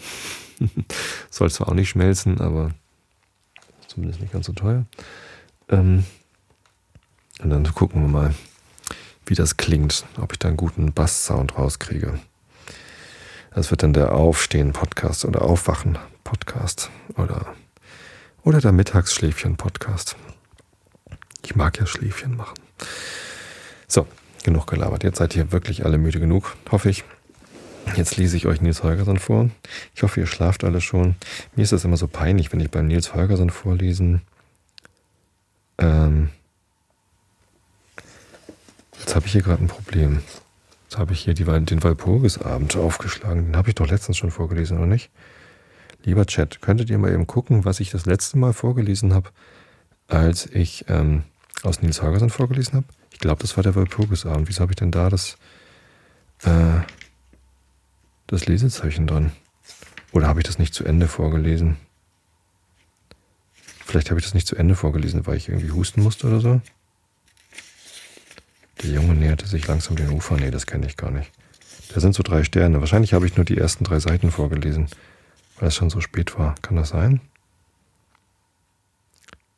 Soll 1.30 1.51
zwar 1.51 1.68
auch 1.68 1.74
nicht 1.74 1.90
schmelzen, 1.90 2.40
aber 2.40 2.72
zumindest 3.86 4.20
nicht 4.20 4.32
ganz 4.32 4.47
so 4.47 4.53
teuer. 4.53 4.84
Ähm, 5.68 6.05
und 7.42 7.51
dann 7.51 7.64
gucken 7.72 8.03
wir 8.03 8.09
mal, 8.09 8.34
wie 9.26 9.34
das 9.34 9.57
klingt, 9.57 10.05
ob 10.20 10.32
ich 10.32 10.40
da 10.40 10.49
einen 10.49 10.57
guten 10.57 10.92
Bass-Sound 10.92 11.57
rauskriege. 11.57 12.18
Das 13.53 13.70
wird 13.70 13.82
dann 13.82 13.92
der 13.92 14.12
Aufstehen-Podcast 14.12 15.24
oder 15.24 15.42
Aufwachen-Podcast 15.42 16.90
oder, 17.16 17.55
oder 18.44 18.61
der 18.61 18.72
Mittagsschläfchen-Podcast. 18.72 20.16
Ich 21.44 21.57
mag 21.57 21.78
ja 21.78 21.86
Schläfchen 21.86 22.36
machen. 22.36 22.55
So, 23.88 24.07
genug 24.44 24.66
gelabert. 24.66 25.03
Jetzt 25.03 25.18
seid 25.18 25.34
ihr 25.34 25.53
wirklich 25.53 25.84
alle 25.84 25.98
müde 25.98 26.20
genug, 26.20 26.57
hoffe 26.70 26.90
ich. 26.90 27.05
Jetzt 27.96 28.16
lese 28.16 28.36
ich 28.36 28.46
euch 28.46 28.61
Nils 28.61 28.82
Holgersson 28.82 29.18
vor. 29.18 29.51
Ich 29.94 30.03
hoffe, 30.03 30.20
ihr 30.20 30.26
schlaft 30.26 30.62
alle 30.64 30.80
schon. 30.80 31.16
Mir 31.57 31.62
ist 31.62 31.72
das 31.72 31.84
immer 31.84 31.96
so 31.96 32.07
peinlich, 32.07 32.53
wenn 32.53 32.61
ich 32.61 32.70
beim 32.70 32.86
Nils 32.86 33.14
Holgersson 33.14 33.51
vorlesen 33.51 34.22
ähm, 35.78 36.30
Jetzt 39.01 39.16
habe 39.16 39.26
ich 39.26 39.32
hier 39.32 39.42
gerade 39.42 39.64
ein 39.64 39.68
Problem. 39.68 40.22
Jetzt 40.91 40.99
habe 40.99 41.12
ich 41.12 41.20
hier 41.20 41.34
die, 41.34 41.45
den 41.45 41.84
Walpurgisabend 41.84 42.74
aufgeschlagen. 42.74 43.47
Den 43.47 43.57
habe 43.57 43.68
ich 43.68 43.76
doch 43.76 43.88
letztens 43.88 44.16
schon 44.16 44.32
vorgelesen, 44.32 44.76
oder 44.76 44.88
nicht? 44.88 45.12
Lieber 46.03 46.26
Chat, 46.26 46.61
könntet 46.62 46.91
ihr 46.91 46.99
mal 46.99 47.12
eben 47.12 47.28
gucken, 47.28 47.64
was 47.64 47.78
ich 47.78 47.91
das 47.91 48.07
letzte 48.07 48.38
Mal 48.38 48.53
vorgelesen 48.53 49.14
habe, 49.14 49.30
als 50.09 50.47
ich 50.47 50.86
ähm, 50.88 51.22
aus 51.62 51.80
Nils 51.80 52.03
Holgersson 52.03 52.28
vorgelesen 52.28 52.74
habe? 52.74 52.86
Ich 53.12 53.20
glaube, 53.20 53.41
das 53.41 53.57
war 53.57 53.62
der 53.62 53.76
Walpurgisabend. 53.76 54.49
Wieso 54.49 54.62
habe 54.62 54.72
ich 54.72 54.76
denn 54.78 54.91
da 54.91 55.11
das, 55.11 55.36
äh, 56.43 56.80
das 58.26 58.47
Lesezeichen 58.47 59.07
dran? 59.07 59.30
Oder 60.11 60.26
habe 60.26 60.41
ich 60.41 60.47
das 60.47 60.59
nicht 60.59 60.74
zu 60.74 60.82
Ende 60.82 61.07
vorgelesen? 61.07 61.76
Vielleicht 63.86 64.11
habe 64.11 64.18
ich 64.18 64.26
das 64.26 64.34
nicht 64.34 64.49
zu 64.49 64.57
Ende 64.57 64.74
vorgelesen, 64.74 65.24
weil 65.24 65.36
ich 65.36 65.51
irgendwie 65.51 65.70
husten 65.70 66.03
musste 66.03 66.26
oder 66.26 66.41
so. 66.41 66.61
Der 68.83 68.91
Junge 68.91 69.14
näherte 69.14 69.47
sich 69.47 69.66
langsam 69.66 69.97
den 69.97 70.11
Ufer. 70.11 70.37
Nee, 70.37 70.51
das 70.51 70.66
kenne 70.66 70.87
ich 70.87 70.97
gar 70.97 71.11
nicht. 71.11 71.31
Da 71.93 72.01
sind 72.01 72.14
so 72.14 72.22
drei 72.22 72.45
Sterne. 72.45 72.81
Wahrscheinlich 72.81 73.12
habe 73.12 73.26
ich 73.26 73.37
nur 73.37 73.45
die 73.45 73.59
ersten 73.59 73.85
drei 73.85 74.01
Seiten 74.01 74.31
vorgelesen, 74.31 74.89
weil 75.59 75.68
es 75.68 75.74
schon 75.74 75.91
so 75.91 76.01
spät 76.01 76.39
war. 76.39 76.55
Kann 76.62 76.76
das 76.76 76.91
sein? 76.91 77.20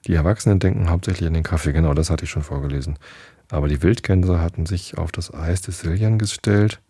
Die 0.07 0.14
Erwachsenen 0.14 0.59
denken 0.59 0.91
hauptsächlich 0.91 1.29
an 1.29 1.35
den 1.35 1.45
Kaffee. 1.45 1.73
Genau, 1.73 1.95
das 1.95 2.11
hatte 2.11 2.25
ich 2.25 2.31
schon 2.31 2.43
vorgelesen. 2.43 2.99
Aber 3.51 3.68
die 3.68 3.83
Wildgänse 3.83 4.41
hatten 4.41 4.66
sich 4.66 4.99
auf 4.99 5.12
das 5.12 5.33
Eis 5.33 5.61
des 5.61 5.81
Siljan 5.81 6.18
gestellt. 6.18 6.81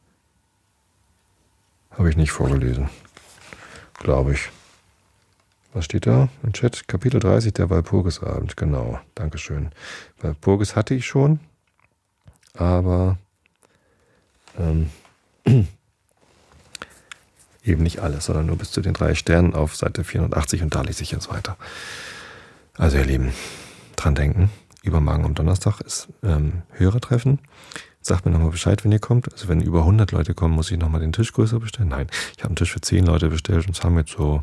Habe 1.90 2.08
ich 2.08 2.16
nicht 2.16 2.30
vorgelesen. 2.30 2.88
Glaube 3.98 4.32
ich. 4.32 4.48
Was 5.74 5.84
steht 5.84 6.06
da 6.06 6.28
im 6.42 6.52
Chat? 6.52 6.88
Kapitel 6.88 7.20
30, 7.20 7.52
der 7.52 7.68
Walpurgisabend. 7.68 8.56
Genau, 8.56 9.00
Dankeschön. 9.14 9.70
Walpurgis 10.20 10.76
hatte 10.76 10.94
ich 10.94 11.06
schon 11.06 11.40
aber 12.54 13.18
ähm, 14.58 14.90
eben 17.64 17.82
nicht 17.82 18.00
alles, 18.00 18.26
sondern 18.26 18.46
nur 18.46 18.56
bis 18.56 18.70
zu 18.70 18.80
den 18.80 18.94
drei 18.94 19.14
Sternen 19.14 19.54
auf 19.54 19.76
Seite 19.76 20.04
480 20.04 20.62
und 20.62 20.74
da 20.74 20.82
lese 20.82 21.02
ich 21.02 21.10
jetzt 21.10 21.30
weiter. 21.30 21.56
Also 22.76 22.96
ihr 22.98 23.04
Lieben, 23.04 23.32
dran 23.96 24.14
denken, 24.14 24.50
übermorgen 24.82 25.24
am 25.24 25.34
Donnerstag 25.34 25.80
ist 25.80 26.08
ähm, 26.22 26.62
Hörertreffen. 26.72 27.38
Sagt 28.00 28.26
mir 28.26 28.32
nochmal 28.32 28.50
Bescheid, 28.50 28.82
wenn 28.84 28.90
ihr 28.90 28.98
kommt. 28.98 29.32
Also 29.32 29.46
wenn 29.46 29.60
über 29.60 29.80
100 29.80 30.10
Leute 30.10 30.34
kommen, 30.34 30.54
muss 30.54 30.70
ich 30.72 30.78
nochmal 30.78 31.00
den 31.00 31.12
Tisch 31.12 31.32
größer 31.32 31.60
bestellen. 31.60 31.90
Nein, 31.90 32.08
ich 32.36 32.42
habe 32.42 32.48
einen 32.48 32.56
Tisch 32.56 32.72
für 32.72 32.80
10 32.80 33.06
Leute 33.06 33.28
bestellt 33.28 33.66
und 33.68 33.76
es 33.76 33.84
haben 33.84 33.96
jetzt 33.96 34.12
so 34.12 34.42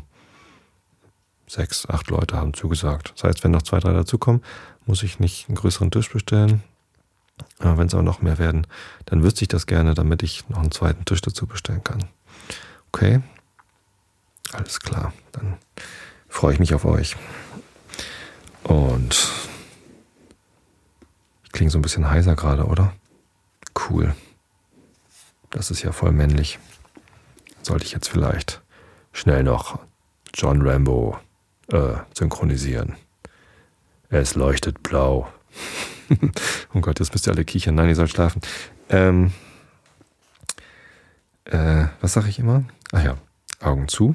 sechs, 1.46 1.86
acht 1.88 2.08
Leute 2.08 2.36
haben 2.36 2.54
zugesagt. 2.54 3.12
Das 3.14 3.24
heißt, 3.24 3.44
wenn 3.44 3.50
noch 3.50 3.62
zwei, 3.62 3.80
drei 3.80 3.92
dazukommen, 3.92 4.42
muss 4.86 5.02
ich 5.02 5.18
nicht 5.18 5.48
einen 5.48 5.56
größeren 5.56 5.90
Tisch 5.90 6.10
bestellen, 6.10 6.62
Wenn 7.58 7.86
es 7.86 7.94
auch 7.94 8.02
noch 8.02 8.22
mehr 8.22 8.38
werden, 8.38 8.66
dann 9.06 9.22
wüsste 9.22 9.42
ich 9.42 9.48
das 9.48 9.66
gerne, 9.66 9.94
damit 9.94 10.22
ich 10.22 10.48
noch 10.48 10.58
einen 10.58 10.70
zweiten 10.70 11.04
Tisch 11.04 11.20
dazu 11.20 11.46
bestellen 11.46 11.84
kann. 11.84 12.04
Okay? 12.92 13.20
Alles 14.52 14.80
klar. 14.80 15.12
Dann 15.32 15.56
freue 16.28 16.54
ich 16.54 16.58
mich 16.58 16.74
auf 16.74 16.84
euch. 16.84 17.16
Und 18.64 19.30
ich 21.44 21.52
klinge 21.52 21.70
so 21.70 21.78
ein 21.78 21.82
bisschen 21.82 22.10
heiser 22.10 22.36
gerade, 22.36 22.64
oder? 22.64 22.92
Cool. 23.88 24.14
Das 25.50 25.70
ist 25.70 25.82
ja 25.82 25.92
voll 25.92 26.12
männlich. 26.12 26.58
Sollte 27.62 27.84
ich 27.84 27.92
jetzt 27.92 28.08
vielleicht 28.08 28.62
schnell 29.12 29.42
noch 29.42 29.80
John 30.34 30.66
Rambo 30.66 31.18
äh, 31.68 31.94
synchronisieren. 32.14 32.96
Es 34.08 34.34
leuchtet 34.34 34.82
blau. 34.82 35.28
oh 36.74 36.80
Gott, 36.80 36.98
jetzt 36.98 37.12
müsst 37.12 37.26
ihr 37.26 37.32
alle 37.32 37.44
kichern. 37.44 37.74
Nein, 37.74 37.88
ihr 37.88 37.96
sollt 37.96 38.10
schlafen. 38.10 38.40
Ähm, 38.88 39.32
äh, 41.44 41.86
was 42.00 42.12
sage 42.12 42.28
ich 42.28 42.38
immer? 42.38 42.64
Ach 42.92 43.04
ja, 43.04 43.16
Augen 43.60 43.88
zu 43.88 44.14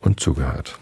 und 0.00 0.20
zugehört. 0.20 0.78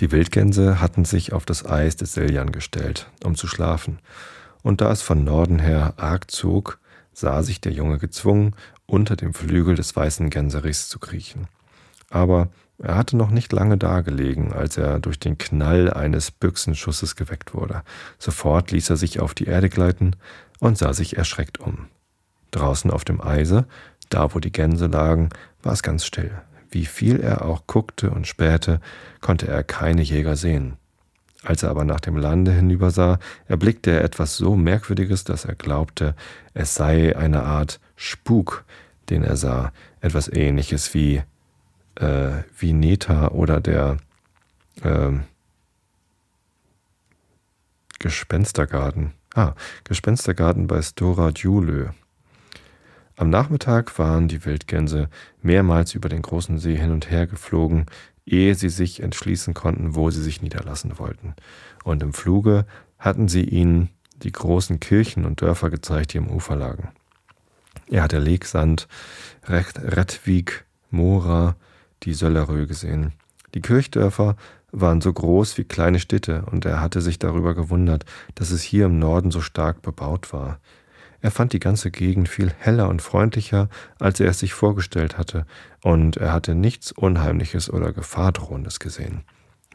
Die 0.00 0.12
Wildgänse 0.12 0.80
hatten 0.80 1.04
sich 1.04 1.32
auf 1.32 1.44
das 1.44 1.66
Eis 1.66 1.96
des 1.96 2.14
Siljan 2.14 2.52
gestellt, 2.52 3.10
um 3.22 3.34
zu 3.34 3.46
schlafen, 3.46 3.98
und 4.62 4.80
da 4.80 4.90
es 4.90 5.02
von 5.02 5.24
Norden 5.24 5.58
her 5.58 5.94
arg 5.96 6.30
zog, 6.30 6.78
sah 7.12 7.42
sich 7.42 7.60
der 7.60 7.72
Junge 7.72 7.98
gezwungen, 7.98 8.54
unter 8.86 9.16
dem 9.16 9.34
Flügel 9.34 9.74
des 9.74 9.94
weißen 9.94 10.30
Gänserichs 10.30 10.88
zu 10.88 10.98
kriechen. 10.98 11.48
Aber 12.08 12.48
er 12.82 12.96
hatte 12.96 13.16
noch 13.16 13.30
nicht 13.30 13.52
lange 13.52 13.76
dagelegen, 13.76 14.52
als 14.52 14.78
er 14.78 15.00
durch 15.00 15.18
den 15.18 15.36
Knall 15.36 15.92
eines 15.92 16.30
Büchsenschusses 16.30 17.14
geweckt 17.14 17.54
wurde. 17.54 17.82
Sofort 18.18 18.70
ließ 18.70 18.88
er 18.90 18.96
sich 18.96 19.20
auf 19.20 19.34
die 19.34 19.44
Erde 19.44 19.68
gleiten 19.68 20.16
und 20.60 20.78
sah 20.78 20.94
sich 20.94 21.18
erschreckt 21.18 21.60
um. 21.60 21.88
Draußen 22.52 22.90
auf 22.90 23.04
dem 23.04 23.20
Eise, 23.20 23.66
da 24.08 24.34
wo 24.34 24.40
die 24.40 24.52
Gänse 24.52 24.86
lagen, 24.86 25.28
war 25.62 25.74
es 25.74 25.82
ganz 25.82 26.06
still. 26.06 26.30
Wie 26.70 26.86
viel 26.86 27.20
er 27.20 27.44
auch 27.44 27.66
guckte 27.66 28.10
und 28.10 28.26
spähte, 28.26 28.80
konnte 29.20 29.46
er 29.46 29.62
keine 29.62 30.02
Jäger 30.02 30.36
sehen. 30.36 30.76
Als 31.42 31.62
er 31.62 31.70
aber 31.70 31.84
nach 31.84 32.00
dem 32.00 32.16
Lande 32.16 32.52
hinübersah, 32.52 33.18
erblickte 33.46 33.90
er 33.90 34.04
etwas 34.04 34.36
so 34.36 34.56
Merkwürdiges, 34.56 35.24
dass 35.24 35.44
er 35.44 35.54
glaubte, 35.54 36.14
es 36.54 36.74
sei 36.74 37.16
eine 37.16 37.42
Art 37.42 37.78
Spuk, 37.96 38.64
den 39.10 39.22
er 39.22 39.36
sah, 39.36 39.72
etwas 40.00 40.28
ähnliches 40.32 40.94
wie 40.94 41.22
äh, 42.00 42.42
wie 42.58 42.72
Neta 42.72 43.28
oder 43.28 43.60
der 43.60 43.98
äh, 44.82 45.12
Gespenstergarten. 47.98 49.12
Ah, 49.34 49.54
Gespenstergarten 49.84 50.66
bei 50.66 50.82
Stora 50.82 51.30
Djulö. 51.30 51.90
Am 53.16 53.28
Nachmittag 53.28 53.98
waren 53.98 54.28
die 54.28 54.44
Wildgänse 54.46 55.10
mehrmals 55.42 55.94
über 55.94 56.08
den 56.08 56.22
großen 56.22 56.58
See 56.58 56.76
hin 56.76 56.90
und 56.90 57.10
her 57.10 57.26
geflogen, 57.26 57.86
ehe 58.24 58.54
sie 58.54 58.70
sich 58.70 59.02
entschließen 59.02 59.52
konnten, 59.52 59.94
wo 59.94 60.10
sie 60.10 60.22
sich 60.22 60.40
niederlassen 60.40 60.98
wollten. 60.98 61.34
Und 61.84 62.02
im 62.02 62.14
Fluge 62.14 62.64
hatten 62.98 63.28
sie 63.28 63.44
ihnen 63.44 63.90
die 64.22 64.32
großen 64.32 64.80
Kirchen 64.80 65.26
und 65.26 65.42
Dörfer 65.42 65.68
gezeigt, 65.68 66.14
die 66.14 66.18
am 66.18 66.30
Ufer 66.30 66.56
lagen. 66.56 66.88
Er 67.88 68.02
hatte 68.02 68.18
Legsand, 68.18 68.88
Rettvik, 69.44 70.64
Mora, 70.90 71.56
die 72.02 72.14
Söllerö 72.14 72.66
gesehen. 72.66 73.12
Die 73.54 73.60
Kirchdörfer 73.60 74.36
waren 74.72 75.00
so 75.00 75.12
groß 75.12 75.58
wie 75.58 75.64
kleine 75.64 75.98
Städte, 75.98 76.44
und 76.50 76.64
er 76.64 76.80
hatte 76.80 77.00
sich 77.00 77.18
darüber 77.18 77.54
gewundert, 77.54 78.04
dass 78.34 78.50
es 78.50 78.62
hier 78.62 78.86
im 78.86 78.98
Norden 78.98 79.30
so 79.30 79.40
stark 79.40 79.82
bebaut 79.82 80.32
war. 80.32 80.60
Er 81.22 81.30
fand 81.30 81.52
die 81.52 81.60
ganze 81.60 81.90
Gegend 81.90 82.28
viel 82.28 82.50
heller 82.56 82.88
und 82.88 83.02
freundlicher, 83.02 83.68
als 83.98 84.20
er 84.20 84.30
es 84.30 84.38
sich 84.38 84.54
vorgestellt 84.54 85.18
hatte, 85.18 85.44
und 85.82 86.16
er 86.16 86.32
hatte 86.32 86.54
nichts 86.54 86.92
Unheimliches 86.92 87.70
oder 87.70 87.92
Gefahrdrohendes 87.92 88.80
gesehen. 88.80 89.24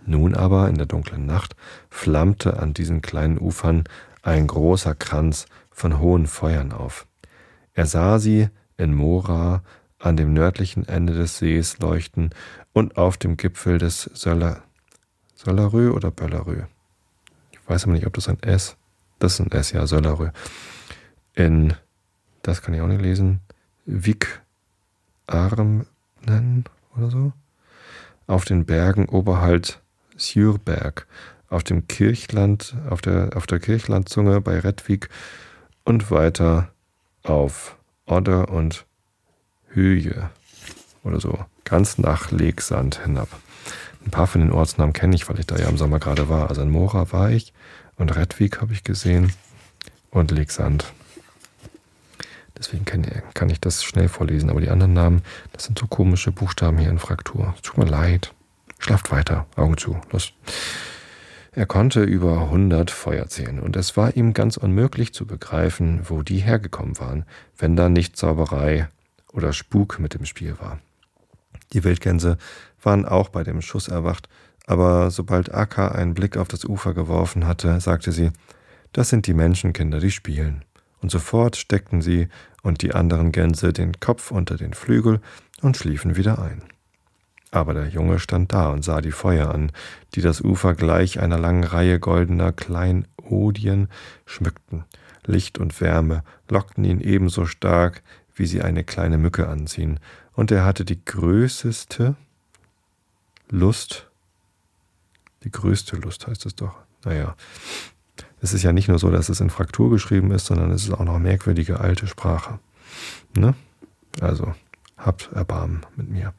Nun 0.05 0.35
aber 0.35 0.69
in 0.69 0.75
der 0.75 0.85
dunklen 0.85 1.25
Nacht 1.25 1.55
flammte 1.89 2.59
an 2.59 2.73
diesen 2.73 3.01
kleinen 3.01 3.39
Ufern 3.39 3.83
ein 4.21 4.47
großer 4.47 4.95
Kranz 4.95 5.45
von 5.71 5.99
hohen 5.99 6.25
Feuern 6.25 6.71
auf. 6.71 7.05
Er 7.73 7.85
sah 7.85 8.19
sie 8.19 8.49
in 8.77 8.93
Mora 8.93 9.61
an 10.05 10.17
dem 10.17 10.33
nördlichen 10.33 10.87
Ende 10.87 11.13
des 11.13 11.39
Sees 11.39 11.79
leuchten 11.79 12.29
und 12.73 12.95
auf 12.95 13.17
dem 13.17 13.37
Gipfel 13.37 13.79
des 13.79 14.03
Söller, 14.13 14.61
Söllerö 15.35 15.91
oder 15.91 16.11
Böllerö. 16.11 16.63
Ich 17.51 17.59
weiß 17.67 17.85
aber 17.85 17.93
nicht, 17.93 18.05
ob 18.05 18.13
das 18.13 18.29
ein 18.29 18.41
S, 18.43 18.77
das 19.17 19.33
ist 19.33 19.39
ein 19.39 19.51
S, 19.51 19.71
ja, 19.71 19.87
Söllerö. 19.87 20.29
In, 21.33 21.73
das 22.43 22.61
kann 22.61 22.75
ich 22.75 22.81
auch 22.81 22.87
nicht 22.87 23.01
lesen, 23.01 23.39
Vik 23.85 24.41
Armnen 25.25 25.87
oder 26.95 27.09
so. 27.09 27.33
Auf 28.27 28.45
den 28.45 28.65
Bergen 28.65 29.09
oberhalb 29.09 29.81
Sjurberg, 30.17 31.07
auf 31.49 31.63
dem 31.63 31.87
Kirchland, 31.87 32.75
auf 32.89 33.01
der, 33.01 33.31
auf 33.35 33.47
der 33.47 33.59
Kirchlandzunge 33.59 34.39
bei 34.41 34.59
Redvik 34.59 35.09
und 35.83 36.11
weiter 36.11 36.69
auf 37.23 37.75
Odder 38.05 38.49
und 38.49 38.84
Höhe 39.75 40.29
oder 41.03 41.19
so, 41.19 41.37
ganz 41.63 41.97
nach 41.97 42.31
Legsand 42.31 43.01
hinab. 43.03 43.29
Ein 44.05 44.11
paar 44.11 44.27
von 44.27 44.41
den 44.41 44.51
Ortsnamen 44.51 44.93
kenne 44.93 45.15
ich, 45.15 45.27
weil 45.29 45.39
ich 45.39 45.47
da 45.47 45.57
ja 45.57 45.67
im 45.67 45.77
Sommer 45.77 45.99
gerade 45.99 46.29
war. 46.29 46.49
Also 46.49 46.61
in 46.61 46.69
Mora 46.69 47.11
war 47.11 47.31
ich 47.31 47.53
und 47.97 48.15
Redwig 48.15 48.61
habe 48.61 48.73
ich 48.73 48.83
gesehen 48.83 49.33
und 50.11 50.31
Legsand. 50.31 50.93
Deswegen 52.57 52.85
kann, 52.85 53.49
ich 53.49 53.59
das 53.59 53.83
schnell 53.83 54.07
vorlesen. 54.07 54.49
Aber 54.49 54.61
die 54.61 54.69
anderen 54.69 54.93
Namen, 54.93 55.23
das 55.51 55.65
sind 55.65 55.77
so 55.77 55.87
komische 55.87 56.31
Buchstaben 56.31 56.77
hier 56.77 56.89
in 56.89 56.99
Fraktur. 56.99 57.53
Tut 57.61 57.77
mir 57.77 57.85
leid. 57.85 58.33
Schlaft 58.79 59.11
weiter. 59.11 59.45
Augen 59.55 59.77
zu. 59.77 59.99
Los. 60.11 60.31
Er 61.51 61.65
konnte 61.65 62.03
über 62.03 62.43
100 62.43 62.91
Feuer 62.91 63.27
zählen 63.27 63.59
und 63.59 63.77
es 63.77 63.95
war 63.95 64.15
ihm 64.17 64.33
ganz 64.33 64.57
unmöglich 64.57 65.13
zu 65.13 65.25
begreifen, 65.25 66.01
wo 66.03 66.21
die 66.21 66.39
hergekommen 66.39 66.99
waren, 66.99 67.25
wenn 67.57 67.77
da 67.77 67.87
nicht 67.87 68.17
Zauberei 68.17 68.89
oder 69.35 69.53
Spuk 69.53 69.99
mit 69.99 70.15
im 70.15 70.25
Spiel 70.25 70.57
war. 70.59 70.79
Die 71.73 71.83
Wildgänse 71.83 72.37
waren 72.81 73.05
auch 73.05 73.29
bei 73.29 73.43
dem 73.43 73.61
Schuss 73.61 73.87
erwacht, 73.87 74.29
aber 74.65 75.11
sobald 75.11 75.53
Akka 75.53 75.89
einen 75.89 76.13
Blick 76.13 76.37
auf 76.37 76.47
das 76.47 76.65
Ufer 76.65 76.93
geworfen 76.93 77.45
hatte, 77.45 77.79
sagte 77.79 78.11
sie, 78.11 78.31
das 78.93 79.09
sind 79.09 79.27
die 79.27 79.33
Menschenkinder, 79.33 79.99
die 79.99 80.11
spielen. 80.11 80.63
Und 81.01 81.11
sofort 81.11 81.55
steckten 81.55 82.01
sie 82.01 82.29
und 82.63 82.81
die 82.81 82.95
anderen 82.95 83.31
Gänse 83.31 83.73
den 83.73 83.99
Kopf 83.99 84.31
unter 84.31 84.57
den 84.57 84.73
Flügel 84.73 85.19
und 85.61 85.77
schliefen 85.77 86.15
wieder 86.15 86.39
ein. 86.39 86.63
Aber 87.51 87.73
der 87.73 87.87
Junge 87.87 88.19
stand 88.19 88.53
da 88.53 88.69
und 88.69 88.83
sah 88.83 89.01
die 89.01 89.11
Feuer 89.11 89.53
an, 89.53 89.71
die 90.15 90.21
das 90.21 90.41
Ufer 90.41 90.73
gleich 90.73 91.19
einer 91.19 91.37
langen 91.37 91.63
Reihe 91.63 91.99
goldener 91.99 92.51
Kleinodien 92.51 93.87
schmückten. 94.25 94.85
Licht 95.25 95.57
und 95.57 95.79
Wärme 95.79 96.23
lockten 96.49 96.83
ihn 96.85 96.99
ebenso 97.01 97.45
stark, 97.45 98.01
wie 98.35 98.45
sie 98.45 98.61
eine 98.61 98.83
kleine 98.83 99.17
Mücke 99.17 99.47
anziehen, 99.47 99.99
und 100.33 100.51
er 100.51 100.65
hatte 100.65 100.83
die 100.83 101.03
größte 101.03 102.15
Lust, 103.49 104.09
die 105.43 105.51
größte 105.51 105.95
Lust 105.95 106.27
heißt 106.27 106.45
es 106.45 106.55
doch, 106.55 106.75
naja, 107.05 107.35
es 108.41 108.53
ist 108.53 108.63
ja 108.63 108.73
nicht 108.73 108.87
nur 108.87 108.99
so, 108.99 109.09
dass 109.09 109.29
es 109.29 109.39
in 109.39 109.49
Fraktur 109.49 109.89
geschrieben 109.89 110.31
ist, 110.31 110.45
sondern 110.45 110.71
es 110.71 110.83
ist 110.83 110.93
auch 110.93 111.05
noch 111.05 111.19
merkwürdige 111.19 111.79
alte 111.79 112.07
Sprache. 112.07 112.59
Ne? 113.35 113.55
Also, 114.21 114.53
habt 114.97 115.31
Erbarmen 115.33 115.85
mit 115.95 116.09
mir. 116.09 116.33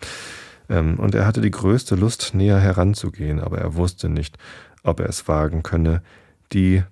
Ähm, 0.68 0.98
und 0.98 1.14
er 1.14 1.26
hatte 1.26 1.40
die 1.40 1.50
größte 1.50 1.94
Lust, 1.94 2.34
näher 2.34 2.60
heranzugehen, 2.60 3.40
aber 3.40 3.58
er 3.58 3.74
wusste 3.74 4.08
nicht, 4.08 4.38
ob 4.82 5.00
er 5.00 5.08
es 5.08 5.26
wagen 5.28 5.62
könne, 5.62 6.02
die 6.52 6.82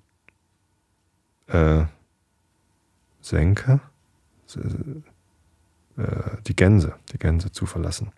äh, 1.46 1.84
Senke, 3.20 3.80
die 6.46 6.56
Gänse, 6.56 6.94
die 7.12 7.18
Gänse 7.18 7.52
zu 7.52 7.66
verlassen. 7.66 8.12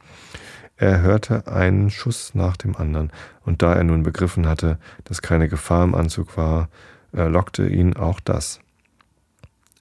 Er 0.76 1.00
hörte 1.00 1.46
einen 1.46 1.90
Schuss 1.90 2.34
nach 2.34 2.56
dem 2.56 2.76
anderen, 2.76 3.10
und 3.44 3.62
da 3.62 3.74
er 3.74 3.84
nun 3.84 4.02
begriffen 4.02 4.46
hatte, 4.46 4.78
dass 5.04 5.22
keine 5.22 5.48
Gefahr 5.48 5.84
im 5.84 5.94
Anzug 5.94 6.36
war, 6.36 6.68
lockte 7.12 7.68
ihn 7.68 7.96
auch 7.96 8.20
das. 8.20 8.60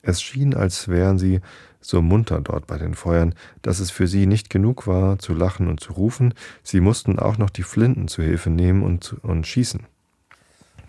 Es 0.01 0.21
schien, 0.21 0.53
als 0.53 0.87
wären 0.87 1.17
sie 1.17 1.41
so 1.81 2.01
munter 2.01 2.41
dort 2.41 2.67
bei 2.67 2.77
den 2.77 2.95
Feuern, 2.95 3.35
dass 3.61 3.79
es 3.79 3.91
für 3.91 4.07
sie 4.07 4.25
nicht 4.25 4.49
genug 4.49 4.87
war, 4.87 5.19
zu 5.19 5.33
lachen 5.33 5.67
und 5.67 5.79
zu 5.79 5.93
rufen, 5.93 6.33
sie 6.63 6.79
mussten 6.79 7.19
auch 7.19 7.37
noch 7.37 7.49
die 7.49 7.63
Flinten 7.63 8.07
zu 8.07 8.21
Hilfe 8.23 8.49
nehmen 8.49 8.83
und, 8.83 9.15
und 9.21 9.45
schießen. 9.45 9.85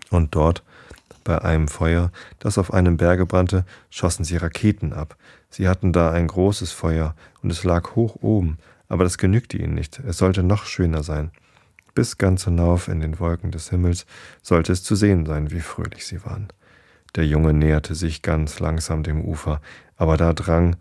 Und 0.09 0.35
dort, 0.35 0.63
bei 1.23 1.39
einem 1.41 1.67
Feuer, 1.67 2.11
das 2.39 2.57
auf 2.57 2.73
einem 2.73 2.97
Berge 2.97 3.25
brannte, 3.25 3.65
schossen 3.89 4.23
sie 4.23 4.37
Raketen 4.37 4.93
ab. 4.93 5.17
Sie 5.49 5.67
hatten 5.67 5.93
da 5.93 6.11
ein 6.11 6.27
großes 6.27 6.71
Feuer, 6.71 7.15
und 7.41 7.51
es 7.51 7.63
lag 7.63 7.95
hoch 7.95 8.17
oben, 8.21 8.57
aber 8.89 9.03
das 9.03 9.17
genügte 9.17 9.57
ihnen 9.57 9.73
nicht, 9.73 9.99
es 9.99 10.17
sollte 10.17 10.43
noch 10.43 10.65
schöner 10.65 11.03
sein. 11.03 11.31
Bis 11.93 12.17
ganz 12.17 12.43
hinauf 12.43 12.87
in 12.87 12.99
den 12.99 13.19
Wolken 13.19 13.51
des 13.51 13.69
Himmels 13.69 14.05
sollte 14.41 14.71
es 14.71 14.83
zu 14.83 14.95
sehen 14.95 15.25
sein, 15.25 15.51
wie 15.51 15.61
fröhlich 15.61 16.05
sie 16.05 16.23
waren. 16.25 16.47
Der 17.15 17.25
Junge 17.25 17.53
näherte 17.53 17.95
sich 17.95 18.21
ganz 18.21 18.59
langsam 18.59 19.01
dem 19.01 19.25
Ufer, 19.25 19.61
aber 19.95 20.17
da 20.17 20.33
drang 20.33 20.75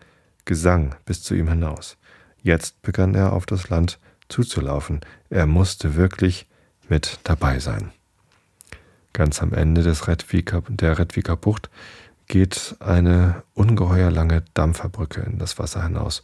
Gesang 0.45 0.95
bis 1.05 1.23
zu 1.23 1.35
ihm 1.35 1.49
hinaus. 1.49 1.97
Jetzt 2.43 2.83
begann 2.83 3.15
er 3.15 3.33
auf 3.33 3.47
das 3.47 3.69
Land 3.71 3.99
zuzulaufen. 4.29 5.01
Er 5.31 5.47
musste 5.47 5.97
wirklich 5.97 6.47
mit 6.89 7.19
dabei 7.25 7.59
sein. 7.59 7.91
Ganz 9.13 9.43
am 9.43 9.53
Ende 9.53 9.83
des 9.83 10.07
Redwiker, 10.07 10.63
der 10.69 10.99
Redwiker 10.99 11.37
Bucht 11.37 11.71
geht 12.27 12.77
eine 12.81 13.43
ungeheuer 13.55 14.11
lange 14.11 14.43
Dampferbrücke 14.55 15.21
in 15.21 15.39
das 15.39 15.59
Wasser 15.59 15.83
hinaus 15.83 16.23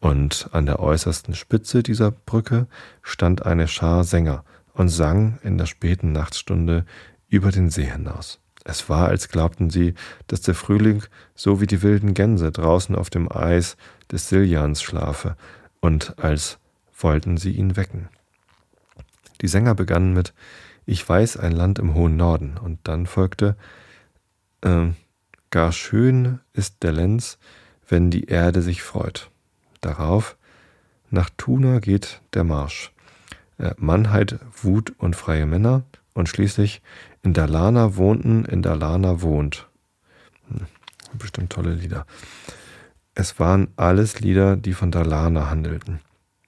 und 0.00 0.48
an 0.52 0.66
der 0.66 0.80
äußersten 0.80 1.34
Spitze 1.34 1.82
dieser 1.82 2.10
Brücke 2.10 2.66
stand 3.02 3.46
eine 3.46 3.66
Schar 3.68 4.04
Sänger 4.04 4.44
und 4.72 4.88
sang 4.88 5.38
in 5.42 5.58
der 5.58 5.66
späten 5.66 6.12
Nachtstunde 6.12 6.84
über 7.28 7.50
den 7.50 7.70
See 7.70 7.84
hinaus. 7.90 8.40
Es 8.64 8.88
war, 8.88 9.08
als 9.08 9.28
glaubten 9.28 9.70
sie, 9.70 9.94
dass 10.26 10.42
der 10.42 10.54
Frühling 10.54 11.02
so 11.34 11.60
wie 11.60 11.66
die 11.66 11.82
wilden 11.82 12.14
Gänse 12.14 12.52
draußen 12.52 12.94
auf 12.94 13.10
dem 13.10 13.30
Eis 13.30 13.76
des 14.12 14.28
Siljans 14.28 14.82
schlafe, 14.82 15.36
und 15.80 16.18
als 16.18 16.58
wollten 16.98 17.36
sie 17.36 17.52
ihn 17.52 17.76
wecken. 17.76 18.08
Die 19.40 19.48
Sänger 19.48 19.74
begannen 19.74 20.12
mit 20.12 20.34
Ich 20.86 21.08
weiß 21.08 21.36
ein 21.36 21.52
Land 21.52 21.78
im 21.78 21.94
hohen 21.94 22.16
Norden, 22.16 22.58
und 22.58 22.80
dann 22.84 23.06
folgte 23.06 23.56
äh, 24.62 24.88
Gar 25.50 25.72
schön 25.72 26.40
ist 26.52 26.82
der 26.82 26.92
Lenz, 26.92 27.38
wenn 27.88 28.10
die 28.10 28.24
Erde 28.24 28.60
sich 28.60 28.82
freut. 28.82 29.30
Darauf 29.80 30.36
nach 31.10 31.30
Tuna 31.36 31.78
geht 31.78 32.20
der 32.34 32.44
Marsch. 32.44 32.92
Äh, 33.56 33.72
Mannheit, 33.78 34.38
Wut 34.62 34.92
und 34.98 35.16
freie 35.16 35.46
Männer 35.46 35.84
und 36.12 36.28
schließlich 36.28 36.82
in 37.22 37.32
Dalana 37.32 37.96
wohnten, 37.96 38.44
in 38.44 38.60
Dalana 38.60 39.22
wohnt. 39.22 39.68
Hm, 40.48 40.66
bestimmt 41.14 41.50
tolle 41.50 41.72
Lieder. 41.72 42.06
Es 43.14 43.40
waren 43.40 43.68
alles 43.76 44.20
Lieder, 44.20 44.56
die 44.56 44.74
von 44.74 44.90
Dalana 44.90 45.48
handelten. 45.48 46.00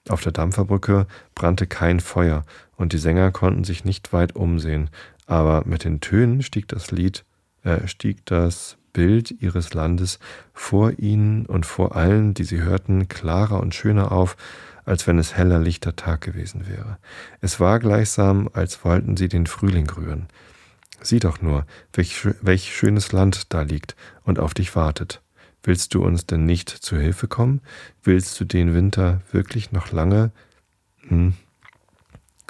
Auf 0.09 0.21
der 0.21 0.31
Dampferbrücke 0.31 1.07
brannte 1.33 1.65
kein 1.65 1.99
Feuer 1.99 2.45
und 2.75 2.93
die 2.93 2.97
Sänger 2.97 3.31
konnten 3.31 3.63
sich 3.63 3.83
nicht 3.83 4.13
weit 4.13 4.35
umsehen, 4.35 4.89
aber 5.25 5.63
mit 5.65 5.85
den 5.85 6.01
Tönen 6.01 6.43
stieg 6.43 6.67
das 6.67 6.91
Lied, 6.91 7.25
äh, 7.63 7.87
stieg 7.87 8.25
das 8.25 8.77
Bild 8.93 9.31
ihres 9.41 9.73
Landes 9.73 10.19
vor 10.53 10.99
ihnen 10.99 11.45
und 11.45 11.65
vor 11.65 11.95
allen, 11.95 12.33
die 12.33 12.43
sie 12.43 12.61
hörten, 12.61 13.07
klarer 13.07 13.59
und 13.59 13.75
schöner 13.75 14.11
auf, 14.11 14.37
als 14.85 15.07
wenn 15.07 15.19
es 15.19 15.35
heller 15.35 15.59
lichter 15.59 15.95
Tag 15.95 16.21
gewesen 16.21 16.67
wäre. 16.67 16.97
Es 17.39 17.59
war 17.59 17.79
gleichsam, 17.79 18.49
als 18.53 18.83
wollten 18.83 19.17
sie 19.17 19.27
den 19.27 19.47
Frühling 19.47 19.89
rühren. 19.89 20.27
Sieh 21.01 21.19
doch 21.19 21.41
nur, 21.41 21.65
welch, 21.93 22.27
welch 22.41 22.75
schönes 22.75 23.11
Land 23.11 23.53
da 23.53 23.61
liegt 23.61 23.95
und 24.23 24.39
auf 24.39 24.53
dich 24.53 24.75
wartet. 24.75 25.21
Willst 25.63 25.93
du 25.93 26.03
uns 26.03 26.25
denn 26.25 26.45
nicht 26.45 26.69
zu 26.69 26.97
Hilfe 26.97 27.27
kommen? 27.27 27.61
Willst 28.03 28.39
du 28.39 28.45
den 28.45 28.73
Winter 28.73 29.21
wirklich 29.31 29.71
noch 29.71 29.91
lange 29.91 30.31
hm, 31.07 31.33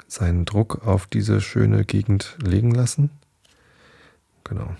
seinen 0.06 0.44
Druck 0.44 0.86
auf 0.86 1.06
diese 1.06 1.40
schöne 1.40 1.84
Gegend 1.84 2.36
legen 2.42 2.70
lassen? 2.70 3.10
Genau. 4.44 4.74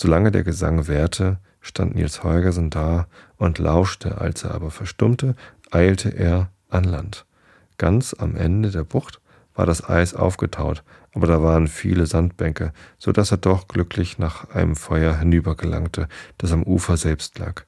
Solange 0.00 0.30
der 0.30 0.44
Gesang 0.44 0.86
währte, 0.86 1.38
stand 1.60 1.96
Nils 1.96 2.22
Holgersen 2.22 2.70
da 2.70 3.08
und 3.36 3.58
lauschte, 3.58 4.20
als 4.20 4.44
er 4.44 4.54
aber 4.54 4.70
verstummte, 4.70 5.34
eilte 5.72 6.10
er 6.10 6.52
an 6.68 6.84
Land. 6.84 7.26
Ganz 7.78 8.14
am 8.16 8.36
Ende 8.36 8.70
der 8.70 8.84
Bucht 8.84 9.20
war 9.56 9.66
das 9.66 9.88
Eis 9.88 10.14
aufgetaut, 10.14 10.84
aber 11.14 11.26
da 11.26 11.42
waren 11.42 11.66
viele 11.66 12.06
Sandbänke, 12.06 12.72
so 12.96 13.10
dass 13.10 13.32
er 13.32 13.38
doch 13.38 13.66
glücklich 13.66 14.18
nach 14.18 14.50
einem 14.50 14.76
Feuer 14.76 15.16
hinübergelangte, 15.16 16.06
das 16.38 16.52
am 16.52 16.62
Ufer 16.62 16.96
selbst 16.96 17.36
lag. 17.40 17.64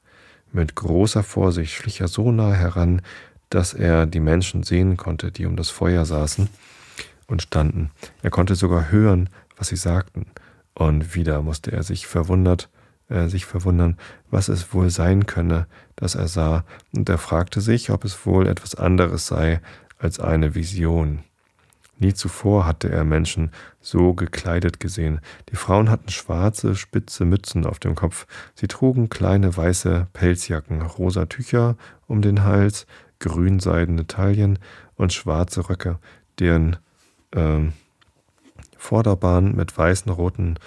Mit 0.53 0.77
großer 0.77 1.25
Vorsicht 1.25 1.73
schlich 1.73 2.01
er 2.01 2.07
so 2.07 2.31
nah 2.31 2.53
heran, 2.53 3.03
dass 3.49 3.75
er 3.75 4.07
die 4.07 4.21
Menschen 4.21 4.63
sehen 4.63 4.97
konnte, 4.97 5.33
die 5.33 5.47
um 5.47 5.57
das 5.57 5.71
Feuer 5.71 6.05
saßen 6.05 6.49
und 7.27 7.43
standen. 7.43 7.91
Er 8.23 8.31
konnte 8.31 8.55
sogar 8.55 8.93
hören, 8.93 9.31
was 9.57 9.67
sie 9.67 9.77
sagten, 9.77 10.27
und 10.81 11.15
wieder 11.15 11.43
musste 11.43 11.73
er 11.73 11.83
sich 11.83 12.07
verwundert, 12.07 12.71
äh, 13.11 13.29
sich 13.29 13.45
verwundern, 13.45 13.99
was 14.31 14.49
es 14.49 14.73
wohl 14.73 14.89
sein 14.89 15.27
könne, 15.27 15.67
das 15.95 16.15
er 16.15 16.27
sah, 16.27 16.65
und 16.95 17.07
er 17.07 17.19
fragte 17.19 17.61
sich, 17.61 17.91
ob 17.91 18.05
es 18.05 18.25
wohl 18.25 18.47
etwas 18.47 18.75
anderes 18.77 19.27
sei 19.27 19.61
als 19.99 20.21
eine 20.21 20.55
Vision. 20.55 21.21
Nie 21.99 22.15
zuvor 22.15 22.65
hatte 22.65 22.89
er 22.89 23.05
Menschen 23.05 23.51
so 23.83 24.15
gekleidet 24.15 24.81
gesehen. 24.81 25.21
Die 25.51 25.57
Frauen 25.57 25.91
hatten 25.91 26.09
schwarze, 26.09 26.75
spitze 26.75 27.27
Mützen 27.27 27.67
auf 27.67 27.79
dem 27.79 27.95
Kopf. 27.95 28.27
Sie 28.55 28.67
trugen 28.67 29.11
kleine 29.11 29.55
weiße 29.55 30.07
Pelzjacken, 30.15 30.81
rosa 30.81 31.27
Tücher 31.27 31.77
um 32.07 32.23
den 32.23 32.43
Hals, 32.45 32.87
grünseidene 33.19 34.07
Taillen 34.07 34.59
und 34.95 35.13
schwarze 35.13 35.69
Röcke, 35.69 35.99
deren 36.39 36.79
äh, 37.33 37.69
Vorderbahn 38.81 39.55
mit 39.55 39.77
weißen, 39.77 40.11
roten, 40.11 40.59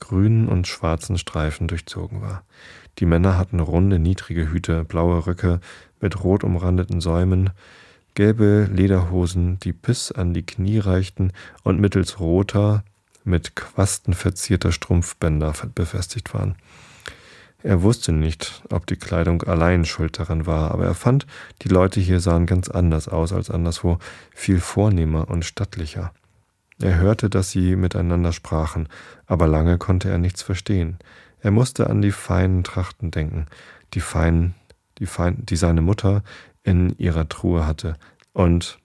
grünen 0.00 0.48
und 0.48 0.66
schwarzen 0.66 1.18
Streifen 1.18 1.68
durchzogen 1.68 2.22
war. 2.22 2.42
Die 2.98 3.06
Männer 3.06 3.36
hatten 3.36 3.60
runde, 3.60 3.98
niedrige 3.98 4.50
Hüte, 4.50 4.84
blaue 4.84 5.26
Röcke 5.26 5.60
mit 6.00 6.24
rot 6.24 6.44
umrandeten 6.44 7.00
Säumen, 7.00 7.50
gelbe 8.14 8.68
Lederhosen, 8.72 9.60
die 9.60 9.72
bis 9.72 10.10
an 10.10 10.34
die 10.34 10.46
Knie 10.46 10.78
reichten 10.78 11.32
und 11.62 11.78
mittels 11.78 12.18
roter, 12.18 12.84
mit 13.22 13.54
Quasten 13.54 14.14
verzierter 14.14 14.72
Strumpfbänder 14.72 15.52
befestigt 15.74 16.32
waren. 16.32 16.56
Er 17.62 17.82
wusste 17.82 18.12
nicht, 18.12 18.62
ob 18.70 18.86
die 18.86 18.96
Kleidung 18.96 19.42
allein 19.42 19.84
schuld 19.84 20.18
daran 20.18 20.46
war, 20.46 20.70
aber 20.70 20.86
er 20.86 20.94
fand, 20.94 21.26
die 21.62 21.68
Leute 21.68 22.00
hier 22.00 22.20
sahen 22.20 22.46
ganz 22.46 22.68
anders 22.68 23.08
aus 23.08 23.32
als 23.32 23.50
anderswo, 23.50 23.98
viel 24.34 24.58
vornehmer 24.58 25.28
und 25.28 25.44
stattlicher. 25.44 26.12
Er 26.80 26.98
hörte, 26.98 27.28
dass 27.28 27.50
sie 27.50 27.74
miteinander 27.76 28.32
sprachen, 28.32 28.88
aber 29.26 29.46
lange 29.48 29.78
konnte 29.78 30.08
er 30.08 30.18
nichts 30.18 30.42
verstehen. 30.42 30.98
Er 31.40 31.50
musste 31.50 31.88
an 31.88 32.02
die 32.02 32.12
feinen 32.12 32.64
Trachten 32.64 33.10
denken, 33.10 33.46
die 33.94 34.00
feinen, 34.00 34.54
die 34.98 35.06
feinen, 35.06 35.44
die 35.46 35.56
seine 35.56 35.80
Mutter 35.80 36.22
in 36.62 36.96
ihrer 36.98 37.28
Truhe 37.28 37.66
hatte 37.66 37.94
und 38.32 38.78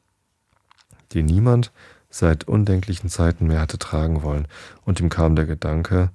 die 1.12 1.24
niemand 1.24 1.72
seit 2.10 2.48
undenklichen 2.48 3.10
Zeiten 3.10 3.48
mehr 3.48 3.62
hatte 3.62 3.80
tragen 3.80 4.24
wollen. 4.24 4.48
Und 4.86 5.00
ihm 5.00 5.10
kam 5.10 5.36
der 5.36 5.46
Gedanke, 5.46 6.10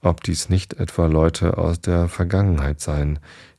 ob 0.00 0.22
dies 0.22 0.48
nicht 0.48 0.74
etwa 0.74 1.06
Leute 1.06 1.58
aus 1.58 1.80
der 1.80 2.08
Vergangenheit 2.08 2.80
seien, 2.80 3.18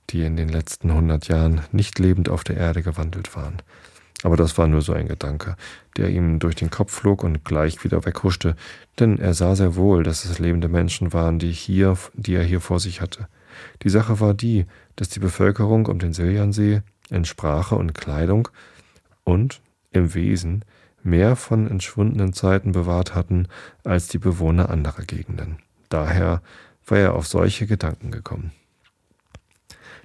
die 0.10 0.24
in 0.24 0.38
den 0.38 0.50
letzten 0.50 0.93
hundert 0.93 1.28
Jahren 1.28 1.62
nicht 1.72 2.00
lebend 2.00 2.30
auf 2.30 2.43
der 2.43 2.58
Erde 2.58 2.84
gewandelt 2.84 3.36
waren. 3.36 3.58
Aber 4.24 4.36
das 4.36 4.57
war 4.57 4.68
nur 4.68 4.82
so 4.82 4.93
ein 4.93 5.07
Gedanke, 5.07 5.55
der 5.95 6.09
ihm 6.09 6.39
durch 6.39 6.55
den 6.55 6.72
Kopf 6.72 6.91
flog 6.91 7.24
und 7.24 7.45
gleich 7.45 7.84
wieder 7.84 8.03
weghuschte, 8.05 8.55
denn 8.99 9.20
er 9.20 9.34
sah 9.34 9.55
sehr 9.55 9.76
wohl, 9.76 10.03
dass 10.03 10.26
es 10.26 10.39
lebende 10.39 10.70
Menschen 10.70 11.13
waren, 11.13 11.38
die 11.38 11.51
hier, 11.51 11.97
die 12.13 12.34
er 12.34 12.43
hier 12.43 12.61
vor 12.61 12.80
sich 12.80 13.01
hatte. 13.01 13.28
Die 13.84 13.89
Sache 13.89 14.20
war 14.20 14.34
die, 14.34 14.65
dass 14.95 15.09
die 15.09 15.20
Bevölkerung 15.20 15.86
um 15.86 15.99
den 15.99 16.13
Siljansee 16.13 16.82
in 17.09 17.26
Sprache 17.26 17.76
und 17.76 17.93
Kleidung 17.93 18.49
und 19.24 19.61
im 19.91 20.13
Wesen 20.13 20.65
mehr 21.03 21.36
von 21.36 21.70
entschwundenen 21.70 22.34
Zeiten 22.34 22.72
bewahrt 22.72 23.15
hatten 23.15 23.47
als 23.84 24.07
die 24.07 24.18
Bewohner 24.18 24.70
anderer 24.70 25.03
Gegenden. 25.03 25.57
Daher 25.89 26.41
war 26.86 26.97
er 26.97 27.13
auf 27.15 27.28
solche 27.28 27.68
Gedanken 27.68 28.11
gekommen. 28.11 28.51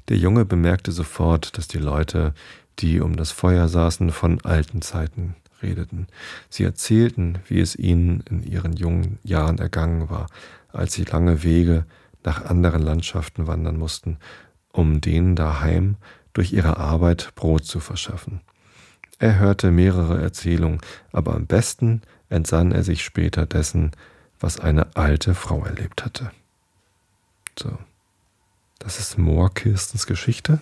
Der 0.08 0.16
Junge 0.16 0.44
bemerkte 0.44 0.92
sofort, 0.92 1.56
dass 1.56 1.68
die 1.68 1.78
Leute, 1.78 2.34
die 2.78 3.00
um 3.00 3.16
das 3.16 3.30
Feuer 3.30 3.68
saßen, 3.68 4.10
von 4.10 4.40
alten 4.42 4.82
Zeiten 4.82 5.34
redeten. 5.62 6.06
Sie 6.48 6.64
erzählten, 6.64 7.38
wie 7.46 7.60
es 7.60 7.76
ihnen 7.76 8.22
in 8.28 8.42
ihren 8.42 8.72
jungen 8.72 9.18
Jahren 9.22 9.58
ergangen 9.58 10.10
war, 10.10 10.26
als 10.72 10.94
sie 10.94 11.04
lange 11.04 11.42
Wege 11.42 11.84
nach 12.24 12.44
anderen 12.44 12.82
Landschaften 12.82 13.46
wandern 13.46 13.76
mussten, 13.76 14.18
um 14.72 15.00
denen 15.00 15.36
daheim 15.36 15.96
durch 16.32 16.52
ihre 16.52 16.76
Arbeit 16.78 17.32
Brot 17.34 17.64
zu 17.64 17.80
verschaffen. 17.80 18.40
Er 19.18 19.38
hörte 19.38 19.70
mehrere 19.70 20.20
Erzählungen, 20.20 20.80
aber 21.12 21.34
am 21.34 21.46
besten 21.46 22.02
entsann 22.28 22.72
er 22.72 22.82
sich 22.82 23.04
später 23.04 23.46
dessen, 23.46 23.92
was 24.40 24.58
eine 24.58 24.96
alte 24.96 25.34
Frau 25.34 25.64
erlebt 25.64 26.04
hatte. 26.04 26.32
So. 27.58 27.78
Das 28.78 28.98
ist 28.98 29.16
Moorkirstens 29.16 30.06
Geschichte 30.06 30.58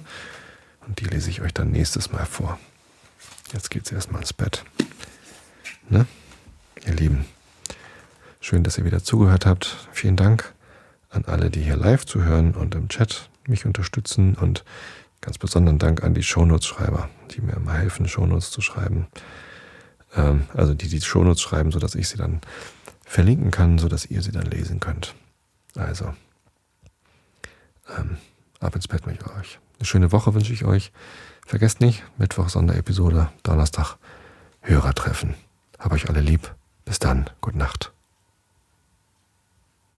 und 0.86 1.00
die 1.00 1.06
lese 1.06 1.30
ich 1.30 1.40
euch 1.40 1.54
dann 1.54 1.70
nächstes 1.70 2.12
Mal 2.12 2.26
vor. 2.26 2.58
Jetzt 3.52 3.70
geht's 3.70 3.90
erstmal 3.90 4.20
ins 4.20 4.32
Bett. 4.32 4.64
Ne? 5.88 6.06
Ihr 6.86 6.94
Lieben, 6.94 7.24
schön, 8.40 8.62
dass 8.62 8.78
ihr 8.78 8.84
wieder 8.84 9.02
zugehört 9.02 9.46
habt. 9.46 9.88
Vielen 9.92 10.16
Dank 10.16 10.54
an 11.10 11.24
alle, 11.24 11.50
die 11.50 11.62
hier 11.62 11.76
live 11.76 12.06
zuhören 12.06 12.54
und 12.54 12.74
im 12.74 12.88
Chat 12.88 13.28
mich 13.46 13.66
unterstützen 13.66 14.34
und 14.34 14.64
ganz 15.20 15.38
besonderen 15.38 15.78
Dank 15.78 16.02
an 16.02 16.14
die 16.14 16.22
Shownotes-Schreiber, 16.22 17.10
die 17.32 17.40
mir 17.40 17.54
immer 17.54 17.74
helfen, 17.74 18.08
Shownotes 18.08 18.50
zu 18.50 18.60
schreiben. 18.60 19.08
Ähm, 20.14 20.46
also 20.54 20.74
die 20.74 20.88
die 20.88 21.00
Shownotes 21.00 21.42
schreiben, 21.42 21.72
sodass 21.72 21.94
ich 21.94 22.08
sie 22.08 22.16
dann 22.16 22.40
verlinken 23.04 23.50
kann, 23.50 23.78
sodass 23.78 24.06
ihr 24.06 24.22
sie 24.22 24.32
dann 24.32 24.46
lesen 24.46 24.80
könnt. 24.80 25.14
Also, 25.74 26.14
ähm, 27.98 28.18
ab 28.60 28.74
ins 28.74 28.88
Bett 28.88 29.06
mit 29.06 29.22
euch. 29.26 29.58
Eine 29.80 29.86
schöne 29.86 30.12
Woche 30.12 30.34
wünsche 30.34 30.52
ich 30.52 30.66
euch. 30.66 30.92
Vergesst 31.46 31.80
nicht, 31.80 32.04
Mittwoch 32.18 32.50
Sonderepisode, 32.50 33.30
Donnerstag 33.42 33.96
Hörertreffen. 34.60 35.34
Hab 35.78 35.92
euch 35.92 36.10
alle 36.10 36.20
lieb. 36.20 36.54
Bis 36.84 36.98
dann. 36.98 37.30
Gute 37.40 37.56
Nacht. 37.56 37.90